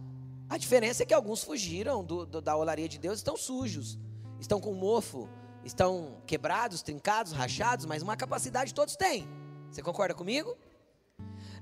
A 0.48 0.58
diferença 0.58 1.02
é 1.02 1.06
que 1.06 1.14
alguns 1.14 1.42
fugiram 1.42 2.04
do, 2.04 2.26
do, 2.26 2.40
da 2.40 2.56
olaria 2.56 2.88
de 2.88 2.98
Deus, 2.98 3.18
estão 3.18 3.36
sujos, 3.36 3.98
estão 4.40 4.60
com 4.60 4.72
mofo, 4.74 5.28
estão 5.64 6.22
quebrados, 6.26 6.82
trincados, 6.82 7.32
rachados, 7.32 7.86
mas 7.86 8.02
uma 8.02 8.16
capacidade 8.16 8.74
todos 8.74 8.96
têm. 8.96 9.28
Você 9.70 9.82
concorda 9.82 10.14
comigo? 10.14 10.56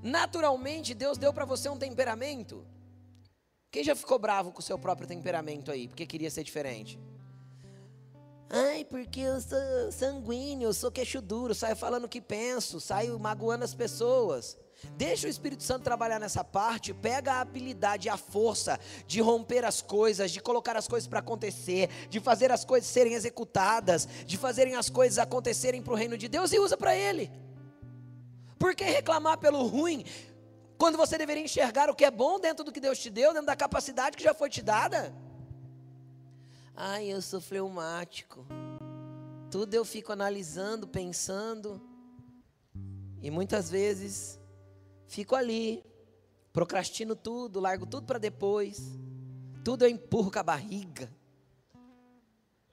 Naturalmente, 0.01 0.93
Deus 0.93 1.17
deu 1.17 1.33
para 1.33 1.45
você 1.45 1.67
um 1.67 1.77
temperamento. 1.77 2.65
Quem 3.75 3.83
já 3.83 3.93
ficou 3.93 4.17
bravo 4.17 4.53
com 4.53 4.59
o 4.59 4.63
seu 4.63 4.79
próprio 4.79 5.05
temperamento 5.05 5.69
aí, 5.69 5.89
porque 5.89 6.05
queria 6.05 6.31
ser 6.31 6.45
diferente? 6.45 6.97
Ai, 8.49 8.85
porque 8.85 9.19
eu 9.19 9.41
sou 9.41 9.91
sanguíneo, 9.91 10.69
eu 10.69 10.73
sou 10.73 10.89
queixo 10.89 11.21
duro, 11.21 11.53
saio 11.53 11.75
falando 11.75 12.05
o 12.05 12.07
que 12.07 12.21
penso, 12.21 12.79
saio 12.79 13.19
magoando 13.19 13.65
as 13.65 13.75
pessoas. 13.75 14.57
Deixa 14.95 15.27
o 15.27 15.29
Espírito 15.29 15.61
Santo 15.61 15.83
trabalhar 15.83 16.21
nessa 16.21 16.41
parte, 16.41 16.93
pega 16.93 17.33
a 17.33 17.41
habilidade 17.41 18.07
a 18.07 18.15
força 18.15 18.79
de 19.05 19.19
romper 19.19 19.65
as 19.65 19.81
coisas, 19.81 20.31
de 20.31 20.39
colocar 20.39 20.77
as 20.77 20.87
coisas 20.87 21.05
para 21.05 21.19
acontecer, 21.19 21.89
de 22.09 22.21
fazer 22.21 22.53
as 22.53 22.63
coisas 22.63 22.89
serem 22.89 23.13
executadas, 23.13 24.07
de 24.25 24.37
fazerem 24.37 24.75
as 24.75 24.89
coisas 24.89 25.19
acontecerem 25.19 25.81
para 25.81 25.91
o 25.91 25.97
reino 25.97 26.17
de 26.17 26.29
Deus 26.29 26.53
e 26.53 26.59
usa 26.59 26.77
para 26.77 26.95
Ele. 26.95 27.29
Por 28.57 28.73
que 28.73 28.85
reclamar 28.85 29.37
pelo 29.37 29.67
ruim, 29.67 30.05
quando 30.77 30.97
você 30.97 31.17
deveria 31.17 31.43
enxergar 31.43 31.89
o 31.89 31.95
que 31.95 32.05
é 32.05 32.11
bom 32.11 32.39
dentro 32.39 32.63
do 32.63 32.71
que 32.71 32.79
Deus 32.79 32.99
te 32.99 33.09
deu, 33.09 33.31
dentro 33.31 33.47
da 33.47 33.55
capacidade 33.55 34.17
que 34.17 34.23
já 34.23 34.33
foi 34.33 34.49
te 34.49 34.61
dada? 34.61 35.13
Ai, 36.75 37.07
eu 37.07 37.21
sou 37.21 37.39
fleumático. 37.39 38.45
Tudo 39.49 39.73
eu 39.73 39.85
fico 39.85 40.11
analisando, 40.11 40.87
pensando. 40.87 41.81
E 43.21 43.31
muitas 43.31 43.69
vezes 43.69 44.39
fico 45.07 45.35
ali, 45.35 45.83
procrastino 46.51 47.15
tudo, 47.15 47.59
largo 47.59 47.85
tudo 47.85 48.05
para 48.05 48.19
depois. 48.19 48.79
Tudo 49.63 49.85
eu 49.85 49.89
empurro 49.89 50.29
com 50.29 50.39
a 50.39 50.43
barriga. 50.43 51.09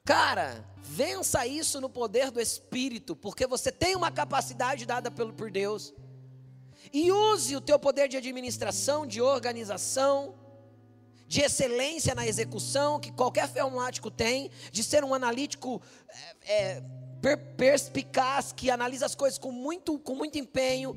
Cara, 0.05 0.65
vença 0.83 1.47
isso 1.47 1.81
no 1.81 1.89
poder 1.89 2.33
do 2.33 2.41
Espírito, 2.41 3.15
porque 3.15 3.47
você 3.47 3.71
tem 3.71 3.95
uma 3.95 4.11
capacidade 4.11 4.85
dada 4.85 5.11
pelo, 5.11 5.33
por 5.33 5.51
Deus. 5.51 5.95
E 6.93 7.11
use 7.11 7.57
o 7.57 7.61
teu 7.61 7.79
poder 7.79 8.09
de 8.09 8.17
administração, 8.17 9.07
de 9.07 9.21
organização, 9.21 10.35
de 11.27 11.41
excelência 11.41 12.15
na 12.15 12.27
execução 12.27 13.01
que 13.01 13.11
qualquer 13.11 13.49
filmático 13.49 14.11
tem, 14.11 14.51
de 14.71 14.85
ser 14.85 15.03
um 15.03 15.15
analítico 15.15 15.81
é, 16.45 16.83
é, 17.25 17.37
perspicaz 17.57 18.53
que 18.53 18.71
analisa 18.71 19.07
as 19.07 19.15
coisas 19.15 19.39
com 19.39 19.51
muito, 19.51 19.99
com 19.99 20.15
muito 20.15 20.39
empenho, 20.39 20.95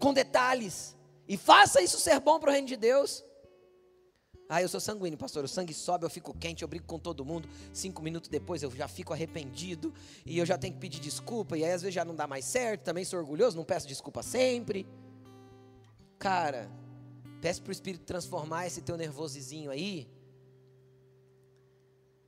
com 0.00 0.12
detalhes, 0.12 0.96
e 1.28 1.36
faça 1.36 1.80
isso 1.80 2.00
ser 2.00 2.18
bom 2.18 2.40
para 2.40 2.50
o 2.50 2.52
reino 2.52 2.66
de 2.66 2.76
Deus. 2.76 3.22
Ah, 4.48 4.62
eu 4.62 4.68
sou 4.68 4.80
sanguíneo, 4.80 5.18
pastor. 5.18 5.44
O 5.44 5.48
sangue 5.48 5.74
sobe, 5.74 6.06
eu 6.06 6.10
fico 6.10 6.32
quente, 6.32 6.62
eu 6.62 6.68
brigo 6.68 6.86
com 6.86 6.98
todo 6.98 7.24
mundo. 7.24 7.48
Cinco 7.72 8.02
minutos 8.02 8.30
depois 8.30 8.62
eu 8.62 8.70
já 8.70 8.88
fico 8.88 9.12
arrependido 9.12 9.92
e 10.24 10.38
eu 10.38 10.46
já 10.46 10.56
tenho 10.56 10.72
que 10.72 10.80
pedir 10.80 11.00
desculpa. 11.00 11.56
E 11.58 11.64
aí 11.64 11.72
às 11.72 11.82
vezes 11.82 11.94
já 11.94 12.04
não 12.04 12.14
dá 12.14 12.26
mais 12.26 12.44
certo. 12.44 12.82
Também 12.82 13.04
sou 13.04 13.18
orgulhoso, 13.18 13.56
não 13.56 13.64
peço 13.64 13.86
desculpa 13.86 14.22
sempre. 14.22 14.86
Cara, 16.18 16.70
Peço 17.40 17.62
para 17.62 17.70
o 17.70 17.72
Espírito 17.72 18.04
transformar 18.04 18.66
esse 18.66 18.82
teu 18.82 18.96
nervosizinho 18.96 19.70
aí 19.70 20.08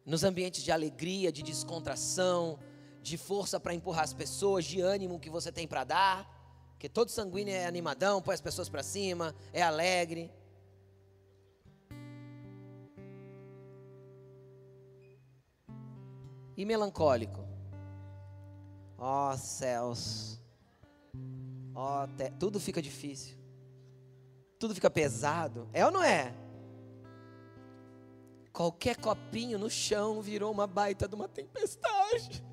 nos 0.04 0.22
ambientes 0.24 0.62
de 0.62 0.70
alegria, 0.70 1.32
de 1.32 1.42
descontração, 1.42 2.58
de 3.02 3.16
força 3.16 3.58
para 3.58 3.74
empurrar 3.74 4.04
as 4.04 4.12
pessoas, 4.12 4.64
de 4.64 4.80
ânimo 4.80 5.18
que 5.18 5.28
você 5.28 5.50
tem 5.50 5.66
para 5.66 5.84
dar. 5.84 6.70
Porque 6.70 6.88
todo 6.88 7.10
sanguíneo 7.10 7.52
é 7.52 7.66
animadão, 7.66 8.22
põe 8.22 8.34
as 8.34 8.40
pessoas 8.40 8.68
para 8.68 8.82
cima, 8.82 9.34
é 9.52 9.62
alegre. 9.62 10.32
E 16.60 16.64
melancólico? 16.64 17.46
Ó 18.98 19.30
oh, 19.30 19.36
céus. 19.36 20.38
Ó, 21.74 22.04
oh, 22.04 22.38
tudo 22.38 22.60
fica 22.60 22.82
difícil 22.82 23.40
tudo 24.60 24.74
fica 24.74 24.90
pesado. 24.90 25.68
É 25.72 25.84
ou 25.86 25.90
não 25.90 26.02
é? 26.02 26.34
Qualquer 28.52 28.98
copinho 28.98 29.58
no 29.58 29.70
chão 29.70 30.20
virou 30.20 30.52
uma 30.52 30.66
baita 30.66 31.08
de 31.08 31.14
uma 31.14 31.26
tempestade. 31.26 32.44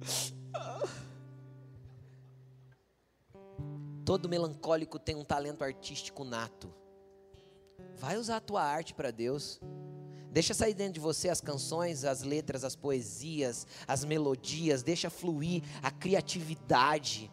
Todo 4.04 4.28
melancólico 4.28 4.98
tem 4.98 5.14
um 5.14 5.24
talento 5.24 5.62
artístico 5.62 6.24
nato. 6.24 6.74
Vai 7.94 8.16
usar 8.16 8.38
a 8.38 8.40
tua 8.40 8.64
arte 8.64 8.92
para 8.92 9.12
Deus. 9.12 9.60
Deixa 10.34 10.52
sair 10.52 10.74
dentro 10.74 10.94
de 10.94 11.00
você 11.00 11.28
as 11.28 11.40
canções, 11.40 12.04
as 12.04 12.22
letras, 12.22 12.64
as 12.64 12.74
poesias, 12.74 13.68
as 13.86 14.04
melodias. 14.04 14.82
Deixa 14.82 15.08
fluir 15.08 15.62
a 15.80 15.92
criatividade 15.92 17.30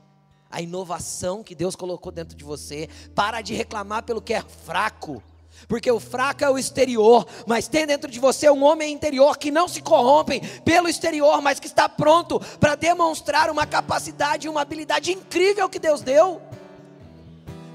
a 0.51 0.61
inovação 0.61 1.41
que 1.41 1.55
Deus 1.55 1.75
colocou 1.75 2.11
dentro 2.11 2.37
de 2.37 2.43
você. 2.43 2.87
Para 3.15 3.41
de 3.41 3.55
reclamar 3.55 4.03
pelo 4.03 4.21
que 4.21 4.35
é 4.35 4.41
fraco. 4.41 5.23
Porque 5.67 5.89
o 5.89 5.99
fraco 5.99 6.43
é 6.43 6.49
o 6.49 6.59
exterior, 6.59 7.25
mas 7.47 7.67
tem 7.67 7.87
dentro 7.87 8.11
de 8.11 8.19
você 8.19 8.49
um 8.51 8.63
homem 8.63 8.93
interior 8.93 9.35
que 9.37 9.49
não 9.49 9.67
se 9.67 9.81
corrompe 9.81 10.39
pelo 10.63 10.87
exterior, 10.87 11.41
mas 11.41 11.59
que 11.59 11.67
está 11.67 11.89
pronto 11.89 12.39
para 12.59 12.75
demonstrar 12.75 13.49
uma 13.49 13.65
capacidade 13.65 14.45
e 14.45 14.49
uma 14.49 14.61
habilidade 14.61 15.11
incrível 15.11 15.67
que 15.67 15.79
Deus 15.79 16.01
deu. 16.01 16.39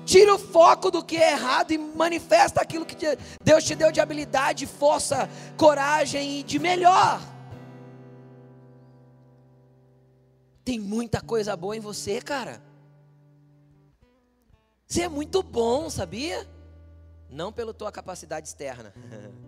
Tira 0.06 0.36
o 0.36 0.38
foco 0.38 0.88
do 0.88 1.04
que 1.04 1.16
é 1.16 1.32
errado 1.32 1.72
e 1.72 1.78
manifesta 1.78 2.60
aquilo 2.60 2.86
que 2.86 2.96
Deus 3.42 3.64
te 3.64 3.74
deu 3.74 3.90
de 3.90 4.00
habilidade, 4.00 4.64
força, 4.64 5.28
coragem 5.56 6.38
e 6.38 6.42
de 6.44 6.60
melhor. 6.60 7.20
Tem 10.64 10.78
muita 10.78 11.20
coisa 11.20 11.56
boa 11.56 11.76
em 11.76 11.80
você, 11.80 12.20
cara. 12.20 12.62
Você 14.86 15.02
é 15.02 15.08
muito 15.08 15.42
bom, 15.42 15.90
sabia? 15.90 16.48
Não 17.28 17.52
pela 17.52 17.74
tua 17.74 17.90
capacidade 17.90 18.46
externa, 18.46 18.94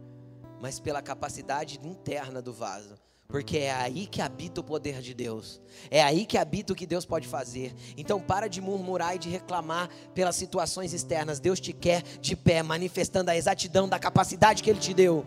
mas 0.60 0.80
pela 0.80 1.00
capacidade 1.00 1.78
interna 1.84 2.42
do 2.42 2.52
vaso. 2.52 2.96
Porque 3.28 3.58
é 3.58 3.70
aí 3.70 4.06
que 4.06 4.22
habita 4.22 4.62
o 4.62 4.64
poder 4.64 5.02
de 5.02 5.12
Deus. 5.12 5.60
É 5.90 6.02
aí 6.02 6.24
que 6.24 6.38
habita 6.38 6.72
o 6.72 6.76
que 6.76 6.86
Deus 6.86 7.04
pode 7.04 7.28
fazer. 7.28 7.74
Então 7.94 8.18
para 8.18 8.48
de 8.48 8.58
murmurar 8.58 9.16
e 9.16 9.18
de 9.18 9.28
reclamar 9.28 9.90
pelas 10.14 10.34
situações 10.34 10.94
externas. 10.94 11.38
Deus 11.38 11.60
te 11.60 11.74
quer 11.74 12.02
de 12.22 12.34
pé, 12.34 12.62
manifestando 12.62 13.30
a 13.30 13.36
exatidão 13.36 13.86
da 13.86 13.98
capacidade 13.98 14.62
que 14.62 14.70
Ele 14.70 14.80
te 14.80 14.94
deu. 14.94 15.26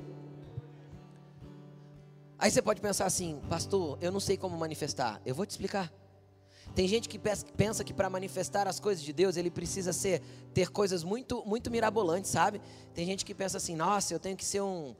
Aí 2.40 2.50
você 2.50 2.60
pode 2.60 2.82
pensar 2.82 3.06
assim, 3.06 3.40
pastor, 3.48 4.00
eu 4.02 4.12
não 4.12 4.20
sei 4.20 4.36
como 4.36 4.58
manifestar. 4.58 5.22
Eu 5.24 5.36
vou 5.36 5.46
te 5.46 5.52
explicar. 5.52 5.94
Tem 6.74 6.88
gente 6.88 7.08
que 7.08 7.20
pensa 7.20 7.84
que 7.84 7.94
para 7.94 8.10
manifestar 8.10 8.68
as 8.68 8.80
coisas 8.80 9.04
de 9.04 9.14
Deus 9.14 9.38
ele 9.38 9.52
precisa 9.52 9.94
ser 9.94 10.24
ter 10.56 10.72
coisas 10.72 11.04
muito 11.04 11.46
muito 11.46 11.70
mirabolantes, 11.70 12.32
sabe? 12.32 12.60
Tem 12.96 13.06
gente 13.06 13.24
que 13.24 13.36
pensa 13.36 13.58
assim, 13.58 13.76
nossa, 13.76 14.12
eu 14.12 14.20
tenho 14.20 14.36
que 14.36 14.46
ser 14.46 14.62
um 14.62 14.96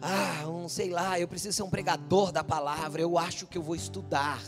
ah, 0.00 0.48
um 0.48 0.68
sei 0.68 0.90
lá, 0.90 1.18
eu 1.18 1.28
preciso 1.28 1.56
ser 1.56 1.62
um 1.62 1.70
pregador 1.70 2.32
da 2.32 2.42
palavra. 2.42 3.00
Eu 3.00 3.16
acho 3.16 3.46
que 3.46 3.56
eu 3.56 3.62
vou 3.62 3.76
estudar, 3.76 4.42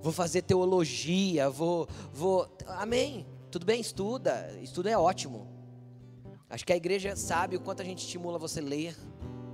vou 0.00 0.12
fazer 0.12 0.42
teologia, 0.42 1.50
vou 1.50 1.88
vou, 2.12 2.48
amém. 2.66 3.26
Tudo 3.50 3.66
bem, 3.66 3.80
estuda, 3.80 4.50
estudo 4.62 4.88
é 4.88 4.96
ótimo. 4.96 5.46
Acho 6.48 6.64
que 6.64 6.72
a 6.72 6.76
igreja 6.76 7.16
sabe 7.16 7.56
o 7.56 7.60
quanto 7.60 7.82
a 7.82 7.84
gente 7.84 7.98
estimula 8.04 8.38
você 8.38 8.60
ler, 8.60 8.96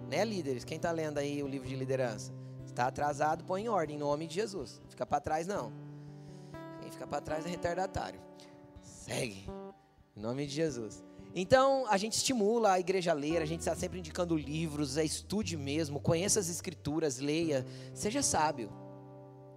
né, 0.08 0.24
líderes? 0.24 0.64
Quem 0.64 0.76
está 0.76 0.90
lendo 0.90 1.18
aí 1.18 1.42
o 1.42 1.48
livro 1.48 1.66
de 1.66 1.76
liderança? 1.76 2.32
Está 2.66 2.86
atrasado, 2.86 3.44
põe 3.44 3.62
em 3.64 3.68
ordem, 3.68 3.96
em 3.96 3.98
nome 3.98 4.26
de 4.26 4.34
Jesus. 4.34 4.80
Fica 4.88 5.06
para 5.06 5.20
trás 5.20 5.46
não. 5.46 5.72
Quem 6.80 6.90
fica 6.90 7.06
para 7.06 7.20
trás 7.20 7.46
é 7.46 7.48
retardatário. 7.48 8.20
Segue. 8.82 9.48
Em 10.16 10.20
nome 10.20 10.46
de 10.46 10.54
Jesus. 10.54 11.04
Então, 11.40 11.86
a 11.86 11.96
gente 11.96 12.14
estimula 12.14 12.72
a 12.72 12.80
igreja 12.80 13.12
a 13.12 13.14
ler, 13.14 13.40
a 13.40 13.46
gente 13.46 13.60
está 13.60 13.72
sempre 13.72 14.00
indicando 14.00 14.36
livros, 14.36 14.96
é 14.96 15.04
estude 15.04 15.56
mesmo, 15.56 16.00
conheça 16.00 16.40
as 16.40 16.48
escrituras, 16.48 17.20
leia, 17.20 17.64
seja 17.94 18.24
sábio. 18.24 18.72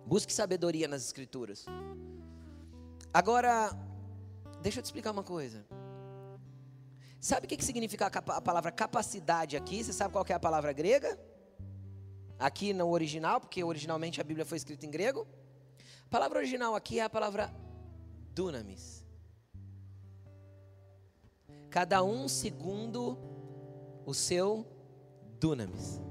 Busque 0.06 0.32
sabedoria 0.32 0.88
nas 0.88 1.04
escrituras. 1.04 1.66
Agora, 3.12 3.72
deixa 4.62 4.78
eu 4.78 4.84
te 4.84 4.86
explicar 4.86 5.10
uma 5.10 5.24
coisa. 5.24 5.66
Sabe 7.20 7.48
o 7.48 7.50
que, 7.50 7.66
significa 7.66 8.06
a 8.06 8.42
palavra 8.42 8.72
capacidade 8.72 9.58
aqui? 9.58 9.84
Você 9.84 9.92
sabe 9.92 10.14
qual 10.14 10.24
é 10.30 10.34
a 10.34 10.40
palavra 10.40 10.72
grega? 10.74 11.20
Aqui 12.38 12.74
no 12.74 12.90
original, 12.90 13.42
porque 13.42 13.64
originalmente 13.64 14.22
a 14.22 14.24
Bíblia 14.24 14.46
foi 14.46 14.58
escrita 14.58 14.86
em 14.86 14.92
grego. 14.92 15.26
A 16.06 16.10
palavra 16.12 16.38
original 16.38 16.76
aqui 16.76 17.00
é 17.00 17.04
a 17.04 17.10
palavra 17.10 17.52
dunamis. 18.36 19.01
Cada 21.72 22.04
um 22.04 22.28
segundo 22.28 23.18
o 24.06 24.14
seu 24.14 24.68
dunamis. 25.40 26.02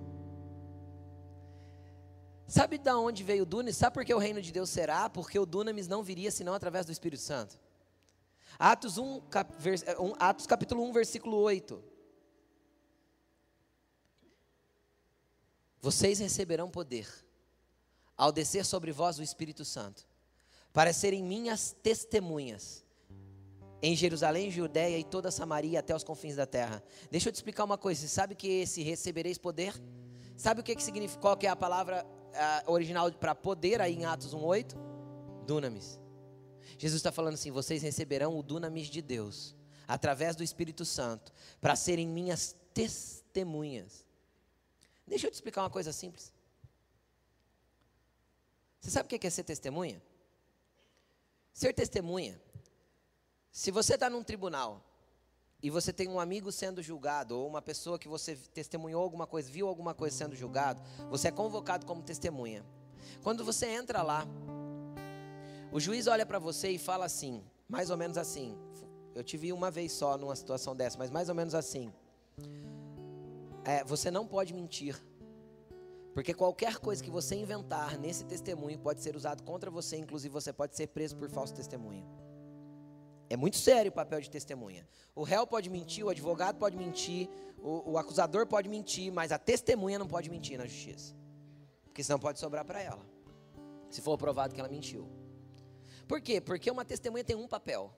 Sabe 2.48 2.78
de 2.78 2.90
onde 2.90 3.22
veio 3.22 3.42
o 3.42 3.46
dunamis? 3.46 3.76
Sabe 3.76 3.92
por 3.92 4.04
que 4.04 4.14
o 4.14 4.18
reino 4.18 4.40
de 4.40 4.50
Deus 4.50 4.70
será? 4.70 5.10
Porque 5.10 5.38
o 5.38 5.44
dunamis 5.44 5.86
não 5.86 6.02
viria 6.02 6.30
senão 6.30 6.54
através 6.54 6.86
do 6.86 6.92
Espírito 6.92 7.22
Santo. 7.22 7.60
Atos, 8.58 8.96
1, 8.96 9.20
cap, 9.28 9.54
vers, 9.58 9.82
eh, 9.82 9.96
Atos 10.18 10.46
capítulo 10.46 10.82
1, 10.84 10.92
versículo 10.92 11.36
8. 11.36 11.84
Vocês 15.82 16.18
receberão 16.18 16.70
poder 16.70 17.06
ao 18.16 18.32
descer 18.32 18.64
sobre 18.64 18.92
vós 18.92 19.18
o 19.18 19.22
Espírito 19.22 19.64
Santo, 19.64 20.06
para 20.72 20.92
serem 20.92 21.22
minhas 21.22 21.76
testemunhas 21.82 22.82
em 23.82 23.96
Jerusalém, 23.96 24.50
Judéia 24.50 24.98
e 24.98 25.04
toda 25.04 25.30
Samaria 25.30 25.80
até 25.80 25.94
os 25.94 26.04
confins 26.04 26.36
da 26.36 26.46
terra. 26.46 26.82
Deixa 27.10 27.28
eu 27.28 27.32
te 27.32 27.36
explicar 27.36 27.64
uma 27.64 27.78
coisa. 27.78 28.00
Você 28.00 28.08
sabe 28.08 28.34
que 28.34 28.48
esse 28.48 28.82
recebereis 28.82 29.38
poder? 29.38 29.74
Sabe 30.36 30.60
o 30.60 30.64
que, 30.64 30.74
que 30.74 30.82
significa? 30.82 31.20
Qual 31.20 31.36
que 31.36 31.46
é 31.46 31.50
a 31.50 31.56
palavra 31.56 32.06
original 32.66 33.10
para 33.12 33.34
poder 33.34 33.80
aí 33.80 33.94
em 33.94 34.04
Atos 34.04 34.34
1:8? 34.34 34.76
Dunamis. 35.46 35.98
Jesus 36.78 37.00
está 37.00 37.10
falando 37.10 37.34
assim: 37.34 37.50
vocês 37.50 37.82
receberão 37.82 38.38
o 38.38 38.42
dunamis 38.42 38.88
de 38.88 39.02
Deus 39.02 39.56
através 39.86 40.36
do 40.36 40.42
Espírito 40.42 40.84
Santo 40.84 41.32
para 41.60 41.74
serem 41.74 42.06
minhas 42.06 42.54
testemunhas. 42.72 44.06
Deixa 45.06 45.26
eu 45.26 45.30
te 45.30 45.34
explicar 45.34 45.62
uma 45.62 45.70
coisa 45.70 45.92
simples. 45.92 46.32
Você 48.80 48.90
sabe 48.90 49.06
o 49.06 49.18
que 49.18 49.26
é 49.26 49.30
ser 49.30 49.44
testemunha? 49.44 50.00
Ser 51.52 51.74
testemunha. 51.74 52.40
Se 53.52 53.70
você 53.70 53.94
está 53.94 54.08
num 54.08 54.22
tribunal 54.22 54.80
e 55.62 55.70
você 55.70 55.92
tem 55.92 56.08
um 56.08 56.20
amigo 56.20 56.52
sendo 56.52 56.82
julgado, 56.82 57.36
ou 57.36 57.48
uma 57.48 57.60
pessoa 57.60 57.98
que 57.98 58.08
você 58.08 58.36
testemunhou 58.54 59.02
alguma 59.02 59.26
coisa, 59.26 59.50
viu 59.50 59.66
alguma 59.66 59.92
coisa 59.92 60.16
sendo 60.16 60.36
julgado, 60.36 60.80
você 61.10 61.28
é 61.28 61.32
convocado 61.32 61.84
como 61.84 62.02
testemunha. 62.02 62.64
Quando 63.22 63.44
você 63.44 63.66
entra 63.66 64.02
lá, 64.02 64.24
o 65.72 65.80
juiz 65.80 66.06
olha 66.06 66.24
para 66.24 66.38
você 66.38 66.70
e 66.70 66.78
fala 66.78 67.04
assim, 67.04 67.44
mais 67.68 67.90
ou 67.90 67.96
menos 67.96 68.16
assim. 68.16 68.56
Eu 69.14 69.24
tive 69.24 69.52
uma 69.52 69.70
vez 69.70 69.92
só 69.92 70.16
numa 70.16 70.36
situação 70.36 70.74
dessa, 70.74 70.96
mas 70.96 71.10
mais 71.10 71.28
ou 71.28 71.34
menos 71.34 71.54
assim. 71.54 71.92
É, 73.64 73.82
você 73.84 74.10
não 74.10 74.26
pode 74.26 74.54
mentir. 74.54 74.96
Porque 76.14 76.32
qualquer 76.32 76.78
coisa 76.78 77.02
que 77.02 77.10
você 77.10 77.34
inventar 77.34 77.98
nesse 77.98 78.24
testemunho 78.24 78.78
pode 78.78 79.00
ser 79.00 79.16
usado 79.16 79.42
contra 79.42 79.70
você, 79.70 79.96
inclusive 79.96 80.32
você 80.32 80.52
pode 80.52 80.76
ser 80.76 80.86
preso 80.86 81.16
por 81.16 81.28
falso 81.28 81.52
testemunho. 81.52 82.06
É 83.30 83.36
muito 83.36 83.56
sério 83.56 83.90
o 83.90 83.94
papel 83.94 84.20
de 84.20 84.28
testemunha. 84.28 84.84
O 85.14 85.22
réu 85.22 85.46
pode 85.46 85.70
mentir, 85.70 86.04
o 86.04 86.08
advogado 86.08 86.58
pode 86.58 86.76
mentir, 86.76 87.28
o, 87.58 87.92
o 87.92 87.96
acusador 87.96 88.44
pode 88.44 88.68
mentir, 88.68 89.12
mas 89.12 89.30
a 89.30 89.38
testemunha 89.38 90.00
não 90.00 90.08
pode 90.08 90.28
mentir 90.28 90.58
na 90.58 90.66
justiça. 90.66 91.14
Porque 91.84 92.02
senão 92.02 92.18
pode 92.18 92.40
sobrar 92.40 92.64
para 92.64 92.82
ela. 92.82 93.06
Se 93.88 94.02
for 94.02 94.18
provado 94.18 94.52
que 94.52 94.60
ela 94.60 94.68
mentiu. 94.68 95.08
Por 96.08 96.20
quê? 96.20 96.40
Porque 96.40 96.68
uma 96.68 96.84
testemunha 96.84 97.22
tem 97.22 97.36
um 97.36 97.46
papel: 97.46 97.94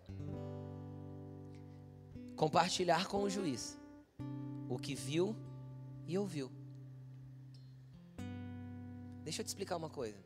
compartilhar 2.37 3.07
com 3.07 3.23
o 3.23 3.31
juiz 3.31 3.79
o 4.68 4.79
que 4.79 4.95
viu 4.95 5.35
e 6.07 6.18
ouviu. 6.18 6.53
Deixa 9.25 9.40
eu 9.40 9.45
te 9.45 9.49
explicar 9.49 9.77
uma 9.77 9.88
coisa. 9.88 10.23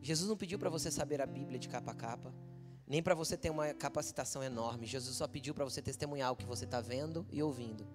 Jesus 0.00 0.30
não 0.30 0.36
pediu 0.36 0.58
para 0.58 0.70
você 0.70 0.90
saber 0.90 1.20
a 1.20 1.26
Bíblia 1.26 1.58
de 1.58 1.68
capa 1.68 1.90
a 1.90 1.94
capa, 1.94 2.32
nem 2.90 3.00
para 3.00 3.14
você 3.14 3.36
ter 3.36 3.50
uma 3.50 3.72
capacitação 3.72 4.42
enorme. 4.42 4.84
Jesus 4.84 5.16
só 5.16 5.28
pediu 5.28 5.54
para 5.54 5.64
você 5.64 5.80
testemunhar 5.80 6.32
o 6.32 6.36
que 6.36 6.44
você 6.44 6.64
está 6.64 6.80
vendo 6.80 7.24
e 7.30 7.40
ouvindo. 7.40 7.86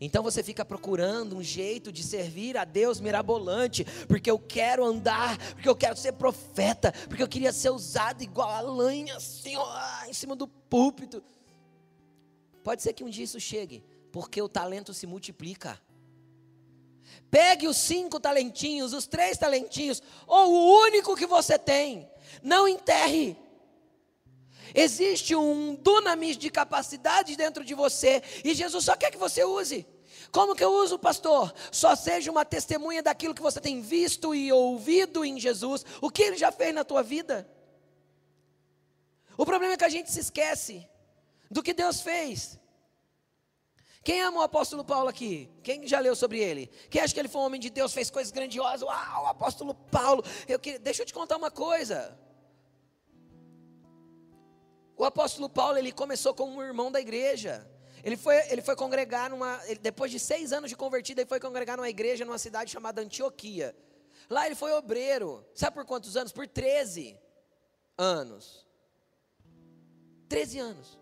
Então 0.00 0.22
você 0.22 0.44
fica 0.44 0.64
procurando 0.64 1.36
um 1.36 1.42
jeito 1.42 1.90
de 1.90 2.04
servir 2.04 2.56
a 2.56 2.64
Deus 2.64 3.00
mirabolante, 3.00 3.84
porque 4.06 4.30
eu 4.30 4.38
quero 4.38 4.84
andar, 4.84 5.36
porque 5.54 5.68
eu 5.68 5.74
quero 5.74 5.96
ser 5.96 6.12
profeta, 6.12 6.92
porque 7.08 7.20
eu 7.20 7.26
queria 7.26 7.52
ser 7.52 7.70
usado 7.70 8.22
igual 8.22 8.48
a 8.48 8.60
lanha, 8.60 9.16
assim, 9.16 9.56
ó, 9.56 10.04
em 10.06 10.12
cima 10.12 10.36
do 10.36 10.46
púlpito. 10.46 11.20
Pode 12.62 12.80
ser 12.80 12.92
que 12.92 13.02
um 13.02 13.10
dia 13.10 13.24
isso 13.24 13.40
chegue, 13.40 13.84
porque 14.12 14.40
o 14.40 14.48
talento 14.48 14.94
se 14.94 15.04
multiplica. 15.04 15.80
Pegue 17.28 17.66
os 17.66 17.76
cinco 17.76 18.20
talentinhos, 18.20 18.92
os 18.92 19.08
três 19.08 19.36
talentinhos, 19.36 20.00
ou 20.28 20.52
o 20.52 20.82
único 20.84 21.16
que 21.16 21.26
você 21.26 21.58
tem. 21.58 22.08
Não 22.42 22.68
enterre. 22.68 23.36
Existe 24.74 25.34
um 25.34 25.74
dunamis 25.74 26.36
de 26.36 26.50
capacidade 26.50 27.36
dentro 27.36 27.64
de 27.64 27.74
você 27.74 28.22
e 28.44 28.54
Jesus 28.54 28.84
só 28.84 28.96
quer 28.96 29.10
que 29.10 29.18
você 29.18 29.44
use. 29.44 29.86
Como 30.30 30.54
que 30.54 30.64
eu 30.64 30.72
uso, 30.72 30.98
pastor? 30.98 31.52
Só 31.70 31.94
seja 31.94 32.30
uma 32.30 32.44
testemunha 32.44 33.02
daquilo 33.02 33.34
que 33.34 33.42
você 33.42 33.60
tem 33.60 33.82
visto 33.82 34.34
e 34.34 34.50
ouvido 34.50 35.24
em 35.24 35.38
Jesus, 35.38 35.84
o 36.00 36.10
que 36.10 36.22
ele 36.22 36.38
já 36.38 36.50
fez 36.50 36.74
na 36.74 36.84
tua 36.84 37.02
vida. 37.02 37.46
O 39.36 39.44
problema 39.44 39.74
é 39.74 39.76
que 39.76 39.84
a 39.84 39.90
gente 39.90 40.10
se 40.10 40.20
esquece 40.20 40.88
do 41.50 41.62
que 41.62 41.74
Deus 41.74 42.00
fez. 42.00 42.58
Quem 44.04 44.20
ama 44.20 44.40
o 44.40 44.42
apóstolo 44.42 44.84
Paulo 44.84 45.08
aqui? 45.08 45.48
Quem 45.62 45.86
já 45.86 46.00
leu 46.00 46.16
sobre 46.16 46.40
ele? 46.40 46.66
Quem 46.90 47.00
acha 47.00 47.14
que 47.14 47.20
ele 47.20 47.28
foi 47.28 47.40
um 47.40 47.44
homem 47.44 47.60
de 47.60 47.70
Deus, 47.70 47.92
fez 47.92 48.10
coisas 48.10 48.32
grandiosas? 48.32 48.82
Uau, 48.82 49.24
o 49.24 49.26
apóstolo 49.28 49.74
Paulo. 49.74 50.24
Eu 50.48 50.58
que... 50.58 50.78
Deixa 50.78 51.02
eu 51.02 51.06
te 51.06 51.14
contar 51.14 51.36
uma 51.36 51.50
coisa. 51.50 52.18
O 54.96 55.04
apóstolo 55.04 55.48
Paulo, 55.48 55.78
ele 55.78 55.92
começou 55.92 56.34
como 56.34 56.58
um 56.58 56.62
irmão 56.62 56.90
da 56.90 57.00
igreja. 57.00 57.68
Ele 58.02 58.16
foi, 58.16 58.36
ele 58.50 58.62
foi 58.62 58.74
congregar 58.74 59.30
numa. 59.30 59.60
Ele, 59.66 59.78
depois 59.78 60.10
de 60.10 60.18
seis 60.18 60.52
anos 60.52 60.68
de 60.68 60.76
convertido, 60.76 61.20
ele 61.20 61.28
foi 61.28 61.38
congregar 61.38 61.76
numa 61.76 61.88
igreja 61.88 62.24
numa 62.24 62.38
cidade 62.38 62.70
chamada 62.70 63.00
Antioquia. 63.00 63.76
Lá 64.28 64.46
ele 64.46 64.56
foi 64.56 64.72
obreiro. 64.72 65.46
Sabe 65.54 65.74
por 65.74 65.84
quantos 65.84 66.16
anos? 66.16 66.32
Por 66.32 66.46
13 66.48 67.18
anos. 67.96 68.66
13 70.28 70.58
anos. 70.58 71.01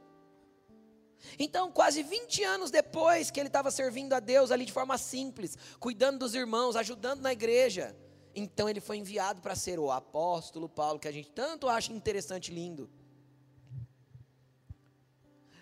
Então, 1.39 1.71
quase 1.71 2.03
20 2.03 2.43
anos 2.45 2.71
depois 2.71 3.31
que 3.31 3.39
ele 3.39 3.49
estava 3.49 3.71
servindo 3.71 4.13
a 4.13 4.21
Deus 4.21 4.51
ali 4.51 4.65
de 4.65 4.73
forma 4.73 4.97
simples, 4.99 5.57
cuidando 5.79 6.19
dos 6.19 6.35
irmãos, 6.35 6.77
ajudando 6.77 7.21
na 7.21 7.33
igreja, 7.33 7.97
então 8.35 8.69
ele 8.69 8.81
foi 8.81 8.97
enviado 8.97 9.41
para 9.41 9.55
ser 9.55 9.79
o 9.79 9.91
apóstolo 9.91 10.69
Paulo, 10.69 10.99
que 10.99 11.09
a 11.09 11.13
gente 11.13 11.31
tanto 11.31 11.69
acha 11.69 11.93
interessante 11.93 12.51
e 12.51 12.55
lindo. 12.55 12.91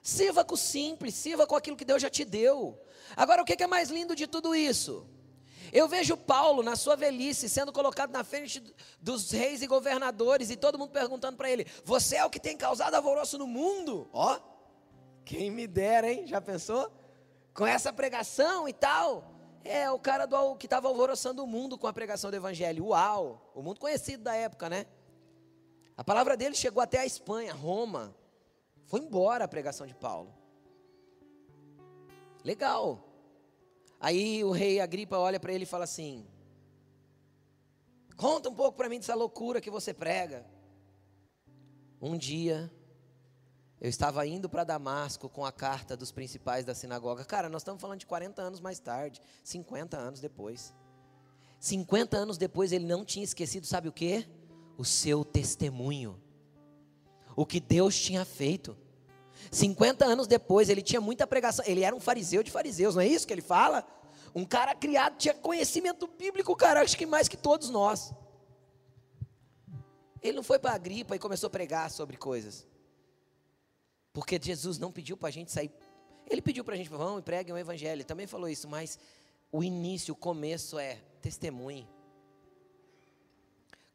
Sirva 0.02 0.44
com 0.44 0.54
o 0.54 0.58
simples, 0.58 1.14
sirva 1.14 1.46
com 1.46 1.54
aquilo 1.54 1.76
que 1.76 1.84
Deus 1.84 2.00
já 2.00 2.08
te 2.08 2.24
deu. 2.24 2.80
Agora, 3.16 3.42
o 3.42 3.44
que 3.44 3.62
é 3.62 3.66
mais 3.66 3.90
lindo 3.90 4.14
de 4.14 4.26
tudo 4.26 4.54
isso? 4.54 5.06
Eu 5.72 5.86
vejo 5.86 6.16
Paulo, 6.16 6.62
na 6.62 6.76
sua 6.76 6.96
velhice, 6.96 7.48
sendo 7.48 7.72
colocado 7.72 8.10
na 8.10 8.24
frente 8.24 8.62
dos 9.00 9.30
reis 9.30 9.60
e 9.60 9.66
governadores, 9.66 10.50
e 10.50 10.56
todo 10.56 10.78
mundo 10.78 10.90
perguntando 10.90 11.36
para 11.36 11.50
ele: 11.50 11.66
Você 11.84 12.16
é 12.16 12.24
o 12.24 12.30
que 12.30 12.40
tem 12.40 12.56
causado 12.56 12.94
alvoroço 12.94 13.36
no 13.36 13.46
mundo? 13.46 14.08
Ó, 14.12 14.38
quem 15.28 15.50
me 15.50 15.66
dera, 15.66 16.10
hein? 16.10 16.26
Já 16.26 16.40
pensou? 16.40 16.90
Com 17.52 17.66
essa 17.66 17.92
pregação 17.92 18.66
e 18.66 18.72
tal. 18.72 19.30
É, 19.62 19.90
o 19.90 19.98
cara 19.98 20.24
do, 20.24 20.56
que 20.56 20.64
estava 20.64 20.88
alvoroçando 20.88 21.44
o 21.44 21.46
mundo 21.46 21.76
com 21.76 21.86
a 21.86 21.92
pregação 21.92 22.30
do 22.30 22.36
evangelho. 22.36 22.86
Uau! 22.86 23.52
O 23.54 23.60
mundo 23.60 23.78
conhecido 23.78 24.22
da 24.22 24.34
época, 24.34 24.70
né? 24.70 24.86
A 25.94 26.02
palavra 26.02 26.34
dele 26.34 26.54
chegou 26.54 26.82
até 26.82 27.00
a 27.00 27.04
Espanha, 27.04 27.52
Roma. 27.52 28.16
Foi 28.86 29.00
embora 29.00 29.44
a 29.44 29.48
pregação 29.48 29.86
de 29.86 29.94
Paulo. 29.94 30.34
Legal. 32.42 33.04
Aí 34.00 34.42
o 34.42 34.50
rei 34.50 34.80
Agripa 34.80 35.18
olha 35.18 35.38
para 35.38 35.52
ele 35.52 35.64
e 35.64 35.66
fala 35.66 35.84
assim: 35.84 36.26
Conta 38.16 38.48
um 38.48 38.54
pouco 38.54 38.78
para 38.78 38.88
mim 38.88 38.98
dessa 38.98 39.14
loucura 39.14 39.60
que 39.60 39.70
você 39.70 39.92
prega. 39.92 40.46
Um 42.00 42.16
dia, 42.16 42.72
eu 43.80 43.88
estava 43.88 44.26
indo 44.26 44.48
para 44.48 44.64
Damasco 44.64 45.28
com 45.28 45.44
a 45.44 45.52
carta 45.52 45.96
dos 45.96 46.10
principais 46.10 46.64
da 46.64 46.74
sinagoga. 46.74 47.24
Cara, 47.24 47.48
nós 47.48 47.62
estamos 47.62 47.80
falando 47.80 48.00
de 48.00 48.06
40 48.06 48.42
anos 48.42 48.60
mais 48.60 48.78
tarde, 48.78 49.20
50 49.44 49.96
anos 49.96 50.20
depois. 50.20 50.74
50 51.60 52.16
anos 52.16 52.38
depois 52.38 52.72
ele 52.72 52.86
não 52.86 53.04
tinha 53.04 53.24
esquecido, 53.24 53.66
sabe 53.66 53.88
o 53.88 53.92
que? 53.92 54.26
O 54.76 54.84
seu 54.84 55.24
testemunho 55.24 56.20
o 57.38 57.46
que 57.46 57.60
Deus 57.60 57.96
tinha 57.96 58.24
feito. 58.24 58.76
50 59.52 60.04
anos 60.04 60.26
depois, 60.26 60.68
ele 60.68 60.82
tinha 60.82 61.00
muita 61.00 61.24
pregação. 61.24 61.64
Ele 61.68 61.84
era 61.84 61.94
um 61.94 62.00
fariseu 62.00 62.42
de 62.42 62.50
fariseus, 62.50 62.96
não 62.96 63.02
é 63.02 63.06
isso 63.06 63.28
que 63.28 63.32
ele 63.32 63.40
fala? 63.40 63.86
Um 64.34 64.44
cara 64.44 64.74
criado, 64.74 65.16
tinha 65.16 65.32
conhecimento 65.32 66.08
bíblico, 66.08 66.56
cara, 66.56 66.82
acho 66.82 66.98
que 66.98 67.06
mais 67.06 67.28
que 67.28 67.36
todos 67.36 67.70
nós. 67.70 68.12
Ele 70.20 70.34
não 70.36 70.42
foi 70.42 70.58
para 70.58 70.74
a 70.74 70.78
gripa 70.78 71.14
e 71.14 71.18
começou 71.20 71.46
a 71.46 71.50
pregar 71.50 71.88
sobre 71.92 72.16
coisas. 72.16 72.66
Porque 74.18 74.36
Jesus 74.42 74.80
não 74.80 74.90
pediu 74.90 75.16
para 75.16 75.28
a 75.28 75.30
gente 75.30 75.52
sair. 75.52 75.70
Ele 76.28 76.42
pediu 76.42 76.64
para 76.64 76.74
a 76.74 76.76
gente, 76.76 76.90
vão 76.90 77.20
e 77.20 77.22
preguem 77.22 77.54
o 77.54 77.56
evangelho. 77.56 77.98
Ele 77.98 78.04
também 78.04 78.26
falou 78.26 78.48
isso, 78.48 78.68
mas 78.68 78.98
o 79.52 79.62
início, 79.62 80.12
o 80.12 80.16
começo 80.16 80.76
é 80.76 80.96
testemunhe. 81.22 81.88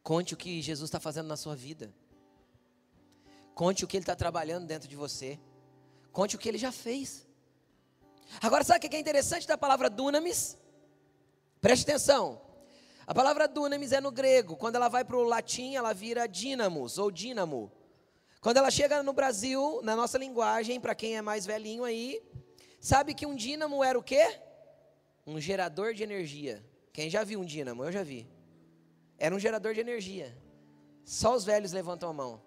Conte 0.01 0.33
o 0.33 0.37
que 0.37 0.61
Jesus 0.61 0.87
está 0.87 0.97
fazendo 0.97 1.27
na 1.27 1.35
sua 1.35 1.57
vida. 1.57 1.93
Conte 3.53 3.83
o 3.83 3.87
que 3.87 3.97
Ele 3.97 4.03
está 4.03 4.15
trabalhando 4.15 4.65
dentro 4.65 4.87
de 4.87 4.95
você. 4.95 5.37
Conte 6.13 6.37
o 6.37 6.39
que 6.39 6.47
Ele 6.47 6.57
já 6.57 6.71
fez. 6.71 7.27
Agora, 8.41 8.63
sabe 8.63 8.77
o 8.77 8.89
que 8.89 8.95
é 8.95 8.99
interessante 9.01 9.45
da 9.45 9.57
palavra 9.57 9.89
dunamis? 9.89 10.57
Preste 11.59 11.83
atenção. 11.83 12.41
A 13.05 13.13
palavra 13.13 13.45
dunamis 13.45 13.91
é 13.91 13.99
no 13.99 14.09
grego. 14.09 14.55
Quando 14.55 14.77
ela 14.77 14.87
vai 14.87 15.03
para 15.03 15.17
o 15.17 15.23
latim, 15.23 15.75
ela 15.75 15.91
vira 15.91 16.29
dínamos 16.29 16.97
ou 16.97 17.11
dínamo. 17.11 17.69
Quando 18.43 18.57
ela 18.57 18.69
chega 18.69 19.01
no 19.01 19.13
Brasil, 19.13 19.79
na 19.83 19.95
nossa 19.95 20.17
linguagem, 20.17 20.77
para 20.77 20.93
quem 20.93 21.15
é 21.15 21.21
mais 21.21 21.45
velhinho 21.45 21.85
aí, 21.85 22.21
sabe 22.77 23.13
que 23.13 23.25
um 23.25 23.33
dínamo 23.33 23.81
era 23.81 23.97
o 23.97 24.03
quê? 24.03 24.37
Um 25.25 25.39
gerador 25.39 25.93
de 25.93 26.03
energia. 26.03 26.61
Quem 26.91 27.09
já 27.09 27.23
viu 27.23 27.39
um 27.39 27.45
dínamo? 27.45 27.85
Eu 27.85 27.91
já 27.93 28.03
vi. 28.03 28.27
Era 29.17 29.33
um 29.33 29.39
gerador 29.39 29.73
de 29.73 29.79
energia. 29.79 30.37
Só 31.05 31.33
os 31.33 31.45
velhos 31.45 31.71
levantam 31.71 32.09
a 32.09 32.13
mão. 32.13 32.41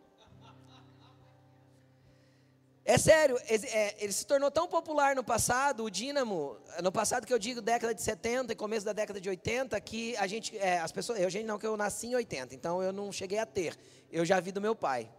É 2.84 2.98
sério, 2.98 3.38
é, 3.48 3.96
ele 3.98 4.12
se 4.12 4.26
tornou 4.26 4.50
tão 4.50 4.68
popular 4.68 5.16
no 5.16 5.24
passado, 5.24 5.82
o 5.82 5.90
dínamo, 5.90 6.58
no 6.82 6.92
passado 6.92 7.26
que 7.26 7.32
eu 7.32 7.38
digo 7.38 7.62
década 7.62 7.94
de 7.94 8.02
70 8.02 8.52
e 8.52 8.54
começo 8.54 8.84
da 8.84 8.92
década 8.92 9.18
de 9.18 9.30
80, 9.30 9.80
que 9.80 10.14
a 10.18 10.26
gente, 10.26 10.56
é, 10.58 10.78
as 10.78 10.92
pessoas, 10.92 11.18
eu 11.18 11.30
gente 11.30 11.46
não, 11.46 11.58
que 11.58 11.66
eu 11.66 11.74
nasci 11.74 12.08
em 12.08 12.14
80, 12.14 12.54
então 12.54 12.82
eu 12.82 12.92
não 12.92 13.10
cheguei 13.10 13.38
a 13.38 13.46
ter, 13.46 13.74
eu 14.12 14.26
já 14.26 14.38
vi 14.38 14.52
do 14.52 14.60
meu 14.60 14.76
pai. 14.76 15.10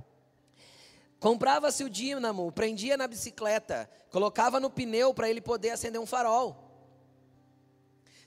Comprava-se 1.20 1.84
o 1.84 1.90
dínamo, 1.90 2.52
prendia 2.52 2.96
na 2.96 3.08
bicicleta, 3.08 3.90
colocava 4.12 4.60
no 4.60 4.70
pneu 4.70 5.14
para 5.14 5.30
ele 5.30 5.42
poder 5.42 5.72
acender 5.72 6.00
um 6.00 6.06
farol. 6.06 6.56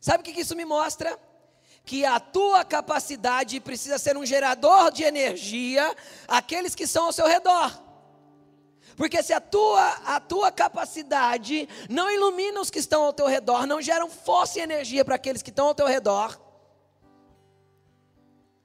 Sabe 0.00 0.22
o 0.22 0.24
que 0.24 0.40
isso 0.40 0.56
me 0.56 0.64
mostra? 0.64 1.18
Que 1.84 2.04
a 2.04 2.18
tua 2.18 2.64
capacidade 2.64 3.60
precisa 3.60 3.98
ser 3.98 4.16
um 4.16 4.26
gerador 4.26 4.90
de 4.90 5.04
energia 5.04 5.94
àqueles 6.26 6.74
que 6.74 6.86
são 6.86 7.06
ao 7.06 7.12
seu 7.12 7.26
redor. 7.26 7.80
Porque 8.96 9.22
se 9.22 9.32
a 9.32 9.40
tua, 9.40 9.88
a 10.04 10.20
tua 10.20 10.50
capacidade 10.50 11.68
não 11.88 12.10
ilumina 12.10 12.60
os 12.60 12.70
que 12.70 12.78
estão 12.78 13.04
ao 13.04 13.12
teu 13.12 13.26
redor, 13.26 13.66
não 13.66 13.80
geram 13.80 14.10
força 14.10 14.58
e 14.58 14.62
energia 14.62 15.04
para 15.04 15.14
aqueles 15.14 15.42
que 15.42 15.50
estão 15.50 15.68
ao 15.68 15.74
teu 15.74 15.86
redor, 15.86 16.38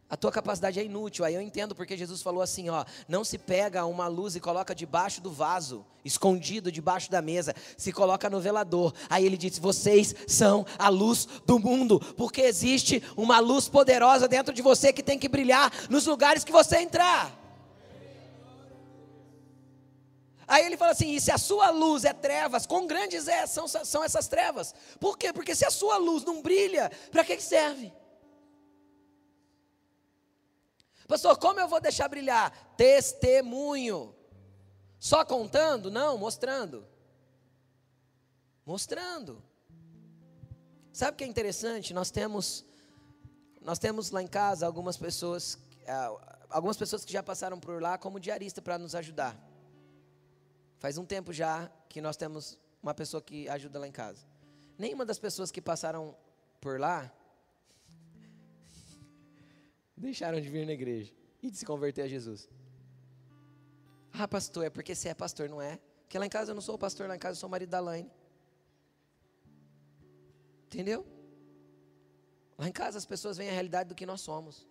a 0.10 0.15
tua 0.15 0.32
capacidade 0.32 0.80
é 0.80 0.84
inútil. 0.84 1.26
Aí 1.26 1.34
eu 1.34 1.41
entendo 1.41 1.74
porque 1.74 1.98
Jesus 1.98 2.22
falou 2.22 2.41
assim, 2.41 2.70
ó, 2.70 2.86
não 3.08 3.24
se 3.24 3.38
pega 3.38 3.86
uma 3.86 4.08
luz 4.08 4.36
e 4.36 4.39
coloca 4.39 4.76
debaixo 4.76 5.20
do 5.20 5.32
vaso, 5.32 5.86
escondido 6.04 6.72
debaixo 6.72 7.10
da 7.10 7.22
mesa, 7.22 7.56
se 7.76 7.91
coloca 7.91 8.30
no 8.30 8.39
velador. 8.39 8.94
Aí 9.10 9.26
ele 9.26 9.38
disse: 9.38 9.60
"Vocês 9.60 10.13
são 10.28 10.65
a 10.78 10.89
luz 10.89 11.28
do 11.46 11.58
mundo", 11.58 12.00
porque 12.15 12.41
existe 12.41 13.02
uma 13.18 13.39
luz 13.39 13.68
poderosa 13.68 14.28
dentro 14.28 14.54
de 14.54 14.62
você 14.62 14.94
que 14.94 15.02
tem 15.02 15.18
que 15.18 15.28
brilhar 15.28 15.72
nos 15.89 16.06
lugares 16.06 16.44
que 16.44 16.52
você 16.52 16.78
entrar. 16.78 17.46
Aí 20.48 20.63
ele 20.63 20.78
fala 20.78 20.91
assim: 20.91 21.15
e 21.15 21.20
se 21.20 21.32
a 21.32 21.38
sua 21.39 21.72
luz 21.72 22.06
é 22.06 22.13
trevas, 22.13 22.68
quão 22.68 22.86
grandes 22.86 23.28
é, 23.28 23.48
são, 23.48 23.68
são 23.68 24.04
essas 24.04 24.28
trevas? 24.28 24.76
Por 25.00 25.18
quê? 25.18 25.34
Porque 25.34 25.56
se 25.56 25.65
a 25.65 25.72
sua 25.72 25.98
luz 25.98 26.24
não 26.24 26.44
brilha, 26.44 26.91
para 27.12 27.24
que 27.24 27.41
serve? 27.41 27.91
Pastor, 31.08 31.38
como 31.38 31.60
eu 31.60 31.68
vou 31.68 31.80
deixar 31.80 32.08
brilhar? 32.08 32.52
Testemunho. 32.76 34.15
Só 35.00 35.24
contando? 35.24 35.91
Não, 35.91 36.18
mostrando. 36.18 36.86
Mostrando. 38.65 39.44
Sabe 40.91 41.12
o 41.12 41.15
que 41.18 41.24
é 41.24 41.28
interessante? 41.28 41.94
Nós 41.94 42.10
temos, 42.10 42.65
nós 43.62 43.78
temos 43.78 44.10
lá 44.10 44.24
em 44.24 44.28
casa 44.28 44.65
algumas 44.65 44.98
pessoas, 44.98 45.60
ah, 45.88 46.46
algumas 46.50 46.78
pessoas 46.78 47.06
que 47.06 47.13
já 47.13 47.22
passaram 47.22 47.60
por 47.60 47.82
lá 47.82 47.98
como 47.98 48.20
diarista 48.20 48.62
para 48.62 48.80
nos 48.80 48.96
ajudar. 48.96 49.38
Faz 50.80 50.98
um 50.98 51.06
tempo 51.06 51.32
já 51.32 51.70
que 51.88 52.02
nós 52.02 52.18
temos 52.18 52.58
uma 52.82 52.94
pessoa 52.94 53.22
que 53.22 53.48
ajuda 53.50 53.78
lá 53.78 53.88
em 53.88 53.91
casa. 53.91 54.26
Nenhuma 54.78 55.06
das 55.06 55.20
pessoas 55.20 55.52
que 55.52 55.62
passaram 55.62 56.15
por 56.60 56.80
lá 56.80 57.12
deixaram 59.95 60.39
de 60.39 60.49
vir 60.49 60.65
na 60.65 60.73
igreja 60.73 61.13
e 61.41 61.49
de 61.49 61.58
se 61.58 61.65
converter 61.65 62.01
a 62.03 62.08
Jesus. 62.08 62.49
Ah, 64.13 64.27
pastor, 64.27 64.65
é 64.65 64.69
porque 64.69 64.95
você 64.95 65.10
é 65.10 65.13
pastor, 65.13 65.49
não 65.49 65.62
é? 65.62 65.79
Porque 66.03 66.17
lá 66.17 66.25
em 66.25 66.29
casa 66.29 66.51
eu 66.51 66.55
não 66.55 66.62
sou 66.62 66.77
pastor, 66.77 67.08
lá 67.08 67.15
em 67.15 67.19
casa 67.19 67.38
eu 67.38 67.39
sou 67.39 67.49
marido 67.49 67.69
da 67.69 67.79
Laine. 67.79 68.12
Entendeu? 70.67 71.05
Lá 72.58 72.67
em 72.67 72.71
casa 72.71 72.97
as 72.97 73.05
pessoas 73.05 73.38
veem 73.38 73.49
a 73.49 73.53
realidade 73.53 73.89
do 73.89 73.95
que 73.95 74.05
nós 74.05 74.21
somos. 74.21 74.67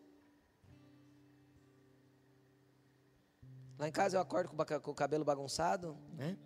Lá 3.79 3.89
em 3.89 3.93
casa 3.93 4.17
eu 4.17 4.21
acordo 4.21 4.49
com 4.49 4.91
o 4.91 4.95
cabelo 4.95 5.25
bagunçado, 5.25 5.97
né? 6.13 6.39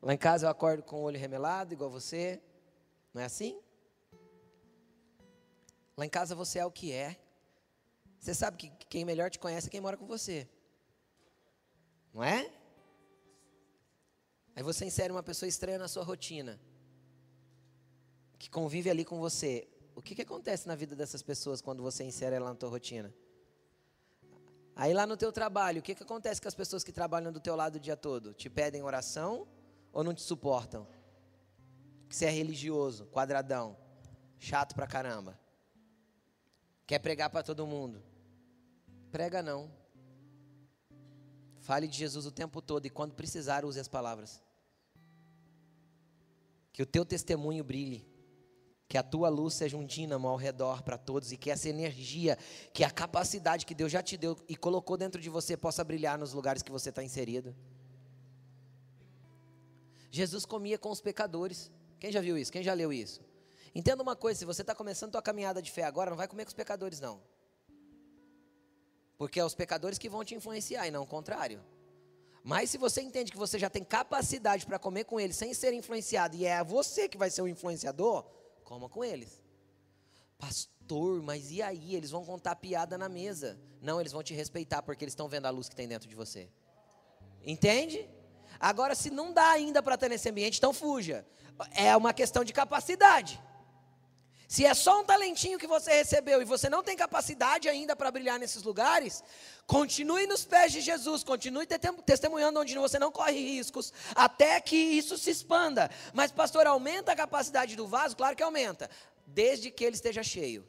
Lá 0.00 0.14
em 0.14 0.18
casa 0.18 0.46
eu 0.46 0.50
acordo 0.50 0.82
com 0.82 1.00
o 1.00 1.02
olho 1.02 1.18
remelado, 1.18 1.72
igual 1.72 1.90
você. 1.90 2.40
Não 3.12 3.22
é 3.22 3.24
assim? 3.24 3.60
Lá 5.96 6.04
em 6.04 6.10
casa 6.10 6.34
você 6.34 6.58
é 6.58 6.66
o 6.66 6.70
que 6.70 6.92
é. 6.92 7.18
Você 8.18 8.34
sabe 8.34 8.56
que 8.56 8.70
quem 8.86 9.04
melhor 9.04 9.30
te 9.30 9.38
conhece 9.38 9.68
é 9.68 9.70
quem 9.70 9.80
mora 9.80 9.96
com 9.96 10.06
você. 10.06 10.48
Não 12.12 12.22
é? 12.22 12.50
Aí 14.54 14.62
você 14.62 14.84
insere 14.84 15.12
uma 15.12 15.22
pessoa 15.22 15.48
estranha 15.48 15.78
na 15.78 15.86
sua 15.86 16.02
rotina, 16.02 16.58
que 18.38 18.48
convive 18.48 18.88
ali 18.88 19.04
com 19.04 19.18
você. 19.20 19.68
O 19.94 20.00
que, 20.02 20.14
que 20.14 20.22
acontece 20.22 20.66
na 20.66 20.74
vida 20.74 20.96
dessas 20.96 21.22
pessoas 21.22 21.60
quando 21.60 21.82
você 21.82 22.04
insere 22.04 22.36
ela 22.36 22.48
na 22.48 22.54
tua 22.54 22.70
rotina? 22.70 23.14
Aí 24.74 24.92
lá 24.92 25.06
no 25.06 25.16
teu 25.16 25.30
trabalho, 25.32 25.80
o 25.80 25.82
que, 25.82 25.94
que 25.94 26.02
acontece 26.02 26.40
com 26.40 26.48
as 26.48 26.54
pessoas 26.54 26.82
que 26.84 26.92
trabalham 26.92 27.32
do 27.32 27.40
teu 27.40 27.54
lado 27.54 27.76
o 27.76 27.80
dia 27.80 27.96
todo? 27.96 28.34
Te 28.34 28.50
pedem 28.50 28.82
oração 28.82 29.46
ou 29.92 30.02
não 30.02 30.14
te 30.14 30.22
suportam? 30.22 30.86
Que 32.08 32.16
você 32.16 32.26
é 32.26 32.30
religioso, 32.30 33.06
quadradão, 33.06 33.76
chato 34.38 34.74
pra 34.74 34.86
caramba. 34.86 35.38
Quer 36.86 37.00
pregar 37.00 37.28
para 37.30 37.42
todo 37.42 37.66
mundo? 37.66 38.00
Prega 39.10 39.42
não. 39.42 39.70
Fale 41.60 41.88
de 41.88 41.98
Jesus 41.98 42.26
o 42.26 42.30
tempo 42.30 42.62
todo 42.62 42.86
e 42.86 42.90
quando 42.90 43.14
precisar 43.14 43.64
use 43.64 43.80
as 43.80 43.88
palavras. 43.88 44.40
Que 46.72 46.82
o 46.82 46.86
teu 46.86 47.04
testemunho 47.04 47.64
brilhe. 47.64 48.06
Que 48.88 48.96
a 48.96 49.02
tua 49.02 49.28
luz 49.28 49.54
seja 49.54 49.76
um 49.76 49.84
dínamo 49.84 50.28
ao 50.28 50.36
redor 50.36 50.82
para 50.82 50.96
todos 50.96 51.32
e 51.32 51.36
que 51.36 51.50
essa 51.50 51.68
energia, 51.68 52.38
que 52.72 52.84
a 52.84 52.90
capacidade 52.90 53.66
que 53.66 53.74
Deus 53.74 53.90
já 53.90 54.00
te 54.00 54.16
deu 54.16 54.38
e 54.48 54.54
colocou 54.54 54.96
dentro 54.96 55.20
de 55.20 55.28
você 55.28 55.56
possa 55.56 55.82
brilhar 55.82 56.16
nos 56.16 56.32
lugares 56.32 56.62
que 56.62 56.70
você 56.70 56.90
está 56.90 57.02
inserido. 57.02 57.52
Jesus 60.08 60.46
comia 60.46 60.78
com 60.78 60.90
os 60.90 61.00
pecadores. 61.00 61.68
Quem 61.98 62.12
já 62.12 62.20
viu 62.20 62.38
isso? 62.38 62.52
Quem 62.52 62.62
já 62.62 62.74
leu 62.74 62.92
isso? 62.92 63.20
Entenda 63.76 64.02
uma 64.02 64.16
coisa: 64.16 64.38
se 64.38 64.46
você 64.46 64.62
está 64.62 64.74
começando 64.74 65.10
a 65.10 65.12
tua 65.12 65.22
caminhada 65.22 65.60
de 65.60 65.70
fé 65.70 65.82
agora, 65.84 66.08
não 66.08 66.16
vai 66.16 66.26
comer 66.26 66.46
com 66.46 66.48
os 66.48 66.54
pecadores, 66.54 66.98
não. 66.98 67.20
Porque 69.18 69.38
é 69.38 69.44
os 69.44 69.54
pecadores 69.54 69.98
que 69.98 70.08
vão 70.08 70.24
te 70.24 70.34
influenciar 70.34 70.88
e 70.88 70.90
não 70.90 71.02
o 71.02 71.06
contrário. 71.06 71.62
Mas 72.42 72.70
se 72.70 72.78
você 72.78 73.02
entende 73.02 73.30
que 73.30 73.36
você 73.36 73.58
já 73.58 73.68
tem 73.68 73.84
capacidade 73.84 74.64
para 74.64 74.78
comer 74.78 75.04
com 75.04 75.20
eles 75.20 75.36
sem 75.36 75.52
ser 75.52 75.74
influenciado 75.74 76.36
e 76.36 76.46
é 76.46 76.64
você 76.64 77.06
que 77.06 77.18
vai 77.18 77.28
ser 77.28 77.42
o 77.42 77.48
influenciador, 77.48 78.24
coma 78.64 78.88
com 78.88 79.04
eles. 79.04 79.42
Pastor, 80.38 81.22
mas 81.22 81.50
e 81.50 81.60
aí? 81.60 81.94
Eles 81.94 82.10
vão 82.10 82.24
contar 82.24 82.56
piada 82.56 82.96
na 82.96 83.10
mesa. 83.10 83.60
Não, 83.82 84.00
eles 84.00 84.12
vão 84.12 84.22
te 84.22 84.32
respeitar 84.32 84.80
porque 84.80 85.04
eles 85.04 85.12
estão 85.12 85.28
vendo 85.28 85.44
a 85.44 85.50
luz 85.50 85.68
que 85.68 85.76
tem 85.76 85.86
dentro 85.86 86.08
de 86.08 86.14
você. 86.14 86.48
Entende? 87.44 88.08
Agora, 88.58 88.94
se 88.94 89.10
não 89.10 89.34
dá 89.34 89.50
ainda 89.50 89.82
para 89.82 89.96
estar 89.96 90.08
nesse 90.08 90.30
ambiente, 90.30 90.56
então 90.56 90.72
fuja. 90.72 91.26
É 91.72 91.94
uma 91.94 92.14
questão 92.14 92.42
de 92.42 92.54
capacidade. 92.54 93.38
Se 94.48 94.64
é 94.64 94.72
só 94.74 95.00
um 95.00 95.04
talentinho 95.04 95.58
que 95.58 95.66
você 95.66 95.92
recebeu 95.92 96.40
e 96.40 96.44
você 96.44 96.70
não 96.70 96.82
tem 96.82 96.96
capacidade 96.96 97.68
ainda 97.68 97.96
para 97.96 98.12
brilhar 98.12 98.38
nesses 98.38 98.62
lugares, 98.62 99.22
continue 99.66 100.26
nos 100.26 100.44
pés 100.44 100.70
de 100.72 100.80
Jesus, 100.80 101.24
continue 101.24 101.66
testemunhando 102.04 102.60
onde 102.60 102.74
você 102.76 102.98
não 102.98 103.10
corre 103.10 103.40
riscos, 103.40 103.92
até 104.14 104.60
que 104.60 104.76
isso 104.76 105.18
se 105.18 105.30
expanda. 105.30 105.90
Mas, 106.14 106.30
pastor, 106.30 106.64
aumenta 106.66 107.10
a 107.10 107.16
capacidade 107.16 107.74
do 107.74 107.88
vaso? 107.88 108.16
Claro 108.16 108.36
que 108.36 108.42
aumenta, 108.42 108.88
desde 109.26 109.70
que 109.70 109.84
ele 109.84 109.96
esteja 109.96 110.22
cheio. 110.22 110.64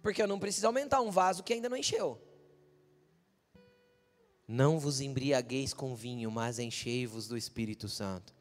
Porque 0.00 0.22
eu 0.22 0.26
não 0.26 0.38
preciso 0.38 0.66
aumentar 0.66 1.02
um 1.02 1.10
vaso 1.10 1.42
que 1.42 1.52
ainda 1.52 1.68
não 1.68 1.76
encheu. 1.76 2.18
Não 4.48 4.78
vos 4.78 5.02
embriagueis 5.02 5.74
com 5.74 5.94
vinho, 5.94 6.30
mas 6.30 6.58
enchei-vos 6.58 7.28
do 7.28 7.36
Espírito 7.36 7.88
Santo. 7.90 8.39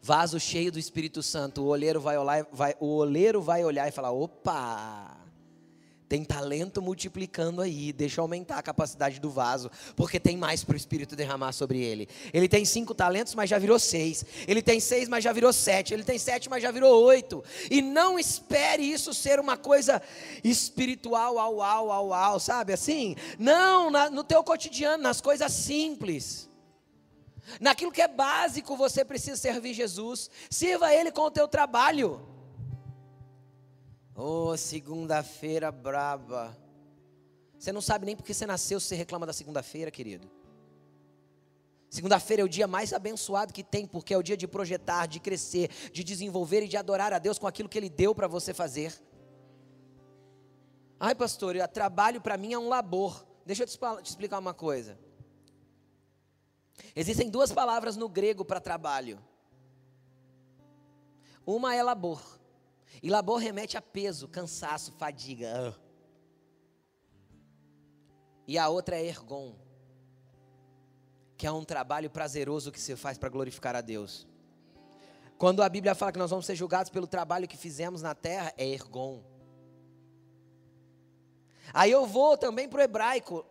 Vaso 0.00 0.38
cheio 0.38 0.70
do 0.72 0.78
Espírito 0.78 1.22
Santo, 1.22 1.62
o 1.62 1.66
olheiro 1.66 2.00
vai 2.00 2.16
olhar, 2.16 2.46
vai, 2.52 2.74
o 2.80 2.96
olheiro 2.96 3.42
vai 3.42 3.64
olhar 3.64 3.88
e 3.88 3.92
falar: 3.92 4.12
opa, 4.12 5.18
tem 6.08 6.24
talento 6.24 6.80
multiplicando 6.80 7.60
aí, 7.60 7.92
deixa 7.92 8.22
aumentar 8.22 8.58
a 8.58 8.62
capacidade 8.62 9.20
do 9.20 9.28
vaso, 9.28 9.70
porque 9.94 10.18
tem 10.18 10.36
mais 10.36 10.64
para 10.64 10.72
o 10.72 10.76
Espírito 10.76 11.14
derramar 11.14 11.52
sobre 11.52 11.80
ele. 11.80 12.08
Ele 12.32 12.48
tem 12.48 12.64
cinco 12.64 12.94
talentos, 12.94 13.34
mas 13.34 13.50
já 13.50 13.58
virou 13.58 13.78
seis. 13.78 14.24
Ele 14.46 14.62
tem 14.62 14.80
seis, 14.80 15.08
mas 15.08 15.22
já 15.22 15.32
virou 15.32 15.52
sete. 15.52 15.92
Ele 15.92 16.02
tem 16.02 16.18
sete, 16.18 16.48
mas 16.48 16.62
já 16.62 16.70
virou 16.70 17.04
oito. 17.04 17.44
E 17.70 17.82
não 17.82 18.18
espere 18.18 18.82
isso 18.82 19.12
ser 19.12 19.38
uma 19.38 19.56
coisa 19.56 20.00
espiritual, 20.42 21.38
au, 21.38 21.60
au, 21.60 21.92
au, 21.92 22.14
au, 22.14 22.40
sabe 22.40 22.72
assim? 22.72 23.14
Não, 23.38 23.90
na, 23.90 24.08
no 24.08 24.24
teu 24.24 24.42
cotidiano, 24.42 25.02
nas 25.02 25.20
coisas 25.20 25.52
simples. 25.52 26.47
Naquilo 27.60 27.92
que 27.92 28.02
é 28.02 28.08
básico, 28.08 28.76
você 28.76 29.04
precisa 29.04 29.36
servir 29.36 29.74
Jesus. 29.74 30.30
Sirva 30.50 30.94
Ele 30.94 31.10
com 31.10 31.22
o 31.22 31.30
teu 31.30 31.48
trabalho. 31.48 32.26
Oh, 34.14 34.56
segunda-feira 34.56 35.70
braba. 35.70 36.56
Você 37.58 37.72
não 37.72 37.80
sabe 37.80 38.06
nem 38.06 38.16
porque 38.16 38.34
você 38.34 38.46
nasceu 38.46 38.78
se 38.80 38.86
você 38.86 38.94
reclama 38.96 39.26
da 39.26 39.32
segunda-feira, 39.32 39.90
querido. 39.90 40.30
Segunda-feira 41.90 42.42
é 42.42 42.44
o 42.44 42.48
dia 42.48 42.66
mais 42.66 42.92
abençoado 42.92 43.52
que 43.52 43.64
tem, 43.64 43.86
porque 43.86 44.12
é 44.12 44.18
o 44.18 44.22
dia 44.22 44.36
de 44.36 44.46
projetar, 44.46 45.06
de 45.06 45.18
crescer, 45.18 45.70
de 45.92 46.04
desenvolver 46.04 46.62
e 46.64 46.68
de 46.68 46.76
adorar 46.76 47.12
a 47.12 47.18
Deus 47.18 47.38
com 47.38 47.46
aquilo 47.46 47.68
que 47.68 47.78
Ele 47.78 47.88
deu 47.88 48.14
para 48.14 48.28
você 48.28 48.52
fazer. 48.52 48.92
Ai, 51.00 51.14
pastor, 51.14 51.56
trabalho 51.68 52.20
para 52.20 52.36
mim 52.36 52.52
é 52.52 52.58
um 52.58 52.68
labor. 52.68 53.24
Deixa 53.46 53.62
eu 53.62 53.66
te 53.66 54.10
explicar 54.10 54.38
uma 54.38 54.52
coisa. 54.52 54.98
Existem 56.94 57.30
duas 57.30 57.52
palavras 57.52 57.96
no 57.96 58.08
grego 58.08 58.44
para 58.44 58.60
trabalho. 58.60 59.18
Uma 61.46 61.74
é 61.74 61.82
labor. 61.82 62.22
E 63.02 63.08
labor 63.08 63.38
remete 63.38 63.76
a 63.76 63.82
peso, 63.82 64.28
cansaço, 64.28 64.92
fadiga. 64.92 65.74
E 68.46 68.58
a 68.58 68.68
outra 68.68 68.96
é 68.96 69.06
ergon, 69.06 69.54
que 71.36 71.46
é 71.46 71.52
um 71.52 71.64
trabalho 71.64 72.10
prazeroso 72.10 72.72
que 72.72 72.80
se 72.80 72.96
faz 72.96 73.18
para 73.18 73.28
glorificar 73.28 73.76
a 73.76 73.80
Deus. 73.80 74.26
Quando 75.36 75.62
a 75.62 75.68
Bíblia 75.68 75.94
fala 75.94 76.12
que 76.12 76.18
nós 76.18 76.30
vamos 76.30 76.46
ser 76.46 76.56
julgados 76.56 76.90
pelo 76.90 77.06
trabalho 77.06 77.46
que 77.46 77.56
fizemos 77.56 78.02
na 78.02 78.14
terra, 78.14 78.52
é 78.56 78.66
ergon. 78.66 79.22
Aí 81.72 81.90
eu 81.90 82.06
vou 82.06 82.36
também 82.36 82.68
para 82.68 82.80
o 82.80 82.82
hebraico. 82.82 83.44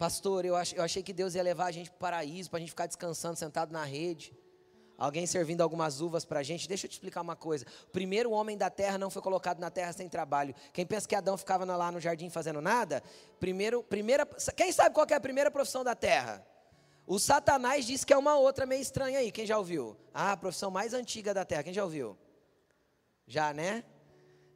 Pastor, 0.00 0.46
eu, 0.46 0.56
ach, 0.56 0.72
eu 0.72 0.82
achei 0.82 1.02
que 1.02 1.12
Deus 1.12 1.34
ia 1.34 1.42
levar 1.42 1.66
a 1.66 1.70
gente 1.70 1.90
para 1.90 1.96
o 1.96 2.00
paraíso, 2.00 2.48
para 2.48 2.56
a 2.56 2.60
gente 2.60 2.70
ficar 2.70 2.86
descansando, 2.86 3.36
sentado 3.36 3.70
na 3.70 3.84
rede. 3.84 4.34
Alguém 4.96 5.26
servindo 5.26 5.60
algumas 5.60 6.00
uvas 6.00 6.24
para 6.24 6.40
a 6.40 6.42
gente. 6.42 6.66
Deixa 6.66 6.86
eu 6.86 6.88
te 6.88 6.94
explicar 6.94 7.20
uma 7.20 7.36
coisa. 7.36 7.66
O 7.84 7.90
primeiro 7.90 8.30
homem 8.30 8.56
da 8.56 8.70
terra 8.70 8.96
não 8.96 9.10
foi 9.10 9.20
colocado 9.20 9.58
na 9.58 9.68
terra 9.68 9.92
sem 9.92 10.08
trabalho. 10.08 10.54
Quem 10.72 10.86
pensa 10.86 11.06
que 11.06 11.14
Adão 11.14 11.36
ficava 11.36 11.66
lá 11.66 11.92
no 11.92 12.00
jardim 12.00 12.30
fazendo 12.30 12.62
nada? 12.62 13.02
Primeiro, 13.38 13.82
primeira, 13.82 14.24
quem 14.56 14.72
sabe 14.72 14.94
qual 14.94 15.06
é 15.06 15.12
a 15.12 15.20
primeira 15.20 15.50
profissão 15.50 15.84
da 15.84 15.94
terra? 15.94 16.46
O 17.06 17.18
Satanás 17.18 17.84
disse 17.84 18.06
que 18.06 18.14
é 18.14 18.16
uma 18.16 18.38
outra 18.38 18.64
meio 18.64 18.80
estranha 18.80 19.18
aí. 19.18 19.30
Quem 19.30 19.44
já 19.44 19.58
ouviu? 19.58 19.98
Ah, 20.14 20.32
a 20.32 20.36
profissão 20.38 20.70
mais 20.70 20.94
antiga 20.94 21.34
da 21.34 21.44
terra. 21.44 21.64
Quem 21.64 21.74
já 21.74 21.84
ouviu? 21.84 22.16
Já, 23.26 23.52
né? 23.52 23.84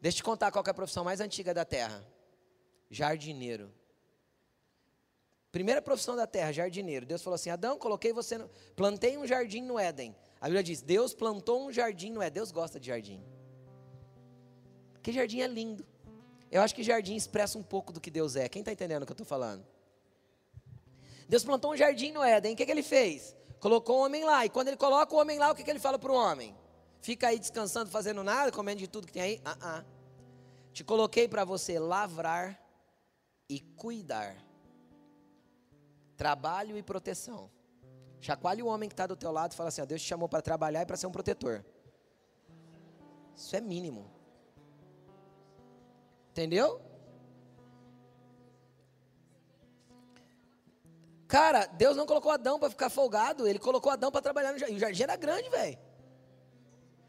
Deixa 0.01 0.17
eu 0.17 0.21
te 0.21 0.25
contar 0.25 0.51
qual 0.51 0.65
é 0.67 0.71
a 0.71 0.75
profissão 0.75 1.05
mais 1.05 1.21
antiga 1.21 1.53
da 1.53 1.67
terra. 1.67 2.03
Jardineiro. 2.91 3.71
Primeira 5.55 5.81
profissão 5.81 6.17
da 6.17 6.27
terra, 6.27 6.51
jardineiro. 6.51 7.07
Deus 7.07 7.23
falou 7.23 7.37
assim: 7.37 7.49
Adão, 7.49 7.79
coloquei 7.79 8.13
você, 8.13 8.37
no... 8.37 8.51
plantei 8.75 9.17
um 9.17 9.25
jardim 9.25 9.63
no 9.63 9.79
Éden. 9.79 10.13
A 10.41 10.47
Bíblia 10.47 10.65
diz: 10.65 10.83
Deus 10.83 11.15
plantou 11.15 11.65
um 11.65 11.71
jardim 11.71 12.11
no 12.11 12.21
Éden. 12.21 12.33
Deus 12.33 12.51
gosta 12.51 12.81
de 12.81 12.89
jardim. 12.89 13.23
Que 15.01 15.13
jardim 15.13 15.43
é 15.43 15.47
lindo. 15.47 15.87
Eu 16.51 16.61
acho 16.61 16.75
que 16.75 16.83
jardim 16.83 17.15
expressa 17.15 17.57
um 17.57 17.63
pouco 17.63 17.93
do 17.93 18.01
que 18.01 18.11
Deus 18.11 18.35
é. 18.35 18.49
Quem 18.49 18.63
está 18.63 18.73
entendendo 18.73 19.05
o 19.05 19.07
que 19.07 19.13
eu 19.13 19.15
estou 19.15 19.25
falando? 19.25 19.65
Deus 21.29 21.45
plantou 21.45 21.73
um 21.73 21.77
jardim 21.77 22.11
no 22.11 22.25
Éden. 22.25 22.55
O 22.55 22.57
que, 22.57 22.67
que 22.67 22.73
ele 22.73 22.83
fez? 22.83 23.37
Colocou 23.61 24.01
o 24.01 24.05
homem 24.07 24.25
lá. 24.25 24.45
E 24.45 24.49
quando 24.49 24.67
ele 24.67 24.77
coloca 24.77 25.15
o 25.15 25.21
homem 25.21 25.39
lá, 25.39 25.53
o 25.53 25.55
que, 25.55 25.63
que 25.63 25.71
ele 25.71 25.79
fala 25.79 26.01
para 26.01 26.11
o 26.11 26.17
homem? 26.17 26.53
Fica 27.01 27.29
aí 27.29 27.39
descansando, 27.39 27.89
fazendo 27.89 28.25
nada, 28.25 28.51
comendo 28.51 28.81
de 28.81 28.89
tudo 28.89 29.07
que 29.07 29.13
tem 29.13 29.23
aí? 29.23 29.41
Ah, 29.45 29.57
ah. 29.61 29.85
Te 30.73 30.83
coloquei 30.83 31.29
para 31.29 31.45
você 31.45 31.79
lavrar 31.79 32.61
e 33.49 33.61
cuidar 33.61 34.44
Trabalho 36.17 36.77
e 36.77 36.83
proteção. 36.83 37.51
Chacoalhe 38.21 38.63
o 38.63 38.67
homem 38.67 38.89
que 38.89 38.95
está 38.95 39.07
do 39.07 39.17
teu 39.17 39.31
lado 39.31 39.53
e 39.53 39.55
fala 39.55 39.69
assim: 39.69 39.83
ó, 39.83 39.85
Deus 39.85 40.01
te 40.01 40.09
chamou 40.09 40.29
para 40.29 40.41
trabalhar 40.41 40.83
e 40.83 40.87
para 40.87 40.97
ser 40.97 41.07
um 41.07 41.13
protetor. 41.13 41.65
Isso 43.37 43.55
é 43.55 43.61
mínimo. 43.61 44.11
Entendeu? 46.31 46.81
Cara, 51.27 51.67
Deus 51.67 51.97
não 51.97 52.07
colocou 52.07 52.31
Adão 52.31 52.59
para 52.59 52.71
ficar 52.71 52.89
folgado, 52.89 53.47
ele 53.47 53.59
colocou 53.59 53.91
Adão 53.91 54.11
para 54.11 54.23
trabalhar 54.23 54.53
no 54.53 54.59
jardim. 54.59 54.77
O 54.77 54.79
jardim 54.79 55.03
era 55.03 55.17
grande, 55.17 55.49
velho. 55.49 55.79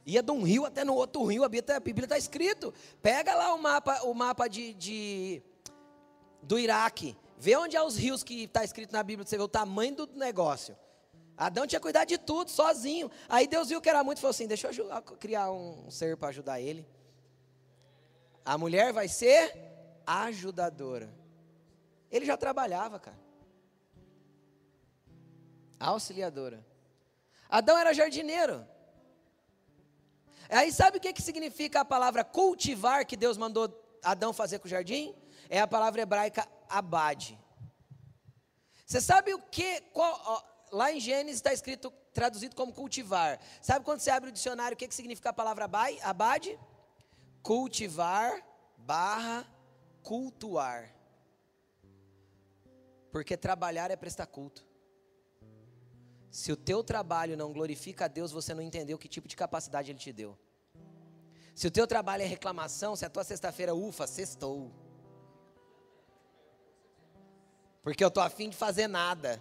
Ia 0.06 0.22
de 0.22 0.32
um 0.32 0.44
rio 0.44 0.66
até 0.66 0.84
no 0.84 0.94
outro 0.94 1.24
rio, 1.26 1.44
a 1.44 1.50
Bíblia 1.50 2.06
está 2.06 2.18
escrito. 2.18 2.74
Pega 3.02 3.34
lá 3.36 3.54
o 3.54 3.62
mapa, 3.62 4.02
o 4.04 4.14
mapa 4.14 4.48
de, 4.48 4.74
de 4.74 5.44
do 6.42 6.60
Iraque. 6.60 7.18
Vê 7.38 7.56
onde 7.56 7.76
há 7.76 7.84
os 7.84 7.98
rios 7.98 8.24
que 8.24 8.44
está 8.44 8.64
escrito 8.64 8.92
na 8.92 9.04
Bíblia, 9.04 9.28
você 9.28 9.38
vê 9.38 9.44
o 9.44 9.48
tamanho 9.48 9.96
do 9.96 10.08
negócio. 10.16 10.76
Adão 11.38 11.68
tinha 11.68 11.80
cuidar 11.80 12.06
de 12.06 12.18
tudo, 12.18 12.50
sozinho. 12.50 13.12
Aí 13.28 13.46
Deus 13.48 13.70
viu 13.70 13.82
que 13.82 13.90
era 13.90 14.04
muito 14.04 14.20
e 14.20 14.22
falou 14.22 14.32
assim: 14.32 14.48
deixa 14.48 14.70
eu 14.72 15.02
criar 15.20 15.52
um 15.52 15.90
ser 15.92 16.16
para 16.16 16.30
ajudar 16.30 16.62
ele. 16.62 16.88
A 18.46 18.58
mulher 18.58 18.94
vai 18.94 19.08
ser 19.08 19.54
ajudadora. 20.06 21.14
Ele 22.10 22.26
já 22.26 22.38
trabalhava, 22.38 23.00
cara. 23.00 23.18
Auxiliadora. 25.80 26.66
Adão 27.50 27.78
era 27.78 27.94
jardineiro. 27.94 28.66
Aí 30.50 30.72
sabe 30.72 30.98
o 30.98 31.02
que, 31.02 31.12
que 31.12 31.22
significa 31.22 31.82
a 31.82 31.86
palavra 31.86 32.24
cultivar 32.24 33.06
que 33.06 33.18
Deus 33.18 33.38
mandou 33.38 33.68
Adão 34.04 34.32
fazer 34.32 34.60
com 34.60 34.68
o 34.68 34.70
jardim? 34.70 35.14
É 35.50 35.60
a 35.60 35.68
palavra 35.68 36.02
hebraica 36.02 36.48
abade. 36.70 37.40
Você 38.86 39.02
sabe 39.02 39.34
o 39.34 39.40
que? 39.40 39.82
Qual, 39.94 40.22
ó, 40.26 40.44
lá 40.72 40.92
em 40.92 41.00
Gênesis 41.00 41.38
está 41.38 41.54
escrito, 41.54 41.92
traduzido 42.14 42.56
como 42.56 42.74
cultivar. 42.74 43.40
Sabe 43.62 43.84
quando 43.84 44.00
você 44.00 44.12
abre 44.12 44.30
o 44.30 44.34
dicionário, 44.34 44.76
o 44.76 44.78
que, 44.78 44.88
que 44.88 44.96
significa 44.96 45.30
a 45.30 45.34
palavra 45.34 45.66
abade? 46.04 46.60
Cultivar 47.42 48.44
barra 48.78 49.48
cultuar. 50.06 50.94
Porque 53.12 53.36
trabalhar 53.36 53.90
é 53.90 53.96
prestar 53.96 54.28
culto. 54.28 54.66
Se 56.30 56.52
o 56.52 56.58
teu 56.58 56.84
trabalho 56.84 57.36
não 57.36 57.52
glorifica 57.52 58.06
a 58.06 58.08
Deus, 58.08 58.32
você 58.32 58.54
não 58.54 58.62
entendeu 58.62 58.98
que 58.98 59.08
tipo 59.08 59.28
de 59.28 59.36
capacidade 59.36 59.90
Ele 59.90 59.98
te 59.98 60.14
deu. 60.14 60.38
Se 61.56 61.66
o 61.66 61.72
teu 61.72 61.88
trabalho 61.88 62.24
é 62.24 62.26
reclamação, 62.26 62.96
se 62.96 63.06
a 63.06 63.10
tua 63.10 63.24
sexta-feira, 63.24 63.74
ufa, 63.74 64.06
sextou. 64.06 64.72
Porque 67.86 68.04
eu 68.04 68.08
estou 68.08 68.24
afim 68.24 68.50
de 68.50 68.58
fazer 68.58 68.88
nada. 68.88 69.40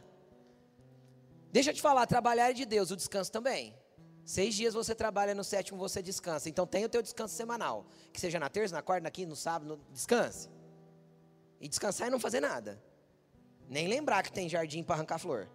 Deixa 1.51 1.71
eu 1.71 1.75
te 1.75 1.81
falar, 1.81 2.07
trabalhar 2.07 2.51
é 2.51 2.53
de 2.53 2.67
Deus, 2.67 2.91
o 2.91 2.97
descanso 2.97 3.33
também. 3.33 3.75
Seis 4.23 4.55
dias 4.55 4.75
você 4.75 4.95
trabalha, 4.95 5.35
no 5.35 5.43
sétimo 5.43 5.79
você 5.79 6.03
descansa. 6.03 6.47
Então 6.47 6.67
tem 6.67 6.85
o 6.85 6.89
teu 6.91 7.01
descanso 7.01 7.35
semanal. 7.35 7.87
Que 8.13 8.21
seja 8.21 8.39
na 8.39 8.51
terça, 8.51 8.75
na 8.75 8.83
quarta, 8.83 9.05
na 9.05 9.11
quinta, 9.11 9.31
no 9.31 9.35
sábado, 9.35 9.67
no... 9.79 9.85
descanse. 9.91 10.51
E 11.59 11.67
descansar 11.67 12.09
e 12.09 12.11
não 12.11 12.21
fazer 12.21 12.41
nada. 12.41 12.79
Nem 13.67 13.89
lembrar 13.89 14.23
que 14.23 14.31
tem 14.31 14.47
jardim 14.47 14.83
para 14.83 14.97
arrancar 14.97 15.19
flor. 15.19 15.49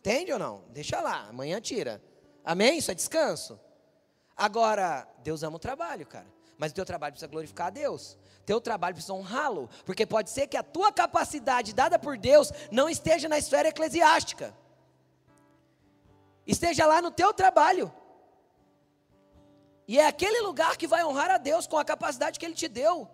Entende 0.00 0.30
ou 0.30 0.38
não? 0.38 0.62
Deixa 0.74 1.00
lá, 1.00 1.28
amanhã 1.30 1.58
tira. 1.58 2.02
Amém? 2.44 2.76
Isso 2.76 2.90
é 2.90 2.94
descanso. 2.94 3.58
Agora, 4.36 5.08
Deus 5.22 5.42
ama 5.42 5.56
o 5.56 5.58
trabalho, 5.58 6.06
cara. 6.06 6.26
Mas 6.58 6.70
o 6.70 6.74
teu 6.74 6.84
trabalho 6.84 7.14
precisa 7.14 7.30
glorificar 7.30 7.68
a 7.68 7.70
Deus. 7.70 8.18
Teu 8.44 8.60
trabalho 8.60 8.94
precisa 8.94 9.14
honrá-lo. 9.14 9.68
Porque 9.84 10.06
pode 10.06 10.30
ser 10.30 10.46
que 10.46 10.56
a 10.56 10.62
tua 10.62 10.92
capacidade 10.92 11.72
dada 11.72 11.98
por 11.98 12.16
Deus 12.18 12.52
não 12.70 12.88
esteja 12.88 13.28
na 13.28 13.38
esfera 13.38 13.68
eclesiástica. 13.68 14.54
Esteja 16.46 16.86
lá 16.86 17.00
no 17.00 17.10
teu 17.10 17.32
trabalho. 17.32 17.92
E 19.86 19.98
é 19.98 20.06
aquele 20.06 20.40
lugar 20.40 20.76
que 20.76 20.86
vai 20.86 21.04
honrar 21.04 21.30
a 21.30 21.38
Deus 21.38 21.66
com 21.66 21.78
a 21.78 21.84
capacidade 21.84 22.38
que 22.38 22.44
Ele 22.46 22.54
te 22.54 22.68
deu. 22.68 23.08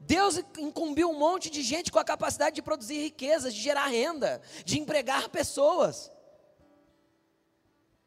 Deus 0.00 0.38
incumbiu 0.58 1.10
um 1.10 1.18
monte 1.18 1.50
de 1.50 1.62
gente 1.62 1.92
com 1.92 1.98
a 1.98 2.04
capacidade 2.04 2.56
de 2.56 2.62
produzir 2.62 3.00
riquezas, 3.00 3.54
de 3.54 3.60
gerar 3.60 3.86
renda, 3.86 4.40
de 4.64 4.78
empregar 4.78 5.28
pessoas. 5.28 6.10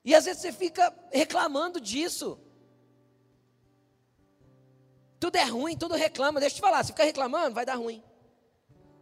E 0.04 0.14
às 0.14 0.26
vezes 0.26 0.42
você 0.42 0.52
fica 0.52 0.94
reclamando 1.12 1.80
disso. 1.80 2.40
Tudo 5.24 5.38
é 5.38 5.46
ruim, 5.46 5.78
tudo 5.78 5.96
reclama. 5.96 6.42
Deixa 6.42 6.56
eu 6.56 6.58
te 6.58 6.62
falar, 6.62 6.84
se 6.84 6.92
ficar 6.92 7.06
reclamando, 7.06 7.56
vai 7.56 7.66
dar 7.66 7.76
ruim. 7.76 8.04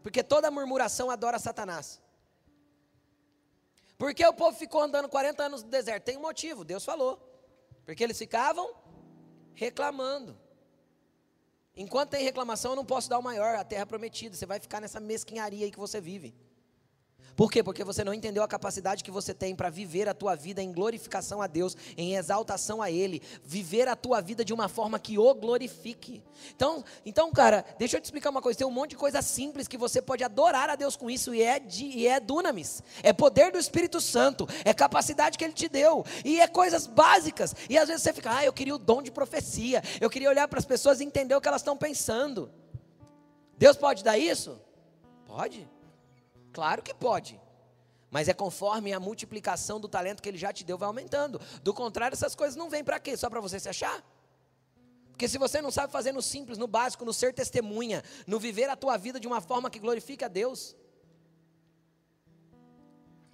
Porque 0.03 0.21
toda 0.21 0.51
murmuração 0.51 1.09
adora 1.09 1.39
Satanás. 1.39 1.99
Porque 3.97 4.23
o 4.23 4.31
povo 4.31 4.55
ficou 4.55 4.83
andando 4.83 5.09
40 5.09 5.41
anos 5.41 5.63
no 5.63 5.69
deserto? 5.71 6.03
Tem 6.03 6.17
um 6.17 6.21
motivo, 6.21 6.63
Deus 6.63 6.85
falou. 6.85 7.19
Porque 7.87 8.03
eles 8.03 8.19
ficavam 8.19 8.71
reclamando. 9.55 10.37
Enquanto 11.75 12.11
tem 12.11 12.23
reclamação, 12.23 12.73
eu 12.73 12.75
não 12.75 12.85
posso 12.85 13.09
dar 13.09 13.17
o 13.17 13.23
maior, 13.23 13.55
a 13.55 13.63
terra 13.63 13.87
prometida. 13.87 14.35
Você 14.35 14.45
vai 14.45 14.59
ficar 14.59 14.79
nessa 14.79 14.99
mesquinharia 14.99 15.65
aí 15.65 15.71
que 15.71 15.79
você 15.79 15.99
vive. 15.99 16.35
Por 17.35 17.51
quê? 17.51 17.63
Porque 17.63 17.83
você 17.83 18.03
não 18.03 18.13
entendeu 18.13 18.43
a 18.43 18.47
capacidade 18.47 19.03
que 19.03 19.11
você 19.11 19.33
tem 19.33 19.55
para 19.55 19.69
viver 19.69 20.07
a 20.09 20.13
tua 20.13 20.35
vida 20.35 20.61
em 20.61 20.71
glorificação 20.71 21.41
a 21.41 21.47
Deus, 21.47 21.75
em 21.97 22.15
exaltação 22.15 22.81
a 22.81 22.91
Ele, 22.91 23.21
viver 23.43 23.87
a 23.87 23.95
tua 23.95 24.21
vida 24.21 24.43
de 24.43 24.53
uma 24.53 24.67
forma 24.67 24.99
que 24.99 25.17
o 25.17 25.33
glorifique. 25.33 26.23
Então, 26.55 26.83
então, 27.05 27.31
cara, 27.31 27.65
deixa 27.77 27.97
eu 27.97 28.01
te 28.01 28.05
explicar 28.05 28.29
uma 28.29 28.41
coisa. 28.41 28.59
Tem 28.59 28.67
um 28.67 28.71
monte 28.71 28.91
de 28.91 28.97
coisa 28.97 29.21
simples 29.21 29.67
que 29.67 29.77
você 29.77 30.01
pode 30.01 30.23
adorar 30.23 30.69
a 30.69 30.75
Deus 30.75 30.95
com 30.95 31.09
isso 31.09 31.33
e 31.33 31.41
é 31.41 31.59
de, 31.59 31.85
e 31.85 32.07
é 32.07 32.19
dunamis, 32.19 32.83
é 33.03 33.13
poder 33.13 33.51
do 33.51 33.57
Espírito 33.57 33.99
Santo, 33.99 34.47
é 34.65 34.73
capacidade 34.73 35.37
que 35.37 35.43
Ele 35.43 35.53
te 35.53 35.67
deu 35.67 36.05
e 36.23 36.39
é 36.39 36.47
coisas 36.47 36.87
básicas. 36.87 37.55
E 37.69 37.77
às 37.77 37.87
vezes 37.87 38.03
você 38.03 38.13
fica, 38.13 38.37
ah, 38.37 38.45
eu 38.45 38.53
queria 38.53 38.75
o 38.75 38.79
dom 38.79 39.01
de 39.01 39.11
profecia, 39.11 39.81
eu 39.99 40.09
queria 40.09 40.29
olhar 40.29 40.47
para 40.47 40.59
as 40.59 40.65
pessoas 40.65 40.99
e 40.99 41.03
entender 41.03 41.35
o 41.35 41.41
que 41.41 41.47
elas 41.47 41.61
estão 41.61 41.77
pensando. 41.77 42.51
Deus 43.57 43.77
pode 43.77 44.03
dar 44.03 44.17
isso? 44.17 44.59
Pode. 45.27 45.69
Claro 46.51 46.81
que 46.81 46.93
pode. 46.93 47.39
Mas 48.09 48.27
é 48.27 48.33
conforme 48.33 48.91
a 48.91 48.99
multiplicação 48.99 49.79
do 49.79 49.87
talento 49.87 50.21
que 50.21 50.27
ele 50.27 50.37
já 50.37 50.51
te 50.51 50.63
deu 50.63 50.77
vai 50.77 50.87
aumentando. 50.87 51.39
Do 51.63 51.73
contrário, 51.73 52.13
essas 52.13 52.35
coisas 52.35 52.57
não 52.57 52.69
vêm 52.69 52.83
para 52.83 52.99
quê? 52.99 53.15
Só 53.15 53.29
para 53.29 53.39
você 53.39 53.59
se 53.59 53.69
achar? 53.69 54.03
Porque 55.11 55.29
se 55.29 55.37
você 55.37 55.61
não 55.61 55.71
sabe 55.71 55.93
fazer 55.93 56.11
no 56.11 56.21
simples, 56.21 56.57
no 56.57 56.67
básico, 56.67 57.05
no 57.05 57.13
ser 57.13 57.33
testemunha, 57.33 58.03
no 58.27 58.39
viver 58.39 58.69
a 58.69 58.75
tua 58.75 58.97
vida 58.97 59.19
de 59.19 59.27
uma 59.27 59.39
forma 59.39 59.69
que 59.69 59.79
glorifique 59.79 60.25
a 60.25 60.27
Deus. 60.27 60.75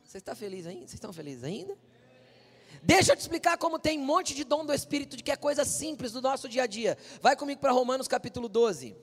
Você 0.03 0.19
está 0.19 0.35
feliz 0.35 0.67
ainda? 0.67 0.81
Vocês 0.81 0.93
estão 0.93 1.11
felizes 1.11 1.43
ainda? 1.43 1.77
Deixa 2.83 3.13
eu 3.13 3.15
te 3.15 3.21
explicar 3.21 3.57
como 3.57 3.79
tem 3.79 3.99
um 3.99 4.05
monte 4.05 4.35
de 4.35 4.43
dom 4.43 4.65
do 4.65 4.73
Espírito, 4.73 5.17
de 5.17 5.23
que 5.23 5.31
é 5.31 5.35
coisa 5.35 5.65
simples 5.65 6.11
do 6.11 6.21
nosso 6.21 6.47
dia 6.47 6.63
a 6.63 6.67
dia. 6.67 6.97
Vai 7.21 7.35
comigo 7.35 7.59
para 7.59 7.71
Romanos 7.71 8.07
capítulo 8.07 8.47
12. 8.47 8.95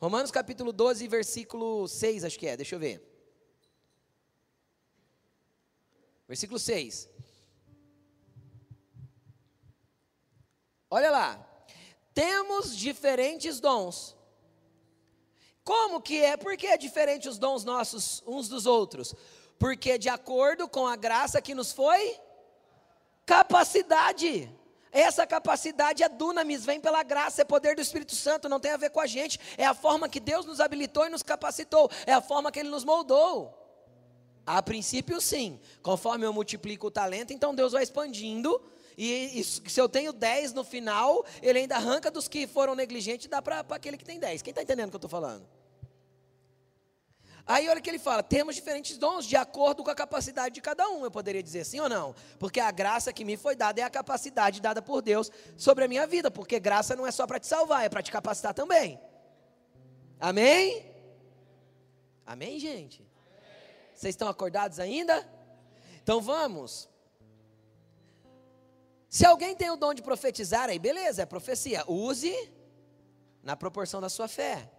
Romanos 0.00 0.30
capítulo 0.30 0.72
12, 0.72 1.08
versículo 1.08 1.88
6, 1.88 2.22
acho 2.24 2.38
que 2.38 2.46
é, 2.46 2.56
deixa 2.56 2.76
eu 2.76 2.78
ver. 2.78 3.02
Versículo 6.28 6.58
6. 6.58 7.08
Olha 10.88 11.10
lá. 11.10 11.44
Temos 12.14 12.76
diferentes 12.76 13.58
dons. 13.58 14.16
Como 15.64 16.00
que 16.00 16.22
é? 16.22 16.36
Por 16.36 16.56
que 16.56 16.66
é 16.66 16.76
diferente 16.76 17.28
os 17.28 17.38
dons 17.38 17.64
nossos 17.64 18.22
uns 18.26 18.48
dos 18.48 18.66
outros? 18.66 19.14
Porque 19.58 19.98
de 19.98 20.08
acordo 20.08 20.68
com 20.68 20.86
a 20.86 20.94
graça 20.94 21.42
que 21.42 21.54
nos 21.54 21.72
foi 21.72 22.18
capacidade. 23.26 24.48
Essa 24.90 25.26
capacidade 25.26 26.02
é 26.02 26.08
dunamis, 26.08 26.64
vem 26.64 26.80
pela 26.80 27.02
graça, 27.02 27.42
é 27.42 27.44
poder 27.44 27.74
do 27.74 27.82
Espírito 27.82 28.14
Santo, 28.14 28.48
não 28.48 28.60
tem 28.60 28.72
a 28.72 28.76
ver 28.76 28.90
com 28.90 29.00
a 29.00 29.06
gente, 29.06 29.38
é 29.56 29.64
a 29.64 29.74
forma 29.74 30.08
que 30.08 30.20
Deus 30.20 30.46
nos 30.46 30.60
habilitou 30.60 31.06
e 31.06 31.10
nos 31.10 31.22
capacitou, 31.22 31.90
é 32.06 32.12
a 32.12 32.20
forma 32.20 32.50
que 32.50 32.58
Ele 32.58 32.70
nos 32.70 32.84
moldou. 32.84 33.54
A 34.46 34.62
princípio, 34.62 35.20
sim, 35.20 35.60
conforme 35.82 36.24
eu 36.24 36.32
multiplico 36.32 36.86
o 36.86 36.90
talento, 36.90 37.32
então 37.32 37.54
Deus 37.54 37.72
vai 37.72 37.82
expandindo, 37.82 38.60
e, 38.96 39.38
e 39.38 39.44
se 39.44 39.80
eu 39.80 39.88
tenho 39.88 40.12
10 40.12 40.54
no 40.54 40.64
final, 40.64 41.24
Ele 41.42 41.60
ainda 41.60 41.76
arranca 41.76 42.10
dos 42.10 42.26
que 42.26 42.46
foram 42.46 42.74
negligentes 42.74 43.26
e 43.26 43.28
dá 43.28 43.42
para 43.42 43.60
aquele 43.60 43.96
que 43.96 44.04
tem 44.04 44.18
10. 44.18 44.42
Quem 44.42 44.50
está 44.50 44.62
entendendo 44.62 44.88
o 44.88 44.90
que 44.90 44.96
eu 44.96 44.98
estou 44.98 45.10
falando? 45.10 45.46
Aí 47.48 47.66
olha 47.66 47.80
que 47.80 47.88
ele 47.88 47.98
fala: 47.98 48.22
temos 48.22 48.54
diferentes 48.54 48.98
dons 48.98 49.24
de 49.24 49.34
acordo 49.34 49.82
com 49.82 49.90
a 49.90 49.94
capacidade 49.94 50.54
de 50.54 50.60
cada 50.60 50.86
um. 50.90 51.02
Eu 51.02 51.10
poderia 51.10 51.42
dizer 51.42 51.64
sim 51.64 51.80
ou 51.80 51.88
não? 51.88 52.14
Porque 52.38 52.60
a 52.60 52.70
graça 52.70 53.10
que 53.10 53.24
me 53.24 53.38
foi 53.38 53.56
dada 53.56 53.80
é 53.80 53.84
a 53.84 53.88
capacidade 53.88 54.60
dada 54.60 54.82
por 54.82 55.00
Deus 55.00 55.30
sobre 55.56 55.84
a 55.84 55.88
minha 55.88 56.06
vida. 56.06 56.30
Porque 56.30 56.60
graça 56.60 56.94
não 56.94 57.06
é 57.06 57.10
só 57.10 57.26
para 57.26 57.40
te 57.40 57.46
salvar, 57.46 57.86
é 57.86 57.88
para 57.88 58.02
te 58.02 58.12
capacitar 58.12 58.52
também. 58.52 59.00
Amém? 60.20 60.94
Amém, 62.26 62.60
gente? 62.60 63.02
Vocês 63.94 64.12
estão 64.12 64.28
acordados 64.28 64.78
ainda? 64.78 65.26
Então 66.02 66.20
vamos. 66.20 66.86
Se 69.08 69.24
alguém 69.24 69.56
tem 69.56 69.70
o 69.70 69.76
dom 69.76 69.94
de 69.94 70.02
profetizar, 70.02 70.68
aí 70.68 70.78
beleza, 70.78 71.22
é 71.22 71.26
profecia. 71.26 71.82
Use 71.90 72.34
na 73.42 73.56
proporção 73.56 74.02
da 74.02 74.10
sua 74.10 74.28
fé. 74.28 74.70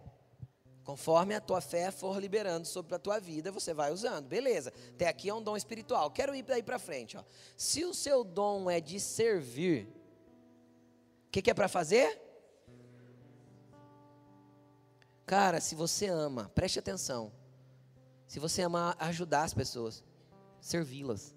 Conforme 0.84 1.34
a 1.34 1.40
tua 1.40 1.60
fé 1.60 1.90
for 1.90 2.18
liberando 2.18 2.66
sobre 2.66 2.94
a 2.94 2.98
tua 2.98 3.18
vida, 3.18 3.52
você 3.52 3.72
vai 3.74 3.92
usando. 3.92 4.26
Beleza. 4.26 4.72
Até 4.94 5.08
aqui 5.08 5.28
é 5.28 5.34
um 5.34 5.42
dom 5.42 5.56
espiritual. 5.56 6.10
Quero 6.10 6.34
ir 6.34 6.42
daí 6.42 6.62
para 6.62 6.78
frente. 6.78 7.16
Ó. 7.16 7.24
Se 7.56 7.84
o 7.84 7.94
seu 7.94 8.24
dom 8.24 8.70
é 8.70 8.80
de 8.80 8.98
servir, 8.98 9.86
o 11.26 11.30
que, 11.30 11.42
que 11.42 11.50
é 11.50 11.54
para 11.54 11.68
fazer? 11.68 12.20
Cara, 15.26 15.60
se 15.60 15.76
você 15.76 16.08
ama, 16.08 16.50
preste 16.54 16.78
atenção. 16.78 17.30
Se 18.26 18.40
você 18.40 18.62
ama 18.62 18.96
ajudar 18.98 19.44
as 19.44 19.54
pessoas, 19.54 20.02
servi-las. 20.60 21.34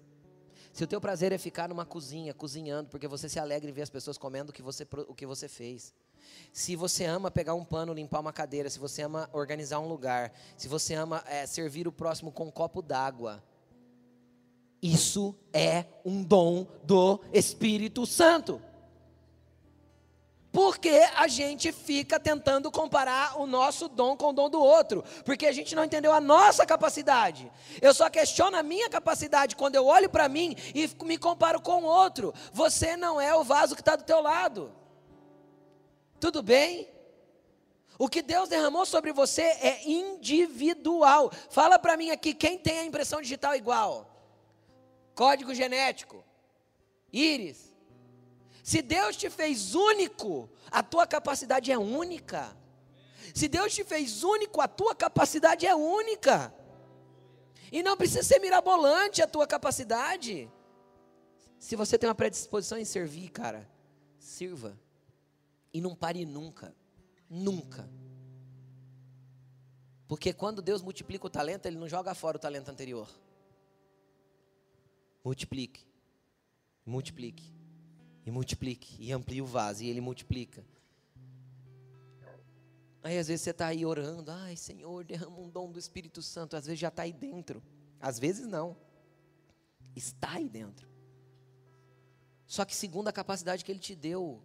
Se 0.72 0.82
o 0.82 0.86
teu 0.88 1.00
prazer 1.00 1.30
é 1.30 1.38
ficar 1.38 1.68
numa 1.68 1.86
cozinha, 1.86 2.34
cozinhando, 2.34 2.88
porque 2.90 3.06
você 3.06 3.28
se 3.28 3.38
alegra 3.38 3.70
em 3.70 3.72
ver 3.72 3.82
as 3.82 3.90
pessoas 3.90 4.18
comendo 4.18 4.50
o 4.50 4.52
que 4.52 4.62
você, 4.62 4.84
o 5.06 5.14
que 5.14 5.24
você 5.24 5.46
fez. 5.46 5.94
Se 6.52 6.76
você 6.76 7.04
ama 7.04 7.30
pegar 7.30 7.54
um 7.54 7.64
pano, 7.64 7.92
limpar 7.92 8.20
uma 8.20 8.32
cadeira, 8.32 8.70
se 8.70 8.78
você 8.78 9.02
ama 9.02 9.28
organizar 9.32 9.80
um 9.80 9.88
lugar, 9.88 10.32
se 10.56 10.68
você 10.68 10.94
ama 10.94 11.22
é, 11.26 11.46
servir 11.46 11.88
o 11.88 11.92
próximo 11.92 12.30
com 12.30 12.44
um 12.46 12.50
copo 12.50 12.80
d'água, 12.80 13.42
isso 14.80 15.34
é 15.52 15.86
um 16.04 16.22
dom 16.22 16.66
do 16.84 17.20
Espírito 17.32 18.04
Santo. 18.04 18.60
Porque 20.52 21.02
a 21.16 21.26
gente 21.26 21.72
fica 21.72 22.20
tentando 22.20 22.70
comparar 22.70 23.40
o 23.40 23.46
nosso 23.46 23.88
dom 23.88 24.16
com 24.16 24.28
o 24.28 24.32
dom 24.32 24.48
do 24.48 24.62
outro, 24.62 25.02
porque 25.24 25.46
a 25.46 25.52
gente 25.52 25.74
não 25.74 25.82
entendeu 25.82 26.12
a 26.12 26.20
nossa 26.20 26.64
capacidade. 26.64 27.50
Eu 27.82 27.92
só 27.92 28.08
questiono 28.08 28.56
a 28.56 28.62
minha 28.62 28.88
capacidade 28.88 29.56
quando 29.56 29.74
eu 29.74 29.86
olho 29.86 30.08
para 30.08 30.28
mim 30.28 30.54
e 30.72 30.88
me 31.04 31.18
comparo 31.18 31.60
com 31.60 31.82
o 31.82 31.86
outro. 31.86 32.32
Você 32.52 32.96
não 32.96 33.20
é 33.20 33.34
o 33.34 33.42
vaso 33.42 33.74
que 33.74 33.80
está 33.80 33.96
do 33.96 34.04
teu 34.04 34.20
lado. 34.20 34.70
Tudo 36.24 36.42
bem. 36.42 36.88
O 37.98 38.08
que 38.08 38.22
Deus 38.22 38.48
derramou 38.48 38.86
sobre 38.86 39.12
você 39.12 39.42
é 39.42 39.86
individual. 39.86 41.30
Fala 41.50 41.78
para 41.78 41.98
mim 41.98 42.10
aqui, 42.10 42.32
quem 42.32 42.56
tem 42.56 42.78
a 42.78 42.84
impressão 42.84 43.20
digital 43.20 43.54
igual? 43.54 44.10
Código 45.14 45.54
genético, 45.54 46.24
íris. 47.12 47.70
Se 48.62 48.80
Deus 48.80 49.16
te 49.18 49.28
fez 49.28 49.74
único, 49.74 50.48
a 50.70 50.82
tua 50.82 51.06
capacidade 51.06 51.70
é 51.70 51.76
única. 51.76 52.56
Se 53.34 53.46
Deus 53.46 53.74
te 53.74 53.84
fez 53.84 54.24
único, 54.24 54.62
a 54.62 54.66
tua 54.66 54.94
capacidade 54.94 55.66
é 55.66 55.74
única. 55.74 56.54
E 57.70 57.82
não 57.82 57.98
precisa 57.98 58.22
ser 58.22 58.38
mirabolante 58.38 59.20
a 59.20 59.26
tua 59.26 59.46
capacidade. 59.46 60.50
Se 61.58 61.76
você 61.76 61.98
tem 61.98 62.08
uma 62.08 62.14
predisposição 62.14 62.78
em 62.78 62.84
servir, 62.86 63.28
cara, 63.28 63.70
sirva. 64.18 64.82
E 65.74 65.80
não 65.80 65.94
pare 65.94 66.24
nunca. 66.24 66.72
Nunca. 67.28 67.90
Porque 70.06 70.32
quando 70.32 70.62
Deus 70.62 70.80
multiplica 70.80 71.26
o 71.26 71.30
talento, 71.30 71.66
Ele 71.66 71.76
não 71.76 71.88
joga 71.88 72.14
fora 72.14 72.36
o 72.36 72.40
talento 72.40 72.70
anterior. 72.70 73.10
Multiplique. 75.24 75.84
Multiplique. 76.86 77.52
E 78.24 78.30
multiplique. 78.30 79.02
E 79.02 79.10
amplie 79.10 79.42
o 79.42 79.46
vaso. 79.46 79.82
E 79.82 79.88
Ele 79.88 80.00
multiplica. 80.00 80.64
Aí 83.02 83.18
às 83.18 83.26
vezes 83.26 83.42
você 83.42 83.50
está 83.50 83.66
aí 83.66 83.84
orando. 83.84 84.30
Ai, 84.30 84.56
Senhor, 84.56 85.04
derrama 85.04 85.40
um 85.40 85.50
dom 85.50 85.72
do 85.72 85.78
Espírito 85.78 86.22
Santo. 86.22 86.56
Às 86.56 86.66
vezes 86.66 86.78
já 86.78 86.88
está 86.88 87.02
aí 87.02 87.12
dentro. 87.12 87.60
Às 88.00 88.20
vezes 88.20 88.46
não. 88.46 88.76
Está 89.96 90.34
aí 90.34 90.48
dentro. 90.48 90.88
Só 92.46 92.64
que 92.64 92.76
segundo 92.76 93.08
a 93.08 93.12
capacidade 93.12 93.64
que 93.64 93.72
Ele 93.72 93.80
te 93.80 93.96
deu, 93.96 94.40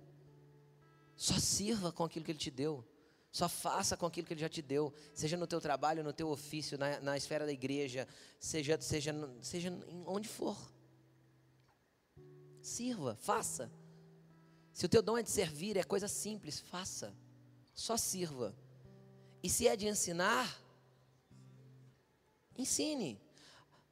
só 1.20 1.38
sirva 1.38 1.92
com 1.92 2.06
aquilo 2.06 2.24
que 2.24 2.32
Ele 2.32 2.40
te 2.40 2.50
deu. 2.50 2.82
Só 3.30 3.50
faça 3.50 3.98
com 3.98 4.06
aquilo 4.06 4.26
que 4.26 4.32
Ele 4.32 4.40
já 4.40 4.48
te 4.48 4.62
deu. 4.62 4.94
Seja 5.14 5.36
no 5.36 5.46
teu 5.46 5.60
trabalho, 5.60 6.02
no 6.02 6.14
teu 6.14 6.30
ofício, 6.30 6.78
na, 6.78 7.02
na 7.02 7.18
esfera 7.18 7.46
da 7.46 7.52
igreja, 7.52 8.08
seja, 8.40 8.80
seja, 8.80 9.14
seja 9.42 9.70
onde 10.08 10.30
for. 10.30 10.58
Sirva, 12.62 13.18
faça. 13.18 13.70
Se 14.72 14.86
o 14.86 14.90
teu 14.90 15.02
dom 15.02 15.18
é 15.18 15.22
de 15.22 15.30
servir, 15.30 15.76
é 15.76 15.84
coisa 15.84 16.08
simples, 16.08 16.62
faça. 16.62 17.14
Só 17.74 17.98
sirva. 17.98 18.56
E 19.44 19.50
se 19.50 19.68
é 19.68 19.76
de 19.76 19.90
ensinar, 19.90 20.58
ensine. 22.58 23.20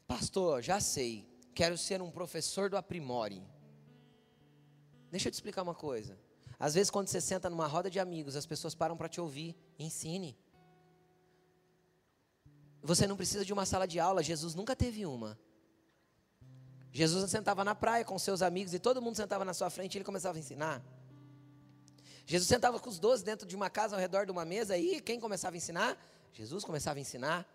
Pastor, 0.08 0.62
já 0.62 0.80
sei, 0.80 1.28
quero 1.54 1.78
ser 1.78 2.02
um 2.02 2.10
professor 2.10 2.70
do 2.70 2.78
aprimore. 2.78 3.46
Deixa 5.12 5.28
eu 5.28 5.32
te 5.32 5.36
explicar 5.36 5.64
uma 5.64 5.76
coisa. 5.76 6.18
Às 6.60 6.74
vezes, 6.74 6.90
quando 6.90 7.08
você 7.08 7.22
senta 7.22 7.50
numa 7.50 7.68
roda 7.68 7.90
de 7.90 8.00
amigos, 8.00 8.36
as 8.36 8.46
pessoas 8.46 8.74
param 8.74 8.98
para 8.98 9.08
te 9.08 9.22
ouvir. 9.22 9.56
Ensine. 9.78 10.38
Você 12.82 13.06
não 13.06 13.16
precisa 13.16 13.46
de 13.46 13.54
uma 13.54 13.66
sala 13.66 13.88
de 13.88 14.00
aula. 14.00 14.24
Jesus 14.24 14.56
nunca 14.56 14.76
teve 14.76 15.06
uma. 15.06 15.38
Jesus 16.92 17.30
sentava 17.30 17.64
na 17.64 17.76
praia 17.76 18.04
com 18.04 18.18
seus 18.18 18.42
amigos 18.42 18.74
e 18.74 18.80
todo 18.80 19.02
mundo 19.02 19.16
sentava 19.16 19.46
na 19.46 19.54
sua 19.54 19.70
frente 19.70 19.96
e 19.96 19.98
ele 19.98 20.06
começava 20.06 20.38
a 20.38 20.40
ensinar. 20.40 20.82
Jesus 22.26 22.48
sentava 22.48 22.80
com 22.80 22.90
os 22.90 22.98
doze 22.98 23.24
dentro 23.24 23.48
de 23.48 23.56
uma 23.56 23.70
casa 23.70 23.96
ao 23.96 24.00
redor 24.00 24.26
de 24.26 24.32
uma 24.32 24.44
mesa 24.44 24.78
e 24.78 25.00
quem 25.00 25.20
começava 25.20 25.56
a 25.56 25.58
ensinar? 25.58 25.98
Jesus 26.34 26.64
começava 26.64 26.98
a 26.98 27.02
ensinar. 27.02 27.46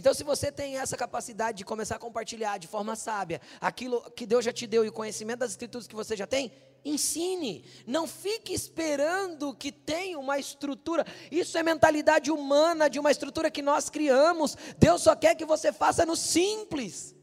Então, 0.00 0.14
se 0.14 0.24
você 0.24 0.50
tem 0.50 0.78
essa 0.78 0.96
capacidade 0.96 1.58
de 1.58 1.64
começar 1.64 1.96
a 1.96 1.98
compartilhar 1.98 2.56
de 2.56 2.66
forma 2.66 2.96
sábia 2.96 3.38
aquilo 3.60 4.10
que 4.12 4.24
Deus 4.24 4.42
já 4.42 4.50
te 4.50 4.66
deu 4.66 4.82
e 4.82 4.88
o 4.88 4.92
conhecimento 4.92 5.40
das 5.40 5.50
escrituras 5.50 5.86
que 5.86 5.94
você 5.94 6.16
já 6.16 6.26
tem, 6.26 6.50
ensine. 6.82 7.66
Não 7.86 8.06
fique 8.06 8.54
esperando 8.54 9.54
que 9.54 9.70
tenha 9.70 10.18
uma 10.18 10.38
estrutura. 10.38 11.04
Isso 11.30 11.58
é 11.58 11.62
mentalidade 11.62 12.30
humana 12.30 12.88
de 12.88 12.98
uma 12.98 13.10
estrutura 13.10 13.50
que 13.50 13.60
nós 13.60 13.90
criamos. 13.90 14.56
Deus 14.78 15.02
só 15.02 15.14
quer 15.14 15.34
que 15.34 15.44
você 15.44 15.70
faça 15.70 16.06
no 16.06 16.16
simples. 16.16 17.14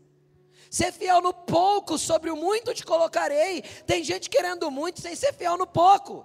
Ser 0.70 0.92
fiel 0.92 1.20
no 1.20 1.34
pouco, 1.34 1.98
sobre 1.98 2.30
o 2.30 2.36
muito 2.36 2.76
te 2.76 2.86
colocarei. 2.86 3.64
Tem 3.88 4.04
gente 4.04 4.30
querendo 4.30 4.70
muito 4.70 5.02
sem 5.02 5.16
ser 5.16 5.34
fiel 5.34 5.58
no 5.58 5.66
pouco. 5.66 6.24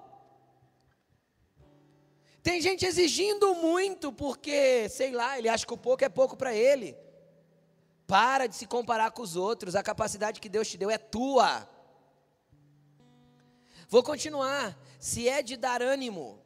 Tem 2.43 2.61
gente 2.61 2.85
exigindo 2.85 3.55
muito 3.55 4.13
porque, 4.13 4.89
sei 4.89 5.13
lá, 5.13 5.39
ele 5.39 5.49
acha 5.49 5.65
que 5.65 5.73
o 5.73 5.77
pouco 5.77 6.05
é 6.05 6.09
pouco 6.09 6.37
para 6.37 6.53
ele. 6.53 6.97
Para 8.07 8.49
de 8.49 8.57
se 8.57 8.67
comparar 8.67 9.13
com 9.13 9.23
os 9.23 9.37
outros, 9.37 9.77
a 9.77 9.83
capacidade 9.83 10.41
que 10.41 10.49
Deus 10.49 10.69
te 10.69 10.77
deu 10.77 10.91
é 10.91 10.99
tua. 10.99 11.69
Vou 13.89 14.03
continuar. 14.03 14.77
Se 14.99 15.29
é 15.29 15.41
de 15.41 15.57
dar 15.57 15.83
ânimo, 15.83 16.43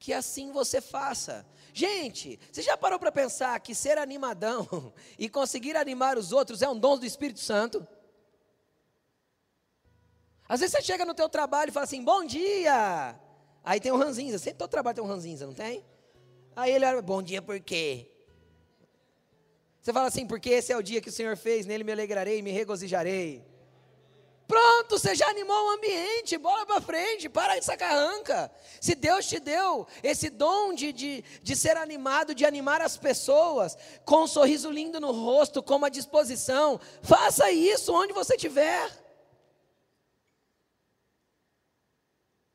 que 0.00 0.12
assim 0.12 0.50
você 0.50 0.80
faça. 0.80 1.46
Gente, 1.72 2.40
você 2.50 2.62
já 2.62 2.76
parou 2.76 2.98
para 2.98 3.12
pensar 3.12 3.58
que 3.60 3.74
ser 3.74 3.98
animadão 3.98 4.92
e 5.16 5.28
conseguir 5.28 5.76
animar 5.76 6.18
os 6.18 6.32
outros 6.32 6.60
é 6.60 6.68
um 6.68 6.78
dom 6.78 6.98
do 6.98 7.06
Espírito 7.06 7.38
Santo? 7.38 7.86
Às 10.48 10.58
vezes 10.58 10.74
você 10.74 10.82
chega 10.82 11.04
no 11.04 11.14
teu 11.14 11.28
trabalho 11.28 11.68
e 11.68 11.72
fala 11.72 11.84
assim, 11.84 12.02
bom 12.02 12.24
dia. 12.24 13.16
Aí 13.64 13.80
tem 13.80 13.92
um 13.92 13.96
ranzinza, 13.96 14.38
sempre 14.38 14.58
todo 14.58 14.70
trabalho 14.70 14.94
tem 14.94 15.04
um 15.04 15.08
ranzinza, 15.08 15.46
não 15.46 15.54
tem? 15.54 15.84
Aí 16.56 16.72
ele 16.72 16.84
olha, 16.84 17.02
bom 17.02 17.22
dia 17.22 17.40
por 17.40 17.60
quê? 17.60 18.10
Você 19.80 19.92
fala 19.92 20.08
assim, 20.08 20.26
porque 20.26 20.50
esse 20.50 20.72
é 20.72 20.76
o 20.76 20.82
dia 20.82 21.00
que 21.00 21.08
o 21.08 21.12
Senhor 21.12 21.36
fez, 21.36 21.66
nele 21.66 21.84
me 21.84 21.92
alegrarei 21.92 22.42
me 22.42 22.50
regozijarei. 22.50 23.44
Pronto, 24.50 24.98
você 24.98 25.14
já 25.14 25.28
animou 25.28 25.56
o 25.56 25.70
ambiente, 25.70 26.36
bola 26.36 26.66
para 26.66 26.80
frente, 26.80 27.28
para 27.28 27.56
de 27.56 27.64
sacarranca. 27.64 28.50
Se 28.80 28.96
Deus 28.96 29.28
te 29.28 29.38
deu 29.38 29.86
esse 30.02 30.28
dom 30.28 30.74
de, 30.74 30.92
de, 30.92 31.24
de 31.40 31.54
ser 31.54 31.76
animado, 31.76 32.34
de 32.34 32.44
animar 32.44 32.80
as 32.80 32.96
pessoas, 32.96 33.78
com 34.04 34.24
um 34.24 34.26
sorriso 34.26 34.68
lindo 34.68 34.98
no 34.98 35.12
rosto, 35.12 35.62
com 35.62 35.76
uma 35.76 35.88
disposição, 35.88 36.80
faça 37.00 37.48
isso 37.52 37.94
onde 37.94 38.12
você 38.12 38.34
estiver. 38.34 38.90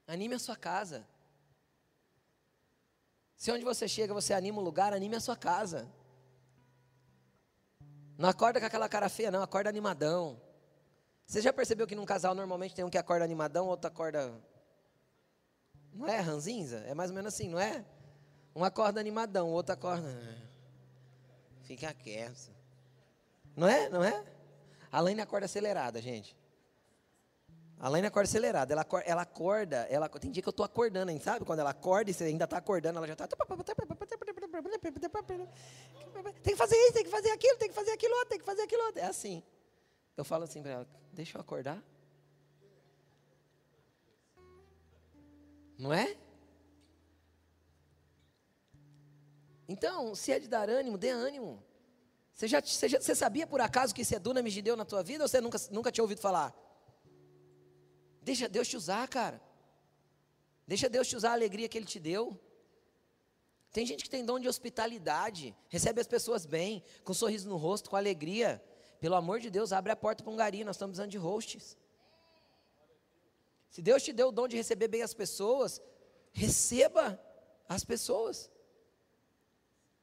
Anime 0.08 0.36
a 0.36 0.40
sua 0.40 0.56
casa. 0.56 1.06
Se 3.36 3.52
onde 3.52 3.66
você 3.66 3.88
chega 3.88 4.14
você 4.14 4.34
anima 4.34 4.60
o 4.60 4.64
lugar, 4.64 4.94
anime 4.94 5.16
a 5.16 5.20
sua 5.20 5.36
casa. 5.36 5.88
Não 8.18 8.30
acorda 8.30 8.60
com 8.60 8.66
aquela 8.66 8.88
cara 8.88 9.10
feia, 9.10 9.30
não, 9.30 9.42
acorda 9.42 9.70
animadão. 9.70 10.40
Você 11.26 11.42
já 11.42 11.52
percebeu 11.52 11.88
que 11.88 11.96
num 11.96 12.06
casal 12.06 12.34
normalmente 12.34 12.76
tem 12.76 12.86
um 12.86 12.90
que 12.90 12.98
acorda 12.98 13.26
animadão, 13.26 13.68
outro 13.68 13.88
acorda. 13.88 14.34
Não 15.92 16.08
é 16.08 16.20
ranzinza? 16.20 16.78
É 16.88 16.94
mais 16.94 17.10
ou 17.10 17.16
menos 17.16 17.34
assim, 17.34 17.50
não 17.50 17.60
é? 17.60 17.84
Um 18.56 18.64
acorda 18.64 19.00
animadão, 19.00 19.50
o 19.50 19.52
outro 19.52 19.74
acorda. 19.74 20.08
Fica 21.64 21.94
quieto. 21.94 22.52
Não 23.56 23.68
é? 23.68 23.90
Não 23.90 24.04
é? 24.04 24.24
A 24.92 25.02
Laine 25.02 25.22
acorda 25.22 25.46
acelerada, 25.46 26.02
gente. 26.02 26.38
A 27.78 27.90
Laine 27.90 28.08
acorda 28.08 28.28
acelerada, 28.28 28.74
ela, 28.74 28.86
ela 29.06 29.22
acorda, 29.24 29.86
ela, 29.90 30.08
tem 30.08 30.32
dia 30.32 30.42
que 30.42 30.48
eu 30.48 30.52
estou 30.52 30.66
acordando, 30.66 31.12
hein, 31.12 31.20
sabe? 31.20 31.44
Quando 31.44 31.60
ela 31.60 31.72
acorda 31.72 32.10
e 32.10 32.14
você 32.14 32.24
ainda 32.24 32.46
está 32.46 32.58
acordando, 32.58 32.98
ela 32.98 33.08
já 33.08 33.14
está. 33.14 33.28
Tem 36.42 36.54
que 36.54 36.56
fazer 36.56 36.78
isso, 36.78 36.94
tem 36.94 37.04
que 37.04 37.10
fazer 37.10 37.32
aquilo, 37.32 37.58
tem 37.58 37.68
que 37.68 37.76
fazer 37.76 37.92
aquilo 37.92 38.14
outro, 38.14 38.30
tem 38.30 38.40
que 38.40 38.46
fazer 38.46 38.62
aquilo 38.62 38.84
outro. 38.84 39.02
É 39.02 39.06
assim. 39.06 39.44
Eu 40.16 40.24
falo 40.24 40.46
assim 40.46 40.62
para 40.62 40.72
ela: 40.72 40.88
deixa 41.12 41.38
eu 41.38 41.42
acordar. 41.42 41.84
Não 45.78 45.92
é? 45.92 46.16
Então, 49.68 50.16
se 50.16 50.32
é 50.32 50.40
de 50.40 50.48
dar 50.48 50.70
ânimo, 50.70 50.98
dê 50.98 51.10
ânimo. 51.10 51.62
Você, 52.34 52.48
já, 52.48 52.62
você, 52.62 52.88
já, 52.88 53.02
você 53.02 53.16
sabia 53.16 53.48
por 53.48 53.60
acaso 53.60 53.94
que 53.94 54.02
isso 54.02 54.16
é 54.16 54.20
de 54.20 54.62
Deus 54.62 54.78
na 54.78 54.86
tua 54.86 55.04
vida 55.04 55.24
ou 55.24 55.28
você 55.28 55.42
nunca, 55.42 55.58
nunca 55.72 55.92
tinha 55.92 56.04
ouvido 56.04 56.22
falar? 56.22 56.54
Deixa 58.26 58.50
Deus 58.50 58.68
te 58.68 58.76
usar, 58.76 59.08
cara. 59.08 59.40
Deixa 60.68 60.90
Deus 60.90 61.08
te 61.08 61.16
usar 61.16 61.30
a 61.30 61.34
alegria 61.34 61.70
que 61.70 61.78
Ele 61.78 61.86
te 61.86 62.00
deu. 62.00 62.24
Tem 63.72 63.86
gente 63.86 64.04
que 64.04 64.10
tem 64.10 64.26
dom 64.26 64.40
de 64.40 64.48
hospitalidade, 64.48 65.56
recebe 65.70 66.02
as 66.02 66.08
pessoas 66.08 66.46
bem, 66.46 66.84
com 67.04 67.12
um 67.12 67.16
sorriso 67.16 67.48
no 67.48 67.56
rosto, 67.56 67.90
com 67.90 67.96
alegria. 67.96 68.64
Pelo 69.00 69.16
amor 69.16 69.40
de 69.40 69.52
Deus, 69.52 69.72
abre 69.72 69.92
a 69.92 69.96
porta 69.96 70.24
para 70.24 70.34
um 70.34 70.36
gari, 70.36 70.64
nós 70.64 70.76
estamos 70.76 70.94
precisando 70.94 71.12
de 71.12 71.18
hosts. 71.20 71.78
Se 73.70 73.82
Deus 73.82 74.02
te 74.02 74.12
deu 74.12 74.30
o 74.30 74.32
dom 74.32 74.48
de 74.48 74.56
receber 74.56 74.88
bem 74.88 75.04
as 75.04 75.14
pessoas, 75.14 75.80
receba 76.32 77.22
as 77.70 77.84
pessoas. 77.84 78.50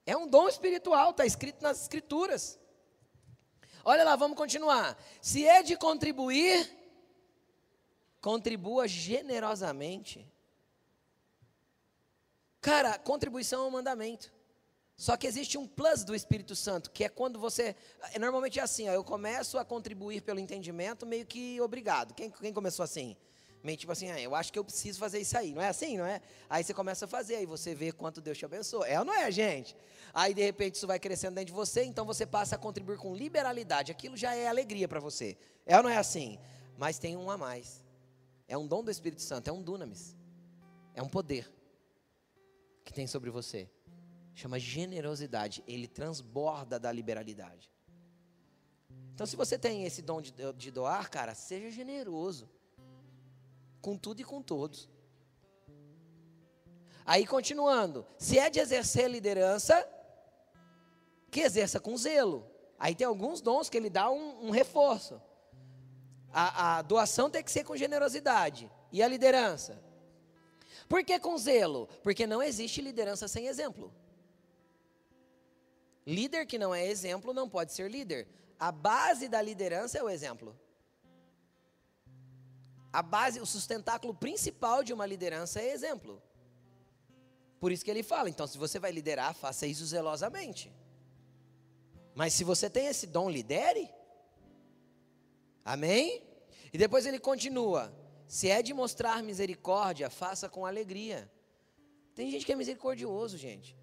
É 0.06 0.16
um 0.16 0.28
dom 0.28 0.48
espiritual, 0.48 1.10
está 1.10 1.26
escrito 1.26 1.60
nas 1.60 1.82
escrituras. 1.82 2.60
Olha 3.84 4.04
lá, 4.04 4.14
vamos 4.14 4.36
continuar. 4.36 4.96
Se 5.20 5.44
é 5.44 5.60
de 5.60 5.76
contribuir, 5.76 6.81
Contribua 8.22 8.86
generosamente. 8.86 10.26
Cara, 12.60 12.96
contribuição 12.96 13.64
é 13.64 13.66
um 13.66 13.70
mandamento. 13.70 14.32
Só 14.96 15.16
que 15.16 15.26
existe 15.26 15.58
um 15.58 15.66
plus 15.66 16.04
do 16.04 16.14
Espírito 16.14 16.54
Santo, 16.54 16.92
que 16.92 17.02
é 17.02 17.08
quando 17.08 17.36
você. 17.36 17.74
É, 18.12 18.20
normalmente 18.20 18.60
é 18.60 18.62
assim, 18.62 18.88
ó, 18.88 18.92
eu 18.92 19.02
começo 19.02 19.58
a 19.58 19.64
contribuir 19.64 20.22
pelo 20.22 20.38
entendimento, 20.38 21.04
meio 21.04 21.26
que 21.26 21.60
obrigado. 21.60 22.14
Quem, 22.14 22.30
quem 22.30 22.52
começou 22.52 22.84
assim? 22.84 23.16
Meio 23.64 23.76
tipo 23.76 23.90
assim, 23.90 24.08
ah, 24.12 24.20
eu 24.20 24.32
acho 24.36 24.52
que 24.52 24.58
eu 24.58 24.64
preciso 24.64 25.00
fazer 25.00 25.18
isso 25.18 25.36
aí. 25.36 25.52
Não 25.52 25.60
é 25.60 25.68
assim, 25.68 25.98
não 25.98 26.06
é? 26.06 26.20
Aí 26.48 26.62
você 26.62 26.72
começa 26.72 27.06
a 27.06 27.08
fazer, 27.08 27.34
aí 27.34 27.46
você 27.46 27.74
vê 27.74 27.90
quanto 27.90 28.20
Deus 28.20 28.38
te 28.38 28.44
abençoa. 28.44 28.86
É 28.86 28.96
ou 29.00 29.04
não 29.04 29.12
é, 29.12 29.28
gente? 29.32 29.74
Aí 30.14 30.32
de 30.32 30.42
repente 30.42 30.76
isso 30.76 30.86
vai 30.86 31.00
crescendo 31.00 31.34
dentro 31.34 31.46
de 31.46 31.52
você, 31.52 31.82
então 31.82 32.04
você 32.04 32.24
passa 32.24 32.54
a 32.54 32.58
contribuir 32.58 32.98
com 32.98 33.16
liberalidade. 33.16 33.90
Aquilo 33.90 34.16
já 34.16 34.32
é 34.36 34.46
alegria 34.46 34.86
para 34.86 35.00
você. 35.00 35.36
É 35.66 35.76
ou 35.76 35.82
não 35.82 35.90
é 35.90 35.96
assim? 35.96 36.38
Mas 36.78 37.00
tem 37.00 37.16
um 37.16 37.28
a 37.28 37.36
mais. 37.36 37.81
É 38.52 38.58
um 38.58 38.66
dom 38.66 38.84
do 38.84 38.90
Espírito 38.90 39.22
Santo, 39.22 39.48
é 39.48 39.52
um 39.52 39.62
dunamis. 39.62 40.14
É 40.94 41.02
um 41.02 41.08
poder 41.08 41.50
que 42.84 42.92
tem 42.92 43.06
sobre 43.06 43.30
você. 43.30 43.66
Chama 44.34 44.58
generosidade. 44.58 45.64
Ele 45.66 45.88
transborda 45.88 46.78
da 46.78 46.92
liberalidade. 46.92 47.72
Então, 49.14 49.24
se 49.26 49.36
você 49.36 49.58
tem 49.58 49.84
esse 49.84 50.02
dom 50.02 50.20
de, 50.20 50.34
de 50.54 50.70
doar, 50.70 51.08
cara, 51.08 51.34
seja 51.34 51.70
generoso 51.70 52.46
com 53.80 53.96
tudo 53.96 54.20
e 54.20 54.24
com 54.24 54.42
todos. 54.42 54.86
Aí 57.06 57.26
continuando, 57.26 58.04
se 58.18 58.38
é 58.38 58.50
de 58.50 58.60
exercer 58.60 59.10
liderança, 59.10 59.82
que 61.30 61.40
exerça 61.40 61.80
com 61.80 61.96
zelo. 61.96 62.46
Aí 62.78 62.94
tem 62.94 63.06
alguns 63.06 63.40
dons 63.40 63.70
que 63.70 63.78
ele 63.78 63.88
dá 63.88 64.10
um, 64.10 64.48
um 64.48 64.50
reforço. 64.50 65.22
A, 66.32 66.78
a, 66.78 66.82
doação 66.82 67.28
tem 67.28 67.42
que 67.42 67.50
ser 67.50 67.64
com 67.64 67.76
generosidade. 67.76 68.70
E 68.90 69.02
a 69.02 69.08
liderança? 69.08 69.78
Por 70.88 71.04
que 71.04 71.18
com 71.18 71.36
zelo? 71.36 71.88
Porque 72.02 72.26
não 72.26 72.42
existe 72.42 72.80
liderança 72.80 73.28
sem 73.28 73.46
exemplo. 73.46 73.92
Líder 76.06 76.46
que 76.46 76.58
não 76.58 76.74
é 76.74 76.86
exemplo 76.86 77.32
não 77.32 77.48
pode 77.48 77.72
ser 77.72 77.90
líder. 77.90 78.26
A 78.58 78.72
base 78.72 79.28
da 79.28 79.40
liderança 79.40 79.98
é 79.98 80.02
o 80.02 80.08
exemplo. 80.08 80.58
A 82.92 83.02
base, 83.02 83.40
o 83.40 83.46
sustentáculo 83.46 84.14
principal 84.14 84.82
de 84.82 84.92
uma 84.92 85.06
liderança 85.06 85.60
é 85.60 85.72
exemplo. 85.72 86.22
Por 87.58 87.72
isso 87.72 87.84
que 87.84 87.90
ele 87.90 88.02
fala, 88.02 88.28
então, 88.28 88.46
se 88.46 88.58
você 88.58 88.78
vai 88.78 88.90
liderar, 88.90 89.34
faça 89.34 89.66
isso 89.66 89.86
zelosamente. 89.86 90.72
Mas 92.14 92.34
se 92.34 92.44
você 92.44 92.68
tem 92.68 92.86
esse 92.86 93.06
dom, 93.06 93.30
lidere. 93.30 93.88
Amém? 95.64 96.22
E 96.72 96.78
depois 96.78 97.06
ele 97.06 97.18
continua: 97.18 97.92
se 98.26 98.48
é 98.48 98.62
de 98.62 98.72
mostrar 98.72 99.22
misericórdia, 99.22 100.08
faça 100.10 100.48
com 100.48 100.64
alegria. 100.64 101.30
Tem 102.14 102.30
gente 102.30 102.44
que 102.44 102.52
é 102.52 102.56
misericordioso, 102.56 103.36
gente. 103.36 103.76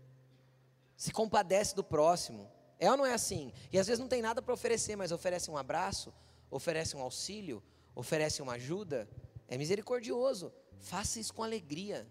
Se 0.95 1.11
compadece 1.11 1.75
do 1.75 1.83
próximo. 1.83 2.49
É 2.79 2.89
ou 2.89 2.97
não 2.97 3.05
é 3.05 3.13
assim? 3.13 3.51
E 3.71 3.77
às 3.77 3.87
vezes 3.87 3.99
não 3.99 4.07
tem 4.07 4.21
nada 4.21 4.41
para 4.41 4.53
oferecer, 4.53 4.95
mas 4.95 5.11
oferece 5.11 5.51
um 5.51 5.57
abraço, 5.57 6.13
oferece 6.49 6.95
um 6.95 7.01
auxílio, 7.01 7.61
oferece 7.93 8.41
uma 8.41 8.53
ajuda, 8.53 9.09
é 9.47 9.57
misericordioso. 9.57 10.53
Faça 10.79 11.19
isso 11.19 11.33
com 11.33 11.43
alegria. 11.43 12.07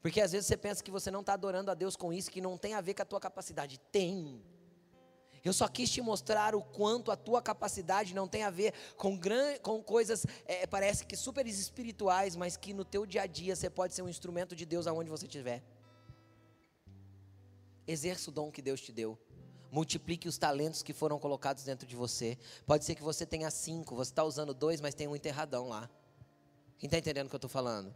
Porque 0.00 0.20
às 0.20 0.30
vezes 0.30 0.46
você 0.46 0.56
pensa 0.56 0.84
que 0.84 0.90
você 0.90 1.10
não 1.10 1.20
está 1.20 1.32
adorando 1.32 1.70
a 1.70 1.74
Deus 1.74 1.96
com 1.96 2.12
isso, 2.12 2.30
que 2.30 2.40
não 2.40 2.56
tem 2.56 2.74
a 2.74 2.80
ver 2.80 2.94
com 2.94 3.02
a 3.02 3.06
tua 3.06 3.20
capacidade. 3.20 3.78
Tem. 3.90 4.40
Eu 5.46 5.52
só 5.52 5.68
quis 5.68 5.88
te 5.88 6.00
mostrar 6.00 6.56
o 6.56 6.60
quanto 6.60 7.12
a 7.12 7.16
tua 7.16 7.40
capacidade 7.40 8.12
não 8.12 8.26
tem 8.26 8.42
a 8.42 8.50
ver 8.50 8.74
com, 8.96 9.16
gran, 9.16 9.56
com 9.58 9.80
coisas, 9.80 10.26
é, 10.44 10.66
parece 10.66 11.06
que 11.06 11.16
super 11.16 11.46
espirituais, 11.46 12.34
mas 12.34 12.56
que 12.56 12.74
no 12.74 12.84
teu 12.84 13.06
dia 13.06 13.22
a 13.22 13.26
dia 13.26 13.54
você 13.54 13.70
pode 13.70 13.94
ser 13.94 14.02
um 14.02 14.08
instrumento 14.08 14.56
de 14.56 14.66
Deus 14.66 14.88
aonde 14.88 15.08
você 15.08 15.24
estiver. 15.24 15.62
Exerça 17.86 18.28
o 18.28 18.32
dom 18.32 18.50
que 18.50 18.60
Deus 18.60 18.80
te 18.80 18.90
deu. 18.90 19.16
Multiplique 19.70 20.26
os 20.26 20.36
talentos 20.36 20.82
que 20.82 20.92
foram 20.92 21.16
colocados 21.16 21.62
dentro 21.62 21.86
de 21.86 21.94
você. 21.94 22.36
Pode 22.66 22.84
ser 22.84 22.96
que 22.96 23.02
você 23.02 23.24
tenha 23.24 23.48
cinco, 23.48 23.94
você 23.94 24.10
está 24.10 24.24
usando 24.24 24.52
dois, 24.52 24.80
mas 24.80 24.96
tem 24.96 25.06
um 25.06 25.14
enterradão 25.14 25.68
lá. 25.68 25.88
Quem 26.76 26.88
está 26.88 26.98
entendendo 26.98 27.26
o 27.26 27.28
que 27.28 27.36
eu 27.36 27.38
estou 27.38 27.50
falando? 27.50 27.94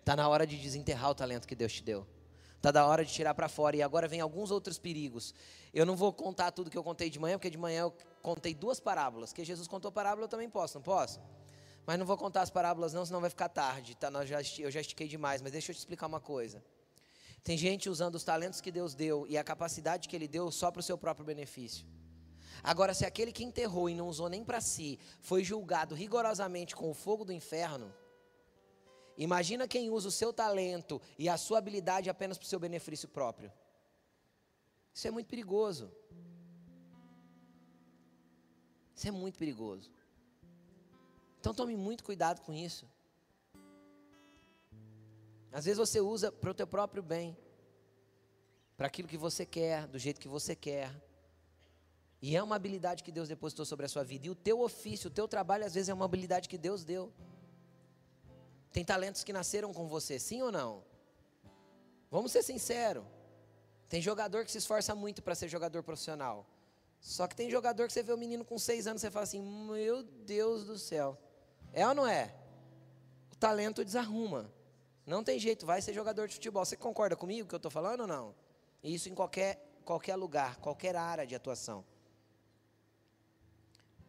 Está 0.00 0.16
na 0.16 0.28
hora 0.28 0.44
de 0.44 0.56
desenterrar 0.56 1.10
o 1.10 1.14
talento 1.14 1.46
que 1.46 1.54
Deus 1.54 1.74
te 1.74 1.82
deu. 1.84 2.04
Está 2.58 2.72
da 2.72 2.84
hora 2.84 3.04
de 3.04 3.12
tirar 3.12 3.34
para 3.34 3.48
fora. 3.48 3.76
E 3.76 3.82
agora 3.82 4.06
vem 4.06 4.20
alguns 4.20 4.50
outros 4.50 4.78
perigos. 4.78 5.32
Eu 5.72 5.86
não 5.86 5.96
vou 5.96 6.12
contar 6.12 6.50
tudo 6.50 6.70
que 6.70 6.76
eu 6.76 6.84
contei 6.84 7.08
de 7.08 7.18
manhã, 7.18 7.38
porque 7.38 7.50
de 7.50 7.56
manhã 7.56 7.82
eu 7.82 7.94
contei 8.20 8.52
duas 8.52 8.78
parábolas. 8.78 9.32
Que 9.32 9.44
Jesus 9.44 9.66
contou 9.66 9.90
parábola, 9.90 10.24
eu 10.24 10.28
também 10.28 10.50
posso, 10.50 10.76
não 10.76 10.82
posso? 10.82 11.20
Mas 11.86 11.98
não 11.98 12.04
vou 12.04 12.18
contar 12.18 12.42
as 12.42 12.50
parábolas 12.50 12.92
não, 12.92 13.06
senão 13.06 13.20
vai 13.20 13.30
ficar 13.30 13.48
tarde. 13.48 13.96
Tá? 13.96 14.10
Eu 14.58 14.70
já 14.70 14.80
estiquei 14.80 15.08
demais, 15.08 15.40
mas 15.40 15.52
deixa 15.52 15.70
eu 15.70 15.74
te 15.74 15.78
explicar 15.78 16.06
uma 16.06 16.20
coisa. 16.20 16.62
Tem 17.44 17.56
gente 17.56 17.88
usando 17.88 18.16
os 18.16 18.24
talentos 18.24 18.60
que 18.60 18.72
Deus 18.72 18.94
deu 18.94 19.24
e 19.28 19.38
a 19.38 19.44
capacidade 19.44 20.08
que 20.08 20.16
Ele 20.16 20.28
deu 20.28 20.50
só 20.50 20.70
para 20.70 20.80
o 20.80 20.82
seu 20.82 20.98
próprio 20.98 21.24
benefício. 21.24 21.86
Agora, 22.62 22.92
se 22.92 23.06
aquele 23.06 23.32
que 23.32 23.44
enterrou 23.44 23.88
e 23.88 23.94
não 23.94 24.08
usou 24.08 24.28
nem 24.28 24.44
para 24.44 24.60
si 24.60 24.98
foi 25.20 25.44
julgado 25.44 25.94
rigorosamente 25.94 26.74
com 26.74 26.90
o 26.90 26.94
fogo 26.94 27.24
do 27.24 27.32
inferno, 27.32 27.94
imagina 29.24 29.68
quem 29.68 29.90
usa 29.90 30.08
o 30.08 30.12
seu 30.12 30.32
talento 30.32 31.00
e 31.18 31.28
a 31.28 31.36
sua 31.36 31.58
habilidade 31.58 32.08
apenas 32.08 32.38
para 32.38 32.46
o 32.46 32.48
seu 32.48 32.58
benefício 32.58 33.08
próprio. 33.08 33.52
Isso 34.94 35.06
é 35.06 35.10
muito 35.10 35.26
perigoso. 35.26 35.92
Isso 38.94 39.06
é 39.06 39.10
muito 39.10 39.38
perigoso. 39.38 39.90
Então 41.40 41.54
tome 41.54 41.76
muito 41.76 42.02
cuidado 42.02 42.40
com 42.40 42.52
isso. 42.52 42.86
Às 45.52 45.64
vezes 45.64 45.78
você 45.78 46.00
usa 46.00 46.30
para 46.30 46.50
o 46.50 46.54
teu 46.54 46.66
próprio 46.66 47.02
bem, 47.02 47.36
para 48.76 48.86
aquilo 48.86 49.08
que 49.08 49.16
você 49.16 49.46
quer, 49.46 49.86
do 49.86 49.98
jeito 49.98 50.20
que 50.20 50.28
você 50.28 50.54
quer. 50.54 50.92
E 52.20 52.36
é 52.36 52.42
uma 52.42 52.56
habilidade 52.56 53.02
que 53.04 53.12
Deus 53.12 53.28
depositou 53.28 53.64
sobre 53.64 53.86
a 53.86 53.88
sua 53.88 54.02
vida. 54.02 54.26
E 54.26 54.30
o 54.30 54.34
teu 54.34 54.60
ofício, 54.60 55.08
o 55.08 55.12
teu 55.12 55.28
trabalho, 55.28 55.64
às 55.64 55.74
vezes 55.74 55.88
é 55.88 55.94
uma 55.94 56.04
habilidade 56.04 56.48
que 56.48 56.58
Deus 56.58 56.84
deu. 56.84 57.12
Tem 58.72 58.84
talentos 58.84 59.24
que 59.24 59.32
nasceram 59.32 59.72
com 59.72 59.88
você, 59.88 60.18
sim 60.18 60.42
ou 60.42 60.52
não? 60.52 60.84
Vamos 62.10 62.32
ser 62.32 62.42
sinceros. 62.42 63.04
Tem 63.88 64.00
jogador 64.00 64.44
que 64.44 64.52
se 64.52 64.58
esforça 64.58 64.94
muito 64.94 65.22
para 65.22 65.34
ser 65.34 65.48
jogador 65.48 65.82
profissional. 65.82 66.46
Só 67.00 67.26
que 67.26 67.36
tem 67.36 67.50
jogador 67.50 67.86
que 67.86 67.92
você 67.92 68.02
vê 68.02 68.12
o 68.12 68.18
menino 68.18 68.44
com 68.44 68.58
seis 68.58 68.86
anos, 68.86 69.00
você 69.00 69.10
fala 69.10 69.24
assim: 69.24 69.40
Meu 69.40 70.02
Deus 70.02 70.64
do 70.64 70.78
céu. 70.78 71.16
É 71.72 71.86
ou 71.86 71.94
não 71.94 72.06
é? 72.06 72.34
O 73.32 73.36
talento 73.36 73.84
desarruma. 73.84 74.52
Não 75.06 75.24
tem 75.24 75.38
jeito, 75.38 75.64
vai 75.64 75.80
ser 75.80 75.94
jogador 75.94 76.28
de 76.28 76.34
futebol. 76.34 76.64
Você 76.64 76.76
concorda 76.76 77.16
comigo 77.16 77.48
que 77.48 77.54
eu 77.54 77.58
estou 77.58 77.70
falando 77.70 78.00
ou 78.02 78.06
não? 78.06 78.34
Isso 78.82 79.08
em 79.08 79.14
qualquer, 79.14 79.80
qualquer 79.84 80.16
lugar, 80.16 80.56
qualquer 80.56 80.96
área 80.96 81.26
de 81.26 81.34
atuação. 81.34 81.84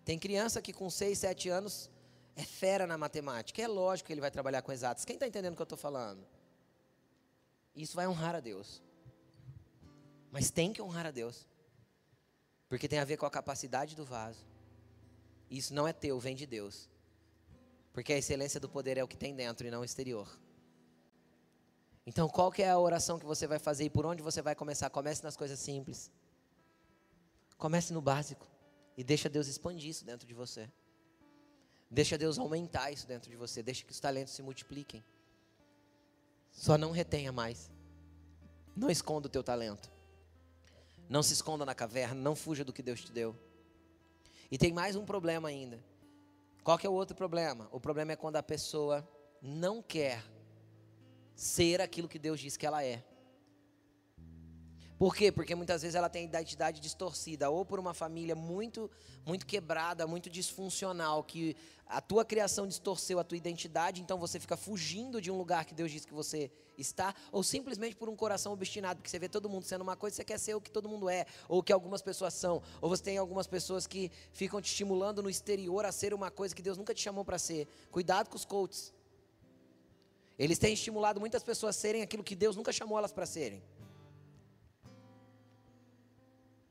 Tem 0.04 0.20
criança 0.20 0.62
que 0.62 0.74
com 0.74 0.90
6, 0.90 1.18
7 1.18 1.50
anos 1.50 1.90
é 2.36 2.44
fera 2.44 2.88
na 2.88 2.98
matemática. 2.98 3.62
É 3.62 3.68
lógico 3.68 4.08
que 4.08 4.14
ele 4.14 4.22
vai 4.22 4.32
trabalhar 4.32 4.62
com 4.62 4.72
exatos. 4.72 5.06
Quem 5.06 5.16
está 5.16 5.28
entendendo 5.28 5.54
o 5.54 5.56
que 5.56 5.62
eu 5.62 5.66
estou 5.66 5.78
falando? 5.78 6.26
Isso 7.76 7.96
vai 7.96 8.08
honrar 8.08 8.36
a 8.36 8.40
Deus. 8.40 8.82
Mas 10.32 10.52
tem 10.52 10.72
que 10.74 10.82
honrar 10.82 11.06
a 11.06 11.12
Deus. 11.12 11.48
Porque 12.68 12.88
tem 12.88 13.00
a 13.00 13.06
ver 13.06 13.18
com 13.18 13.26
a 13.26 13.32
capacidade 13.32 13.96
do 13.96 14.06
vaso. 14.06 14.46
Isso 15.50 15.74
não 15.74 15.88
é 15.88 15.94
teu, 15.94 16.20
vem 16.20 16.36
de 16.36 16.46
Deus. 16.46 16.90
Porque 17.92 18.14
a 18.14 18.18
excelência 18.18 18.60
do 18.60 18.70
poder 18.70 18.98
é 18.98 19.04
o 19.04 19.08
que 19.08 19.18
tem 19.18 19.36
dentro 19.36 19.66
e 19.66 19.72
não 19.72 19.82
o 19.82 19.86
exterior. 19.86 20.30
Então, 22.06 22.28
qual 22.30 22.52
que 22.52 22.64
é 22.64 22.70
a 22.70 22.80
oração 22.80 23.20
que 23.20 23.26
você 23.26 23.46
vai 23.46 23.60
fazer 23.60 23.86
e 23.86 23.90
por 23.90 24.06
onde 24.06 24.22
você 24.22 24.42
vai 24.42 24.56
começar? 24.56 24.90
Comece 24.90 25.24
nas 25.24 25.36
coisas 25.36 25.60
simples. 25.60 26.12
Comece 27.58 27.92
no 27.94 28.02
básico 28.02 28.48
e 28.96 29.04
deixa 29.04 29.30
Deus 29.30 29.48
expandir 29.48 29.90
isso 29.90 30.06
dentro 30.06 30.28
de 30.28 30.34
você. 30.34 30.70
Deixa 31.90 32.18
Deus 32.18 32.38
aumentar 32.38 32.92
isso 32.92 33.08
dentro 33.08 33.30
de 33.30 33.36
você. 33.36 33.64
Deixa 33.64 33.84
que 33.84 33.92
os 33.92 34.00
talentos 34.00 34.34
se 34.34 34.42
multipliquem. 34.42 35.04
Só 36.52 36.78
não 36.78 36.92
retenha 36.92 37.32
mais. 37.32 37.72
Não 38.76 38.90
esconda 38.90 39.28
o 39.28 39.30
teu 39.30 39.44
talento. 39.44 39.92
Não 41.10 41.24
se 41.24 41.34
esconda 41.34 41.66
na 41.66 41.74
caverna, 41.74 42.22
não 42.22 42.36
fuja 42.36 42.64
do 42.64 42.72
que 42.72 42.84
Deus 42.84 43.02
te 43.02 43.12
deu. 43.12 43.36
E 44.52 44.58
tem 44.58 44.72
mais 44.72 44.96
um 44.96 45.06
problema 45.06 45.50
ainda. 45.50 45.84
Qual 46.64 46.78
que 46.78 46.86
é 46.86 46.90
o 46.90 46.94
outro 46.94 47.16
problema? 47.16 47.68
O 47.72 47.80
problema 47.80 48.12
é 48.12 48.16
quando 48.16 48.36
a 48.36 48.44
pessoa 48.44 49.08
não 49.42 49.82
quer 49.82 50.24
ser 51.36 51.82
aquilo 51.82 52.08
que 52.08 52.20
Deus 52.20 52.40
diz 52.40 52.56
que 52.58 52.66
ela 52.66 52.84
é. 52.84 53.04
Por 55.00 55.16
quê? 55.16 55.32
Porque 55.32 55.56
muitas 55.56 55.82
vezes 55.82 55.96
ela 55.96 56.10
tem 56.10 56.24
a 56.24 56.26
identidade 56.26 56.82
distorcida, 56.82 57.50
ou 57.50 57.64
por 57.64 57.80
uma 57.80 57.94
família 57.94 58.36
muito, 58.36 58.92
muito 59.26 59.46
quebrada, 59.46 60.06
muito 60.06 60.30
disfuncional, 60.30 61.24
que 61.24 61.56
a 61.88 62.02
tua 62.02 62.26
criação 62.26 62.68
distorceu 62.68 63.18
a 63.18 63.24
tua 63.24 63.38
identidade, 63.38 64.02
então 64.02 64.18
você 64.20 64.42
fica 64.42 64.58
fugindo 64.58 65.22
de 65.22 65.32
um 65.32 65.38
lugar 65.38 65.64
que 65.64 65.74
Deus 65.74 65.90
diz 65.90 66.04
que 66.04 66.14
você 66.14 66.52
está, 66.78 67.16
ou 67.32 67.42
simplesmente 67.44 67.96
por 67.96 68.10
um 68.10 68.16
coração 68.16 68.52
obstinado, 68.52 68.98
porque 68.98 69.10
você 69.10 69.18
vê 69.18 69.30
todo 69.30 69.48
mundo 69.48 69.64
sendo 69.64 69.84
uma 69.84 69.96
coisa, 69.96 70.18
você 70.18 70.26
quer 70.26 70.38
ser 70.38 70.54
o 70.56 70.60
que 70.60 70.70
todo 70.70 70.90
mundo 70.90 71.10
é, 71.10 71.26
ou 71.48 71.60
o 71.60 71.64
que 71.64 71.72
algumas 71.72 72.02
pessoas 72.02 72.34
são, 72.34 72.62
ou 72.82 72.90
você 72.90 73.02
tem 73.02 73.18
algumas 73.18 73.48
pessoas 73.48 73.88
que 73.88 74.12
ficam 74.34 74.62
te 74.62 74.66
estimulando 74.66 75.24
no 75.24 75.30
exterior 75.30 75.86
a 75.86 75.94
ser 75.94 76.14
uma 76.14 76.30
coisa 76.30 76.54
que 76.54 76.62
Deus 76.62 76.78
nunca 76.78 76.94
te 76.94 77.02
chamou 77.02 77.24
para 77.24 77.40
ser. 77.40 77.70
Cuidado 77.90 78.30
com 78.30 78.36
os 78.36 78.44
coaches. 78.44 78.94
Eles 80.38 80.60
têm 80.60 80.74
estimulado 80.74 81.22
muitas 81.22 81.42
pessoas 81.42 81.78
a 81.78 81.80
serem 81.80 82.02
aquilo 82.02 82.22
que 82.22 82.36
Deus 82.36 82.58
nunca 82.58 82.74
chamou 82.74 82.98
elas 82.98 83.14
para 83.14 83.26
serem. 83.26 83.64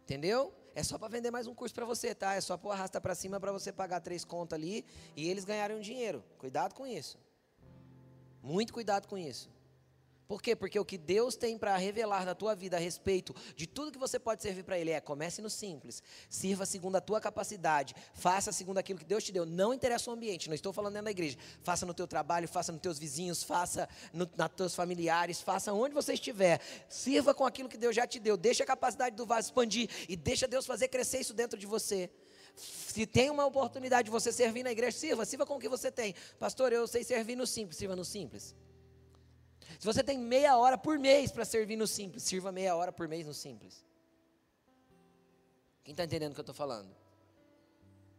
Entendeu? 0.09 0.55
É 0.75 0.83
só 0.83 0.97
para 0.97 1.09
vender 1.09 1.31
mais 1.31 1.47
um 1.47 1.55
curso 1.55 1.75
para 1.75 1.85
você, 1.85 2.15
tá? 2.15 2.33
É 2.33 2.41
só 2.41 2.57
pôr 2.57 2.71
arrasta 2.71 2.99
para 2.99 3.15
cima 3.15 3.39
para 3.39 3.53
você 3.53 3.71
pagar 3.71 4.01
três 4.01 4.25
contas 4.25 4.59
ali 4.59 4.87
e 5.15 5.29
eles 5.29 5.45
ganharem 5.45 5.77
um 5.77 5.81
dinheiro. 5.83 6.25
Cuidado 6.39 6.75
com 6.75 6.87
isso. 6.87 7.19
Muito 8.43 8.73
cuidado 8.73 9.07
com 9.07 9.19
isso. 9.19 9.51
Por 10.29 10.43
quê? 10.43 10.55
Porque 10.55 10.79
o 10.79 10.85
que 10.85 10.99
Deus 10.99 11.37
tem 11.37 11.57
para 11.57 11.75
revelar 11.79 12.27
na 12.27 12.35
tua 12.35 12.55
vida 12.55 12.77
a 12.77 12.79
respeito 12.79 13.35
de 13.57 13.67
tudo 13.67 13.91
que 13.91 13.99
você 13.99 14.19
pode 14.19 14.43
servir 14.43 14.63
para 14.63 14.79
Ele 14.79 14.91
é: 14.91 15.01
comece 15.01 15.41
no 15.41 15.49
simples, 15.49 16.03
sirva 16.29 16.67
segundo 16.67 16.97
a 16.97 17.01
tua 17.01 17.19
capacidade, 17.19 17.95
faça 18.13 18.53
segundo 18.53 18.77
aquilo 18.77 18.99
que 18.99 19.07
Deus 19.07 19.25
te 19.25 19.33
deu. 19.33 19.47
Não 19.47 19.73
interessa 19.73 20.11
o 20.11 20.13
ambiente, 20.13 20.47
não 20.47 20.55
estou 20.55 20.71
falando 20.71 20.93
dentro 20.93 21.07
da 21.07 21.11
igreja. 21.13 21.39
Faça 21.63 21.87
no 21.87 21.95
teu 21.95 22.07
trabalho, 22.07 22.47
faça 22.47 22.71
nos 22.71 22.83
teus 22.83 22.99
vizinhos, 22.99 23.43
faça 23.43 23.89
no, 24.13 24.27
nos 24.37 24.49
teus 24.55 24.75
familiares, 24.75 25.41
faça 25.41 25.73
onde 25.73 25.95
você 25.95 26.13
estiver. 26.13 26.61
Sirva 26.91 27.33
com 27.33 27.47
aquilo 27.47 27.67
que 27.67 27.79
Deus 27.79 27.97
já 27.97 28.07
te 28.07 28.21
deu. 28.21 28.37
Deixa 28.37 28.65
a 28.65 28.67
capacidade 28.67 29.17
do 29.17 29.25
vaso 29.25 29.49
expandir 29.49 29.89
e 30.11 30.15
deixa 30.15 30.47
Deus 30.47 30.67
fazer 30.67 30.89
crescer 30.89 31.21
isso 31.21 31.33
dentro 31.33 31.59
de 31.59 31.67
você. 31.67 32.11
Se 32.55 33.07
tem 33.07 33.31
uma 33.31 33.47
oportunidade 33.47 34.05
de 34.07 34.11
você 34.11 34.31
servir 34.31 34.63
na 34.63 34.73
igreja, 34.73 34.99
sirva, 34.99 35.25
sirva 35.25 35.47
com 35.47 35.57
o 35.57 35.59
que 35.59 35.71
você 35.71 35.91
tem. 35.91 36.15
Pastor, 36.39 36.71
eu 36.71 36.87
sei 36.87 37.03
servir 37.03 37.35
no 37.35 37.47
simples, 37.47 37.79
sirva 37.79 37.97
no 37.97 38.05
simples. 38.05 38.55
Se 39.79 39.87
você 39.87 40.03
tem 40.03 40.19
meia 40.19 40.57
hora 40.57 40.77
por 40.77 40.99
mês 40.99 41.31
para 41.31 41.45
servir 41.45 41.77
no 41.77 41.87
simples, 41.87 42.25
sirva 42.25 42.51
meia 42.51 42.75
hora 42.75 42.93
por 42.93 43.07
mês 43.07 43.27
no 43.27 43.35
simples. 43.35 43.85
Quem 45.85 45.93
está 45.93 46.05
entendendo 46.05 46.33
o 46.33 46.35
que 46.35 46.41
eu 46.41 46.43
estou 46.43 46.55
falando? 46.55 46.95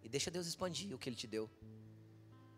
E 0.02 0.08
deixa 0.08 0.32
Deus 0.32 0.48
expandir 0.48 0.96
o 0.96 0.98
que 0.98 1.10
Ele 1.10 1.16
te 1.16 1.28
deu. 1.28 1.50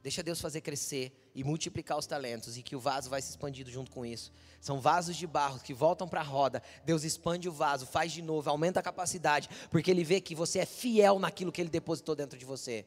Deixa 0.03 0.23
Deus 0.23 0.41
fazer 0.41 0.61
crescer 0.61 1.11
e 1.33 1.43
multiplicar 1.43 1.97
os 1.97 2.07
talentos 2.07 2.57
e 2.57 2.63
que 2.63 2.75
o 2.75 2.79
vaso 2.79 3.09
vai 3.09 3.21
se 3.21 3.29
expandindo 3.29 3.69
junto 3.69 3.91
com 3.91 4.05
isso. 4.05 4.31
São 4.59 4.79
vasos 4.79 5.15
de 5.15 5.27
barro 5.27 5.59
que 5.59 5.73
voltam 5.73 6.07
para 6.07 6.21
a 6.21 6.23
roda. 6.23 6.61
Deus 6.83 7.03
expande 7.03 7.49
o 7.49 7.51
vaso, 7.51 7.85
faz 7.85 8.11
de 8.11 8.21
novo, 8.21 8.49
aumenta 8.49 8.79
a 8.79 8.83
capacidade, 8.83 9.49
porque 9.69 9.91
Ele 9.91 10.03
vê 10.03 10.19
que 10.19 10.33
você 10.33 10.59
é 10.59 10.65
fiel 10.65 11.19
naquilo 11.19 11.51
que 11.51 11.61
Ele 11.61 11.69
depositou 11.69 12.15
dentro 12.15 12.37
de 12.37 12.45
você. 12.45 12.85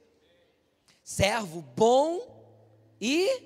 Servo 1.05 1.61
bom 1.61 2.21
e 3.01 3.43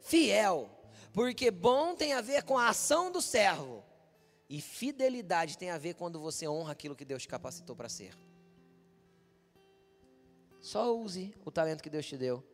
fiel. 0.00 0.75
Porque 1.16 1.50
bom 1.50 1.96
tem 1.96 2.12
a 2.12 2.20
ver 2.20 2.42
com 2.42 2.58
a 2.58 2.68
ação 2.68 3.10
do 3.10 3.22
servo. 3.22 3.82
E 4.50 4.60
fidelidade 4.60 5.56
tem 5.56 5.70
a 5.70 5.78
ver 5.78 5.94
quando 5.94 6.20
você 6.20 6.46
honra 6.46 6.72
aquilo 6.72 6.94
que 6.94 7.06
Deus 7.06 7.22
te 7.22 7.28
capacitou 7.28 7.74
para 7.74 7.88
ser. 7.88 8.14
Só 10.60 10.94
use 10.94 11.34
o 11.42 11.50
talento 11.50 11.82
que 11.82 11.88
Deus 11.88 12.04
te 12.04 12.18
deu. 12.18 12.44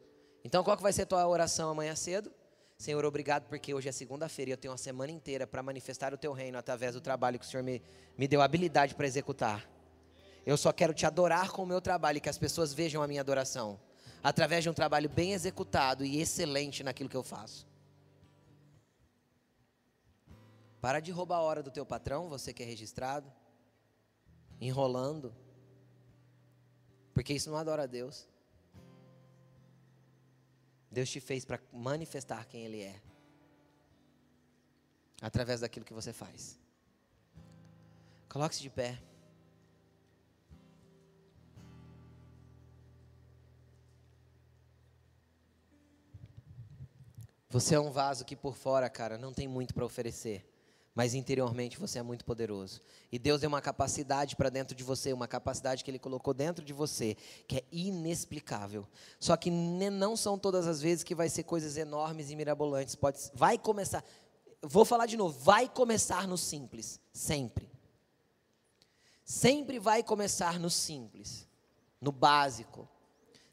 Então, 0.44 0.62
qual 0.62 0.76
que 0.76 0.82
vai 0.82 0.92
ser 0.92 1.02
a 1.02 1.06
tua 1.06 1.26
oração 1.26 1.70
amanhã 1.70 1.96
cedo? 1.96 2.32
Senhor, 2.78 3.04
obrigado 3.04 3.48
porque 3.48 3.74
hoje 3.74 3.88
é 3.88 3.92
segunda-feira 3.92 4.50
e 4.50 4.52
eu 4.52 4.56
tenho 4.56 4.70
uma 4.70 4.78
semana 4.78 5.10
inteira 5.10 5.44
para 5.44 5.60
manifestar 5.60 6.14
o 6.14 6.16
teu 6.16 6.32
reino 6.32 6.56
através 6.56 6.94
do 6.94 7.00
trabalho 7.00 7.40
que 7.40 7.44
o 7.44 7.48
Senhor 7.48 7.64
me, 7.64 7.82
me 8.16 8.28
deu 8.28 8.40
habilidade 8.40 8.94
para 8.94 9.08
executar. 9.08 9.68
Eu 10.46 10.56
só 10.56 10.72
quero 10.72 10.94
te 10.94 11.04
adorar 11.04 11.50
com 11.50 11.64
o 11.64 11.66
meu 11.66 11.80
trabalho 11.80 12.18
e 12.18 12.20
que 12.20 12.28
as 12.28 12.38
pessoas 12.38 12.72
vejam 12.72 13.02
a 13.02 13.08
minha 13.08 13.22
adoração 13.22 13.80
através 14.22 14.62
de 14.62 14.70
um 14.70 14.72
trabalho 14.72 15.08
bem 15.08 15.32
executado 15.32 16.04
e 16.04 16.20
excelente 16.20 16.84
naquilo 16.84 17.08
que 17.08 17.16
eu 17.16 17.24
faço. 17.24 17.71
Para 20.83 20.99
de 20.99 21.12
roubar 21.12 21.37
a 21.37 21.43
hora 21.43 21.62
do 21.62 21.70
teu 21.70 21.87
patrão, 21.87 22.28
você 22.28 22.53
que 22.53 22.61
é 22.61 22.66
registrado, 22.66 23.33
enrolando, 24.61 25.33
porque 27.14 27.33
isso 27.33 27.49
não 27.49 27.57
adora 27.57 27.85
a 27.85 27.87
Deus. 27.87 28.28
Deus 30.91 31.09
te 31.09 31.20
fez 31.20 31.45
para 31.45 31.61
manifestar 31.72 32.45
quem 32.47 32.64
Ele 32.64 32.80
é, 32.83 33.01
através 35.20 35.61
daquilo 35.61 35.87
que 35.87 35.95
você 35.95 36.12
faz. 36.12 36.59
Coloque-se 38.28 38.61
de 38.61 38.68
pé. 38.68 39.01
Você 47.49 47.76
é 47.76 47.78
um 47.78 47.93
vaso 47.93 48.24
que 48.24 48.35
por 48.35 48.57
fora, 48.57 48.91
cara, 48.91 49.16
não 49.16 49.33
tem 49.33 49.47
muito 49.47 49.72
para 49.72 49.85
oferecer 49.85 50.51
mas 50.95 51.14
interiormente 51.14 51.78
você 51.78 51.99
é 51.99 52.03
muito 52.03 52.24
poderoso. 52.24 52.80
E 53.11 53.18
Deus 53.18 53.40
deu 53.40 53.49
uma 53.49 53.62
capacidade 53.62 54.36
para 54.36 54.51
dentro 54.51 54.74
de 54.74 54.84
você, 54.84 55.12
uma 55.12 55.26
capacidade 55.26 55.82
que 55.82 55.90
Ele 55.90 55.99
colocou 55.99 56.34
dentro 56.34 56.64
de 56.64 56.72
você, 56.72 57.16
que 57.49 57.57
é 57.59 57.64
inexplicável. 57.72 58.86
Só 59.18 59.36
que 59.36 59.51
não 59.51 60.16
são 60.16 60.38
todas 60.38 60.66
as 60.66 60.82
vezes 60.82 61.03
que 61.03 61.14
vai 61.14 61.28
ser 61.28 61.45
coisas 61.45 61.76
enormes 61.76 62.30
e 62.30 62.36
mirabolantes. 62.36 62.95
Pode, 62.95 63.18
vai 63.34 63.57
começar, 63.57 64.05
vou 64.61 64.84
falar 64.84 65.07
de 65.07 65.16
novo, 65.16 65.38
vai 65.38 65.68
começar 65.68 66.28
no 66.28 66.36
simples, 66.36 67.01
sempre. 67.12 67.70
Sempre 69.24 69.78
vai 69.78 70.03
começar 70.03 70.61
no 70.61 70.68
simples, 70.68 71.49
no 71.99 72.12
básico. 72.12 72.86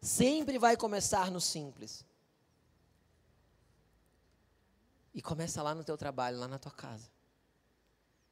Sempre 0.02 0.58
vai 0.58 0.76
começar 0.76 1.32
no 1.32 1.40
simples. 1.40 2.06
E 5.14 5.22
começa 5.22 5.64
lá 5.64 5.74
no 5.74 5.84
teu 5.84 5.98
trabalho, 5.98 6.38
lá 6.38 6.48
na 6.48 6.60
tua 6.60 6.72
casa. 6.72 7.10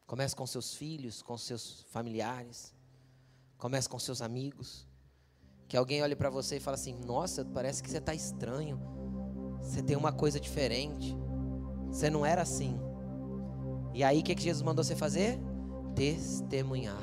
Comece 0.07 0.33
com 0.33 0.47
seus 0.47 0.73
filhos, 0.73 1.21
com 1.21 1.37
seus 1.37 1.85
familiares. 1.91 2.73
Comece 3.57 3.89
com 3.89 3.99
seus 3.99 4.21
amigos. 4.21 4.87
Que 5.67 5.75
alguém 5.75 6.01
olhe 6.01 6.15
para 6.15 6.29
você 6.29 6.55
e 6.55 6.59
fale 6.61 6.75
assim: 6.75 6.97
Nossa, 7.05 7.43
parece 7.43 7.83
que 7.83 7.89
você 7.89 7.97
está 7.97 8.15
estranho. 8.15 8.79
Você 9.61 9.83
tem 9.83 9.97
uma 9.97 10.13
coisa 10.13 10.39
diferente. 10.39 11.13
Você 11.89 12.09
não 12.09 12.25
era 12.25 12.41
assim. 12.41 12.79
E 13.93 14.03
aí, 14.03 14.19
o 14.19 14.23
que, 14.23 14.33
que 14.33 14.43
Jesus 14.43 14.61
mandou 14.63 14.83
você 14.83 14.95
fazer? 14.95 15.37
Testemunhar. 15.93 17.01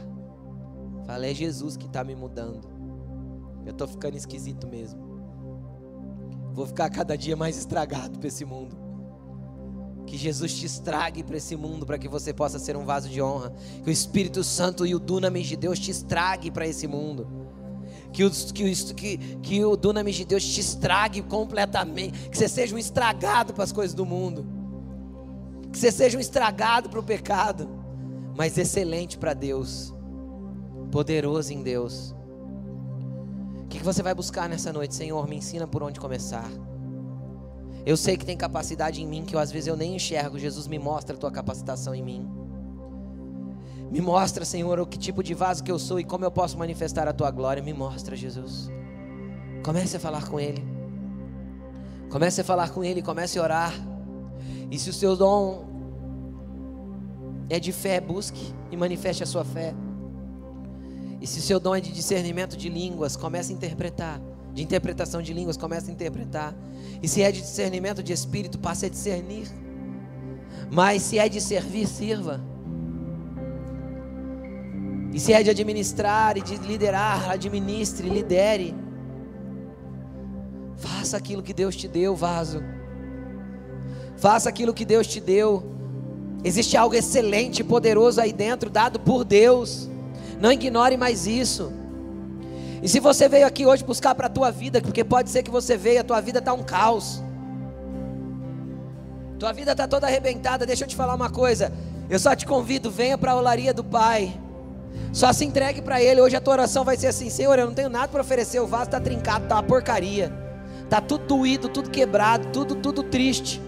Falei, 1.05 1.33
é 1.33 1.35
Jesus 1.35 1.77
que 1.77 1.87
está 1.87 2.03
me 2.03 2.15
mudando. 2.15 2.67
Eu 3.67 3.73
estou 3.73 3.87
ficando 3.87 4.17
esquisito 4.17 4.67
mesmo. 4.67 5.03
Vou 6.55 6.67
ficar 6.67 6.89
cada 6.89 7.19
dia 7.19 7.37
mais 7.37 7.59
estragado 7.59 8.19
para 8.19 8.29
esse 8.29 8.45
mundo. 8.45 8.84
Que 10.07 10.17
Jesus 10.17 10.55
te 10.55 10.67
estrague 10.67 11.23
para 11.23 11.37
esse 11.37 11.57
mundo, 11.57 11.87
para 11.87 11.99
que 11.99 12.09
você 12.09 12.33
possa 12.33 12.59
ser 12.59 12.77
um 12.77 12.85
vaso 12.85 13.09
de 13.09 13.21
honra. 13.23 13.53
Que 13.83 13.91
o 13.91 13.93
Espírito 13.93 14.45
Santo 14.45 14.87
e 14.87 14.95
o 14.95 14.99
Dunamis 14.99 15.47
de 15.47 15.57
Deus 15.57 15.79
te 15.79 15.91
estrague 15.91 16.51
para 16.51 16.67
esse 16.67 16.87
mundo. 16.87 17.27
Que 18.13 18.25
o, 18.25 18.31
que, 18.31 18.95
que, 18.95 19.19
que 19.43 19.65
o 19.65 19.77
Dunamis 19.77 20.15
de 20.17 20.25
Deus 20.25 20.45
te 20.45 20.61
estrague 20.61 21.23
completamente. 21.23 22.29
Que 22.29 22.37
você 22.37 22.49
seja 22.49 22.75
um 22.75 22.79
estragado 22.79 23.53
para 23.53 23.65
as 23.65 23.73
coisas 23.73 23.95
do 23.95 24.05
mundo. 24.05 24.47
Que 25.73 25.79
você 25.79 25.91
seja 25.91 26.17
um 26.17 26.21
estragado 26.21 26.89
para 26.89 27.01
o 27.01 27.03
pecado. 27.03 27.69
Mas 28.37 28.59
excelente 28.59 29.19
para 29.19 29.35
Deus. 29.35 29.93
Poderoso 30.91 31.53
em 31.53 31.63
Deus. 31.63 32.15
O 33.65 33.67
que, 33.67 33.79
que 33.79 33.85
você 33.85 34.03
vai 34.03 34.15
buscar 34.15 34.49
nessa 34.49 34.73
noite, 34.73 34.95
Senhor? 34.95 35.27
Me 35.27 35.37
ensina 35.37 35.67
por 35.67 35.83
onde 35.83 35.99
começar. 35.99 36.49
Eu 37.87 37.97
sei 37.97 38.17
que 38.17 38.25
tem 38.25 38.37
capacidade 38.37 39.03
em 39.03 39.07
mim 39.07 39.25
que 39.25 39.37
eu, 39.37 39.39
às 39.39 39.53
vezes 39.53 39.67
eu 39.67 39.77
nem 39.77 39.95
enxergo. 39.97 40.39
Jesus 40.39 40.67
me 40.67 40.79
mostra 40.79 41.15
a 41.15 41.19
tua 41.19 41.31
capacitação 41.31 41.95
em 41.95 42.03
mim. 42.03 42.27
Me 43.91 44.01
mostra, 44.01 44.45
Senhor, 44.45 44.81
o 44.81 44.87
que 44.87 44.99
tipo 44.99 45.23
de 45.23 45.35
vaso 45.35 45.63
que 45.63 45.71
eu 45.71 45.79
sou 45.79 46.01
e 46.01 46.05
como 46.05 46.25
eu 46.25 46.31
posso 46.31 46.59
manifestar 46.59 47.07
a 47.07 47.13
tua 47.13 47.31
glória. 47.31 47.63
Me 47.63 47.75
mostra, 47.75 48.17
Jesus. 48.17 48.71
Comece 49.63 49.99
a 49.99 50.01
falar 50.01 50.27
com 50.29 50.41
Ele. 50.41 50.65
Comece 52.11 52.41
a 52.41 52.45
falar 52.45 52.71
com 52.71 52.83
Ele, 52.83 53.03
comece 53.03 53.39
a 53.39 53.43
orar. 53.43 53.75
E 54.71 54.79
se 54.79 54.89
o 54.89 54.93
seu 54.93 55.15
dom 55.15 55.67
é 57.51 57.61
de 57.61 57.71
fé, 57.71 58.01
busque 58.01 58.55
e 58.71 58.77
manifeste 58.77 59.23
a 59.23 59.27
sua 59.27 59.45
fé. 59.45 59.75
E 61.21 61.27
se 61.27 61.39
o 61.39 61.43
seu 61.43 61.61
dom 61.61 61.75
é 61.75 61.81
de 61.81 61.93
discernimento 61.93 62.57
de 62.57 62.69
línguas, 62.71 63.15
comece 63.15 63.53
a 63.53 63.55
interpretar 63.55 64.21
de 64.55 64.63
interpretação 64.63 65.21
de 65.21 65.35
línguas, 65.35 65.57
comece 65.57 65.91
a 65.91 65.93
interpretar. 65.93 66.55
E 67.03 67.09
se 67.09 67.21
é 67.21 67.31
de 67.33 67.41
discernimento 67.41 68.03
de 68.03 68.13
espírito, 68.13 68.59
passe 68.59 68.87
a 68.87 68.89
discernir. 68.89 69.49
Mas 70.71 71.03
se 71.03 71.19
é 71.19 71.29
de 71.29 71.41
servir, 71.41 71.89
sirva. 71.89 72.41
E 75.13 75.19
se 75.19 75.33
é 75.33 75.43
de 75.43 75.51
administrar 75.51 76.39
e 76.39 76.43
de 76.43 76.57
liderar, 76.59 77.31
administre, 77.31 78.09
lidere. 78.09 78.75
Faça 80.77 81.17
aquilo 81.17 81.43
que 81.43 81.53
Deus 81.53 81.75
te 81.75 81.89
deu, 81.89 82.15
vaso. 82.15 82.63
Faça 84.17 84.49
aquilo 84.49 84.73
que 84.73 84.85
Deus 84.85 85.07
te 85.07 85.21
deu. 85.21 85.65
Existe 86.45 86.77
algo 86.77 86.95
excelente 86.95 87.61
e 87.61 87.65
poderoso 87.65 88.21
aí 88.21 88.33
dentro, 88.33 88.71
dado 88.71 89.01
por 89.01 89.25
Deus. 89.25 89.89
Não 90.41 90.53
ignore 90.53 90.97
mais 90.97 91.27
isso. 91.27 91.73
E 92.85 92.89
se 92.89 93.01
você 93.01 93.31
veio 93.31 93.47
aqui 93.47 93.65
hoje 93.65 93.83
buscar 93.83 94.15
para 94.15 94.27
a 94.27 94.31
tua 94.31 94.51
vida, 94.51 94.79
porque 94.83 95.03
pode 95.03 95.31
ser 95.31 95.43
que 95.43 95.51
você 95.51 95.75
veio, 95.75 96.03
a 96.03 96.05
tua 96.05 96.21
vida 96.21 96.39
está 96.39 96.53
um 96.53 96.63
caos. 96.63 97.25
Tua 99.39 99.55
vida 99.55 99.73
está 99.73 99.89
toda 99.89 100.07
arrebentada. 100.07 100.67
Deixa 100.67 100.85
eu 100.85 100.89
te 100.89 100.95
falar 100.95 101.15
uma 101.15 101.31
coisa. 101.31 101.73
Eu 102.11 102.19
só 102.19 102.37
te 102.37 102.45
convido, 102.45 102.91
venha 102.91 103.17
para 103.17 103.33
a 103.33 103.37
olaria 103.37 103.73
do 103.73 103.83
Pai. 103.83 104.39
Só 105.15 105.33
se 105.33 105.47
entregue 105.47 105.81
para 105.81 106.03
Ele. 106.03 106.21
Hoje 106.21 106.37
a 106.37 106.43
tua 106.43 106.53
oração 106.53 106.85
vai 106.85 106.99
ser 106.99 107.07
assim: 107.07 107.31
Senhor, 107.31 107.59
eu 107.59 107.65
não 107.65 107.73
tenho 107.73 107.89
nada 107.89 108.09
para 108.09 108.21
oferecer. 108.21 108.61
O 108.61 108.67
vaso 108.67 108.85
está 108.85 109.01
trincado, 109.01 109.45
está 109.45 109.55
uma 109.55 109.63
porcaria. 109.63 110.31
Está 110.83 111.01
tudo 111.01 111.25
doído, 111.25 111.71
tudo 111.71 111.89
quebrado, 111.89 112.49
tudo, 112.53 112.75
tudo 112.75 113.03
triste. 113.03 113.63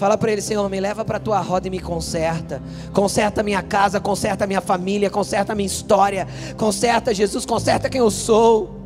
Fala 0.00 0.16
para 0.16 0.32
ele, 0.32 0.40
Senhor, 0.40 0.66
me 0.70 0.80
leva 0.80 1.04
para 1.04 1.18
a 1.18 1.20
tua 1.20 1.38
roda 1.40 1.66
e 1.68 1.70
me 1.70 1.78
conserta. 1.78 2.62
Conserta 2.90 3.42
minha 3.42 3.60
casa, 3.60 4.00
conserta 4.00 4.46
minha 4.46 4.62
família, 4.62 5.10
conserta 5.10 5.54
minha 5.54 5.66
história. 5.66 6.26
Conserta, 6.56 7.12
Jesus, 7.12 7.44
conserta 7.44 7.90
quem 7.90 8.00
eu 8.00 8.10
sou. 8.10 8.80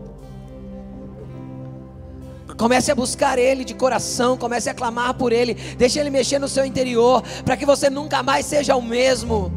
Comece 2.57 2.91
a 2.91 2.97
buscar 2.97 3.39
Ele 3.39 3.65
de 3.65 3.75
coração, 3.75 4.37
comece 4.37 4.69
a 4.69 4.75
clamar 4.75 5.15
por 5.15 5.33
Ele, 5.33 5.55
deixe 5.79 6.01
Ele 6.01 6.11
mexer 6.11 6.41
no 6.41 6.49
seu 6.49 6.65
interior, 6.65 7.23
para 7.45 7.57
que 7.57 7.65
você 7.65 7.89
nunca 7.89 8.21
mais 8.21 8.45
seja 8.45 8.75
o 8.75 8.83
mesmo. 8.83 9.53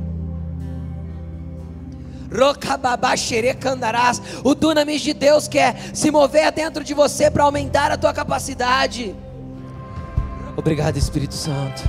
O 4.43 4.53
dunamis 4.53 5.01
de 5.01 5.13
Deus 5.15 5.47
quer 5.47 5.75
se 5.91 6.11
mover 6.11 6.51
dentro 6.51 6.83
de 6.83 6.93
você 6.93 7.31
para 7.31 7.45
aumentar 7.45 7.91
a 7.91 7.97
tua 7.97 8.13
capacidade. 8.13 9.15
Obrigado, 10.57 10.97
Espírito 10.97 11.35
Santo. 11.35 11.83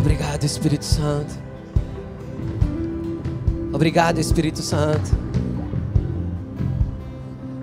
Obrigado, 0.00 0.44
Espírito 0.44 0.84
Santo. 0.84 1.34
Obrigado, 3.72 4.18
Espírito 4.18 4.62
Santo. 4.62 5.10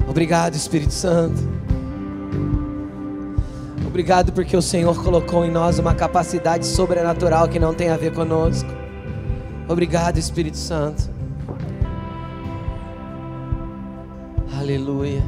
Obrigado, 0.07 0.55
Espírito 0.55 0.93
Santo. 0.93 1.41
Obrigado 3.87 4.33
porque 4.33 4.55
o 4.57 4.61
Senhor 4.61 5.01
colocou 5.01 5.45
em 5.45 5.49
nós 5.49 5.79
uma 5.79 5.95
capacidade 5.95 6.65
sobrenatural 6.65 7.47
que 7.47 7.57
não 7.57 7.73
tem 7.73 7.89
a 7.89 7.95
ver 7.97 8.13
conosco. 8.13 8.69
Obrigado, 9.67 10.17
Espírito 10.17 10.57
Santo. 10.57 11.09
Aleluia. 14.59 15.23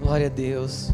Glória 0.00 0.26
a 0.26 0.30
Deus. 0.30 0.90